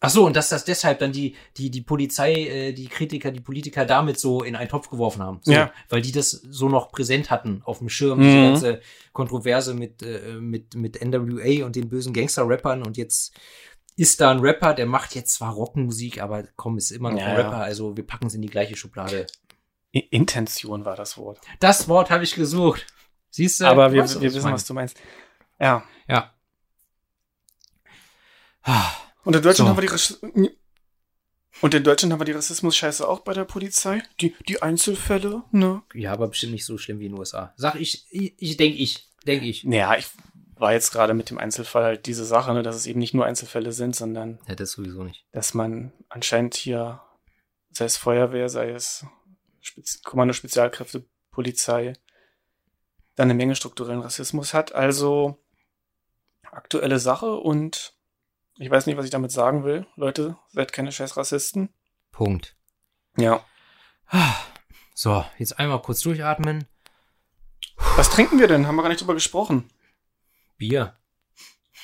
Ach 0.00 0.10
so, 0.10 0.26
und 0.26 0.36
dass 0.36 0.48
das 0.48 0.64
deshalb 0.64 1.00
dann 1.00 1.10
die, 1.10 1.34
die, 1.56 1.72
die 1.72 1.80
Polizei, 1.80 2.32
äh, 2.32 2.72
die 2.72 2.86
Kritiker, 2.86 3.32
die 3.32 3.40
Politiker 3.40 3.84
damit 3.84 4.20
so 4.20 4.44
in 4.44 4.54
einen 4.54 4.68
Topf 4.68 4.90
geworfen 4.90 5.22
haben. 5.22 5.40
So, 5.42 5.50
Ja. 5.50 5.72
Weil 5.88 6.02
die 6.02 6.12
das 6.12 6.30
so 6.30 6.68
noch 6.68 6.92
präsent 6.92 7.30
hatten 7.30 7.62
auf 7.64 7.78
dem 7.78 7.88
Schirm, 7.88 8.20
Mhm. 8.20 8.22
diese 8.22 8.36
ganze 8.36 8.80
Kontroverse 9.12 9.74
mit, 9.74 10.00
äh, 10.04 10.36
mit, 10.40 10.76
mit 10.76 11.02
NWA 11.02 11.64
und 11.66 11.74
den 11.74 11.88
bösen 11.88 12.12
Gangster-Rappern 12.12 12.84
und 12.84 12.96
jetzt 12.96 13.34
ist 13.98 14.20
da 14.20 14.30
ein 14.30 14.38
Rapper, 14.38 14.74
der 14.74 14.86
macht 14.86 15.14
jetzt 15.14 15.34
zwar 15.34 15.52
Rockmusik, 15.52 16.22
aber 16.22 16.44
komm, 16.56 16.78
ist 16.78 16.90
immer 16.92 17.10
noch 17.10 17.18
Ja, 17.20 17.26
ein. 17.26 17.36
Rapper, 17.36 17.56
also 17.58 17.96
wir 17.96 18.06
packen 18.06 18.28
es 18.28 18.34
in 18.34 18.42
die 18.42 18.48
gleiche 18.48 18.76
Schublade. 18.76 19.26
Intention 19.92 20.84
war 20.84 20.94
das 20.96 21.16
Wort. 21.18 21.40
Das 21.60 21.88
Wort 21.88 22.10
habe 22.10 22.22
ich 22.22 22.34
gesucht. 22.34 22.86
Siehst 23.30 23.60
du? 23.60 23.66
Aber 23.66 23.92
wir, 23.92 24.04
wir 24.08 24.34
wissen, 24.34 24.52
was 24.52 24.64
du 24.66 24.74
meinst. 24.74 24.96
Ja. 25.58 25.82
Ja. 26.06 26.32
Und 29.24 29.34
in 29.34 29.42
Deutschland 29.42 29.56
So. 29.56 29.66
haben 29.68 29.76
wir 29.76 29.82
die 29.82 29.86
Rass 29.88 30.20
Und 31.60 31.74
in 31.74 31.82
Deutschland 31.84 32.12
haben 32.12 32.20
wir 32.20 32.24
die 32.26 32.32
Rassismus-Scheiße 32.32 33.08
auch 33.08 33.20
bei 33.20 33.32
der 33.32 33.44
Polizei. 33.44 34.02
Die, 34.20 34.34
die 34.48 34.62
Einzelfälle, 34.62 35.42
ne? 35.50 35.82
Ja, 35.94 36.12
aber 36.12 36.28
bestimmt 36.28 36.52
nicht 36.52 36.64
so 36.66 36.78
schlimm 36.78 37.00
wie 37.00 37.06
in 37.06 37.12
den 37.12 37.18
USA. 37.18 37.52
Sag 37.56 37.74
ich, 37.76 38.06
ich, 38.10 38.34
ich 38.38 38.56
denke 38.56 38.78
ich, 38.78 39.08
denke 39.26 39.46
ich. 39.46 39.64
Naja, 39.64 39.96
ich 39.96 40.06
war 40.58 40.72
jetzt 40.72 40.90
gerade 40.92 41.14
mit 41.14 41.30
dem 41.30 41.38
Einzelfall 41.38 41.84
halt 41.84 42.06
diese 42.06 42.24
Sache, 42.24 42.52
ne, 42.52 42.62
dass 42.62 42.76
es 42.76 42.86
eben 42.86 42.98
nicht 42.98 43.14
nur 43.14 43.24
Einzelfälle 43.24 43.72
sind, 43.72 43.94
sondern 43.94 44.38
Ja, 44.48 44.54
das 44.54 44.72
sowieso 44.72 45.04
nicht. 45.04 45.24
dass 45.32 45.54
man 45.54 45.92
anscheinend 46.08 46.54
hier, 46.54 47.00
sei 47.70 47.84
es 47.84 47.96
Feuerwehr, 47.96 48.48
sei 48.48 48.70
es 48.70 49.06
Spez 49.60 50.02
Kommando 50.02 50.32
Spezialkräfte, 50.34 51.04
Polizei, 51.30 51.92
dann 53.14 53.26
eine 53.26 53.34
Menge 53.34 53.54
strukturellen 53.56 54.00
Rassismus 54.00 54.54
hat. 54.54 54.72
Also 54.74 55.38
aktuelle 56.50 56.98
Sache 56.98 57.34
und 57.36 57.94
ich 58.56 58.70
weiß 58.70 58.86
nicht, 58.86 58.96
was 58.96 59.04
ich 59.04 59.10
damit 59.10 59.30
sagen 59.30 59.64
will. 59.64 59.86
Leute, 59.96 60.36
seid 60.48 60.72
keine 60.72 60.90
scheiß 60.90 61.16
Rassisten. 61.16 61.68
Punkt. 62.10 62.56
Ja. 63.16 63.44
So, 64.94 65.24
jetzt 65.38 65.58
einmal 65.58 65.80
kurz 65.82 66.00
durchatmen. 66.00 66.66
Was 67.96 68.10
trinken 68.10 68.38
wir 68.40 68.48
denn? 68.48 68.66
Haben 68.66 68.76
wir 68.76 68.82
gar 68.82 68.88
nicht 68.88 69.00
drüber 69.00 69.14
gesprochen. 69.14 69.70
Bier. 70.58 70.94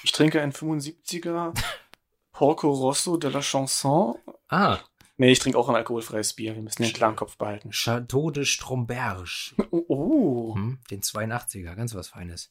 Ich 0.03 0.13
trinke 0.13 0.43
ein 0.43 0.53
75er 0.53 1.55
Porco 2.33 2.71
Rosso 2.71 3.17
de 3.17 3.31
la 3.31 3.41
Chanson. 3.41 4.17
Ah, 4.49 4.79
Nee, 5.17 5.31
ich 5.31 5.39
trinke 5.39 5.57
auch 5.57 5.69
ein 5.69 5.77
alkoholfreies 5.77 6.33
Bier. 6.33 6.57
Wir 6.57 6.63
müssen 6.63 6.83
den 6.83 6.93
klaren 6.93 7.15
Kopf 7.15 7.37
behalten. 7.37 7.71
Chateau 7.71 8.33
de 8.33 8.45
Stromberge. 8.45 9.55
Oh, 9.71 9.85
oh. 9.87 10.55
Hm, 10.57 10.81
den 10.91 11.03
82er, 11.03 11.77
ganz 11.77 11.95
was 11.95 12.09
Feines. 12.09 12.51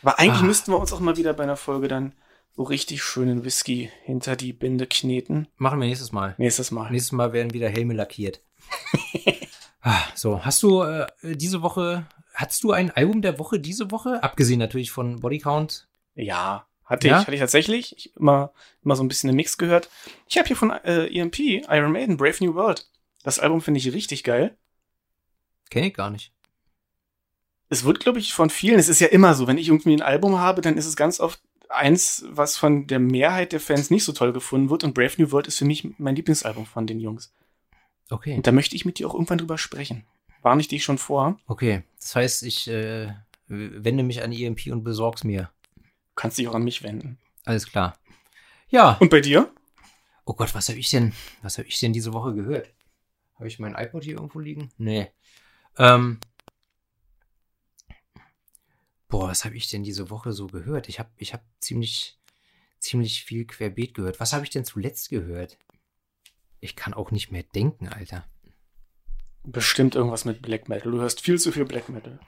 Aber 0.00 0.18
eigentlich 0.18 0.40
Ah. 0.40 0.46
müssten 0.46 0.72
wir 0.72 0.78
uns 0.80 0.90
auch 0.94 1.00
mal 1.00 1.18
wieder 1.18 1.34
bei 1.34 1.42
einer 1.42 1.58
Folge 1.58 1.88
dann 1.88 2.14
so 2.56 2.62
richtig 2.62 3.02
schönen 3.02 3.44
Whisky 3.44 3.90
hinter 4.04 4.36
die 4.36 4.54
Binde 4.54 4.86
kneten. 4.86 5.48
Machen 5.58 5.78
wir 5.78 5.86
nächstes 5.86 6.12
Mal. 6.12 6.34
Nächstes 6.38 6.70
Mal. 6.70 6.90
Nächstes 6.90 7.12
Mal 7.12 7.34
werden 7.34 7.52
wieder 7.52 7.68
Helme 7.68 7.92
lackiert. 7.92 8.40
ah, 9.82 10.02
so, 10.14 10.42
hast 10.42 10.62
du 10.62 10.80
äh, 10.82 11.06
diese 11.22 11.60
Woche, 11.60 12.06
hattest 12.36 12.62
du 12.62 12.70
ein 12.72 12.90
Album 12.92 13.22
der 13.22 13.38
Woche 13.38 13.58
diese 13.58 13.90
Woche? 13.90 14.22
Abgesehen 14.22 14.60
natürlich 14.60 14.90
von 14.92 15.20
Bodycount. 15.20 15.88
Ja, 16.14 16.66
hatte 16.84 17.08
Ja? 17.08 17.16
ich, 17.20 17.26
hatte 17.26 17.34
ich 17.34 17.40
tatsächlich. 17.40 17.96
Ich 17.96 18.16
immer, 18.16 18.52
immer 18.84 18.94
so 18.94 19.02
ein 19.02 19.08
bisschen 19.08 19.28
einen 19.28 19.36
Mix 19.36 19.58
gehört. 19.58 19.90
Ich 20.28 20.38
habe 20.38 20.46
hier 20.46 20.56
von 20.56 20.70
äh, 20.70 21.06
EMP, 21.08 21.38
Iron 21.68 21.92
Maiden, 21.92 22.16
Brave 22.16 22.44
New 22.44 22.54
World. 22.54 22.88
Das 23.24 23.38
Album 23.40 23.60
finde 23.60 23.78
ich 23.78 23.92
richtig 23.92 24.22
geil. 24.22 24.56
Kenn 25.70 25.84
ich 25.84 25.94
gar 25.94 26.10
nicht. 26.10 26.32
Es 27.68 27.84
wird, 27.84 27.98
glaube 27.98 28.20
ich, 28.20 28.32
von 28.32 28.50
vielen, 28.50 28.78
es 28.78 28.88
ist 28.88 29.00
ja 29.00 29.08
immer 29.08 29.34
so, 29.34 29.48
wenn 29.48 29.58
ich 29.58 29.66
irgendwie 29.66 29.94
ein 29.94 30.02
Album 30.02 30.38
habe, 30.38 30.60
dann 30.60 30.76
ist 30.76 30.86
es 30.86 30.94
ganz 30.94 31.18
oft 31.18 31.40
eins, 31.68 32.24
was 32.28 32.56
von 32.56 32.86
der 32.86 33.00
Mehrheit 33.00 33.50
der 33.50 33.58
Fans 33.58 33.90
nicht 33.90 34.04
so 34.04 34.12
toll 34.12 34.32
gefunden 34.32 34.70
wird. 34.70 34.84
Und 34.84 34.94
Brave 34.94 35.14
New 35.18 35.32
World 35.32 35.48
ist 35.48 35.58
für 35.58 35.64
mich 35.64 35.88
mein 35.98 36.14
Lieblingsalbum 36.14 36.66
von 36.66 36.86
den 36.86 37.00
Jungs. 37.00 37.32
Okay. 38.08 38.36
Und 38.36 38.46
da 38.46 38.52
möchte 38.52 38.76
ich 38.76 38.84
mit 38.84 39.00
dir 39.00 39.08
auch 39.08 39.14
irgendwann 39.14 39.38
drüber 39.38 39.58
sprechen. 39.58 40.04
Warne 40.46 40.60
ich 40.60 40.68
dich 40.68 40.84
schon 40.84 40.96
vor? 40.96 41.40
Okay. 41.48 41.82
Das 41.98 42.14
heißt, 42.14 42.44
ich 42.44 42.68
äh, 42.68 43.12
wende 43.48 44.04
mich 44.04 44.22
an 44.22 44.30
EMP 44.30 44.68
und 44.68 44.84
besorg's 44.84 45.24
mir. 45.24 45.50
Du 45.74 45.82
kannst 46.14 46.38
dich 46.38 46.46
auch 46.46 46.54
an 46.54 46.62
mich 46.62 46.84
wenden. 46.84 47.18
Alles 47.44 47.66
klar. 47.66 47.98
Ja. 48.68 48.92
Und 49.00 49.10
bei 49.10 49.20
dir? 49.20 49.52
Oh 50.24 50.34
Gott, 50.34 50.54
was 50.54 50.68
habe 50.68 50.78
ich 50.78 50.88
denn, 50.88 51.12
was 51.42 51.58
habe 51.58 51.66
ich 51.66 51.80
denn 51.80 51.92
diese 51.92 52.12
Woche 52.12 52.32
gehört? 52.32 52.72
Habe 53.34 53.48
ich 53.48 53.58
mein 53.58 53.74
iPod 53.74 54.04
hier 54.04 54.14
irgendwo 54.14 54.38
liegen? 54.38 54.70
Nee. 54.78 55.10
Ähm. 55.78 56.20
Boah, 59.08 59.30
was 59.30 59.44
habe 59.44 59.56
ich 59.56 59.68
denn 59.68 59.82
diese 59.82 60.10
Woche 60.10 60.32
so 60.32 60.46
gehört? 60.46 60.88
Ich 60.88 61.00
habe 61.00 61.10
ich 61.16 61.32
hab 61.32 61.42
ziemlich, 61.58 62.20
ziemlich 62.78 63.24
viel 63.24 63.46
querbeet 63.46 63.94
gehört. 63.94 64.20
Was 64.20 64.32
habe 64.32 64.44
ich 64.44 64.50
denn 64.50 64.64
zuletzt 64.64 65.08
gehört? 65.08 65.58
Ich 66.60 66.76
kann 66.76 66.94
auch 66.94 67.10
nicht 67.10 67.32
mehr 67.32 67.42
denken, 67.42 67.88
Alter. 67.88 68.24
Bestimmt 69.46 69.94
irgendwas 69.94 70.24
mit 70.24 70.42
Black 70.42 70.68
Metal. 70.68 70.90
Du 70.90 71.00
hörst 71.00 71.20
viel 71.20 71.38
zu 71.38 71.52
viel 71.52 71.64
Black 71.64 71.88
Metal. 71.88 72.18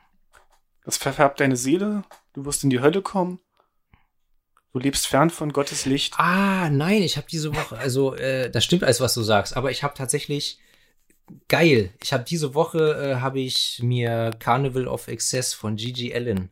Das 0.84 0.96
verfärbt 0.96 1.40
deine 1.40 1.56
Seele. 1.56 2.04
Du 2.32 2.44
wirst 2.44 2.64
in 2.64 2.70
die 2.70 2.80
Hölle 2.80 3.02
kommen. 3.02 3.40
Du 4.72 4.78
lebst 4.78 5.06
fern 5.06 5.30
von 5.30 5.52
Gottes 5.52 5.84
Licht. 5.86 6.14
Ah, 6.18 6.70
nein, 6.70 7.02
ich 7.02 7.16
habe 7.16 7.26
diese 7.30 7.54
Woche, 7.54 7.76
also 7.76 8.14
äh, 8.14 8.50
das 8.50 8.64
stimmt 8.64 8.84
alles, 8.84 9.00
was 9.00 9.14
du 9.14 9.22
sagst, 9.22 9.56
aber 9.56 9.70
ich 9.70 9.82
habe 9.82 9.94
tatsächlich 9.94 10.60
geil. 11.48 11.92
Ich 12.02 12.12
habe 12.12 12.24
diese 12.24 12.54
Woche 12.54 12.78
äh, 12.78 13.20
habe 13.20 13.40
ich 13.40 13.80
mir 13.82 14.30
Carnival 14.38 14.86
of 14.86 15.08
Excess 15.08 15.54
von 15.54 15.76
Gigi 15.76 16.14
Allen 16.14 16.50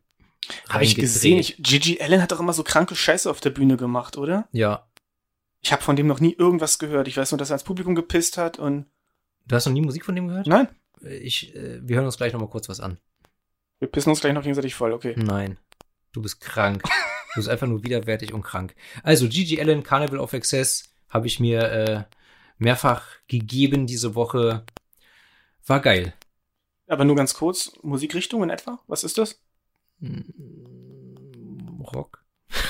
Habe 0.68 0.84
ich 0.84 0.96
gesehen. 0.96 1.38
Ich, 1.38 1.56
Gigi 1.58 2.00
Allen 2.00 2.20
hat 2.22 2.32
doch 2.32 2.40
immer 2.40 2.52
so 2.54 2.64
kranke 2.64 2.96
Scheiße 2.96 3.30
auf 3.30 3.40
der 3.40 3.50
Bühne 3.50 3.76
gemacht, 3.76 4.16
oder? 4.16 4.48
Ja, 4.50 4.88
Ich 5.62 5.72
habe 5.72 5.82
von 5.82 5.96
dem 5.96 6.06
noch 6.06 6.20
nie 6.20 6.32
irgendwas 6.32 6.78
gehört. 6.78 7.08
Ich 7.08 7.16
weiß 7.16 7.30
nur, 7.30 7.38
dass 7.38 7.50
er 7.50 7.54
ans 7.54 7.64
Publikum 7.64 7.94
gepisst 7.94 8.38
hat 8.38 8.58
und. 8.58 8.86
Du 9.46 9.56
hast 9.56 9.66
noch 9.66 9.72
nie 9.72 9.80
Musik 9.82 10.04
von 10.04 10.14
dem 10.14 10.28
gehört? 10.28 10.46
Nein, 10.46 10.68
Ich, 11.00 11.54
äh, 11.54 11.80
wir 11.86 11.96
hören 11.96 12.06
uns 12.06 12.16
gleich 12.16 12.32
noch 12.32 12.40
mal 12.40 12.48
kurz 12.48 12.68
was 12.68 12.80
an. 12.80 12.98
wir 13.78 13.88
pissen 13.88 14.10
uns 14.10 14.20
gleich 14.20 14.32
noch 14.32 14.42
gegenseitig 14.42 14.74
voll, 14.74 14.92
okay. 14.92 15.14
Nein, 15.16 15.58
du 16.12 16.22
bist 16.22 16.40
krank. 16.40 16.82
Du 17.34 17.40
bist 17.40 17.50
einfach 17.50 17.66
nur 17.66 17.84
widerwärtig 17.84 18.32
und 18.32 18.40
krank. 18.40 18.74
Also 19.02 19.28
Gigi 19.28 19.60
Allen, 19.60 19.82
Carnival 19.82 20.20
of 20.20 20.32
Excess, 20.32 20.84
habe 21.10 21.26
ich 21.26 21.38
mir 21.38 21.60
äh, 21.70 22.04
mehrfach 22.56 23.06
gegeben 23.28 23.86
diese 23.86 24.14
Woche. 24.14 24.64
War 25.66 25.80
geil. 25.80 26.14
Aber 26.86 27.04
nur 27.04 27.14
ganz 27.14 27.34
kurz, 27.34 27.72
Musikrichtung 27.82 28.42
in 28.42 28.48
etwa? 28.48 28.80
Was 28.86 29.04
ist 29.04 29.18
das? 29.18 29.38
Mm, 29.98 31.82
Rock. 31.82 32.24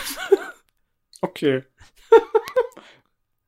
Okay. 1.22 1.62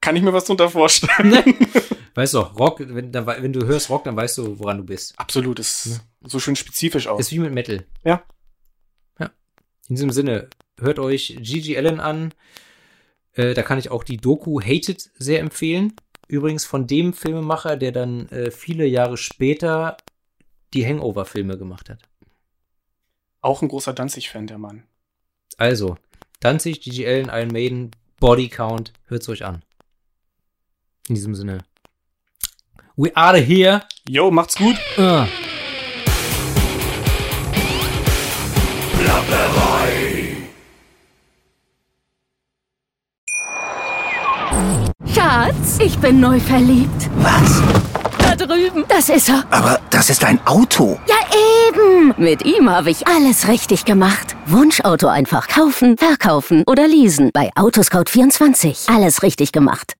Kann 0.09 0.17
ich 0.17 0.23
mir 0.23 0.33
was 0.33 0.47
drunter 0.47 0.71
vorstellen? 0.71 1.35
Weißt 2.15 2.33
du, 2.33 2.39
Rock, 2.39 2.81
wenn, 2.81 3.13
dann, 3.13 3.27
wenn 3.27 3.53
du 3.53 3.67
hörst 3.67 3.91
Rock, 3.91 4.05
dann 4.05 4.17
weißt 4.17 4.39
du, 4.39 4.59
woran 4.59 4.79
du 4.79 4.85
bist. 4.85 5.13
Absolut, 5.19 5.59
ist 5.59 6.01
so 6.23 6.41
schön 6.41 6.57
spezifisch 6.57 7.07
aus. 7.07 7.21
Ist 7.21 7.33
wie 7.33 7.41
mit 7.41 7.53
Metal. 7.53 7.85
Ja. 8.05 8.23
Ja. 9.19 9.31
In 9.87 9.97
diesem 9.97 10.11
Sinne, 10.11 10.49
hört 10.81 10.99
euch 10.99 11.37
Gigi 11.43 11.77
Allen 11.77 12.01
an. 12.01 12.33
Äh, 13.35 13.53
da 13.53 13.63
kann 13.63 13.79
ich 13.79 13.91
auch 13.91 14.03
die 14.03 14.17
Doku 14.17 14.63
Hated 14.63 15.11
sehr 15.19 15.41
empfehlen. 15.41 15.93
Übrigens 16.27 16.65
von 16.65 16.87
dem 16.87 17.13
Filmemacher, 17.13 17.77
der 17.77 17.93
dann 17.93 18.31
äh, 18.31 18.51
viele 18.51 18.87
Jahre 18.87 19.19
später 19.19 19.99
die 20.73 20.87
Hangover-Filme 20.87 21.59
gemacht 21.59 21.91
hat. 21.91 22.01
Auch 23.43 23.61
ein 23.61 23.69
großer 23.69 23.93
Danzig-Fan, 23.93 24.47
der 24.47 24.57
Mann. 24.57 24.85
Also, 25.59 25.99
Danzig, 26.41 26.81
Gigi 26.81 27.07
Allen, 27.07 27.29
Iron 27.29 27.49
Maiden, 27.49 27.91
Body 28.21 28.49
Count, 28.49 28.95
hört's 29.09 29.29
euch 29.29 29.45
an. 29.45 29.63
In 31.09 31.15
diesem 31.15 31.35
Sinne. 31.35 31.59
We 32.97 33.11
are 33.17 33.39
here. 33.39 33.83
Yo, 34.09 34.31
macht's 34.31 34.57
gut. 34.57 34.77
Uh. 34.99 35.25
Schatz, 45.15 45.79
ich 45.81 45.99
bin 45.99 46.21
neu 46.21 46.39
verliebt. 46.41 47.09
Was? 47.17 47.63
Da 48.21 48.37
drüben. 48.37 48.85
Das 48.89 49.09
ist 49.09 49.31
er. 49.31 49.45
Aber 49.51 49.81
das 49.91 50.11
ist 50.11 50.25
ein 50.25 50.39
Auto. 50.47 50.99
Ja, 51.09 51.17
eben. 51.69 52.15
Mit 52.19 52.45
ihm 52.45 52.69
habe 52.69 52.91
ich 52.91 53.07
alles 53.07 53.49
richtig 53.49 53.85
gemacht. 53.85 54.37
Wunschauto 54.47 55.07
einfach 55.07 55.49
kaufen, 55.49 55.97
verkaufen 55.97 56.65
oder 56.67 56.87
leasen. 56.87 57.31
Bei 57.33 57.51
Autoscout24. 57.55 58.95
Alles 58.95 59.23
richtig 59.23 59.53
gemacht. 59.53 59.95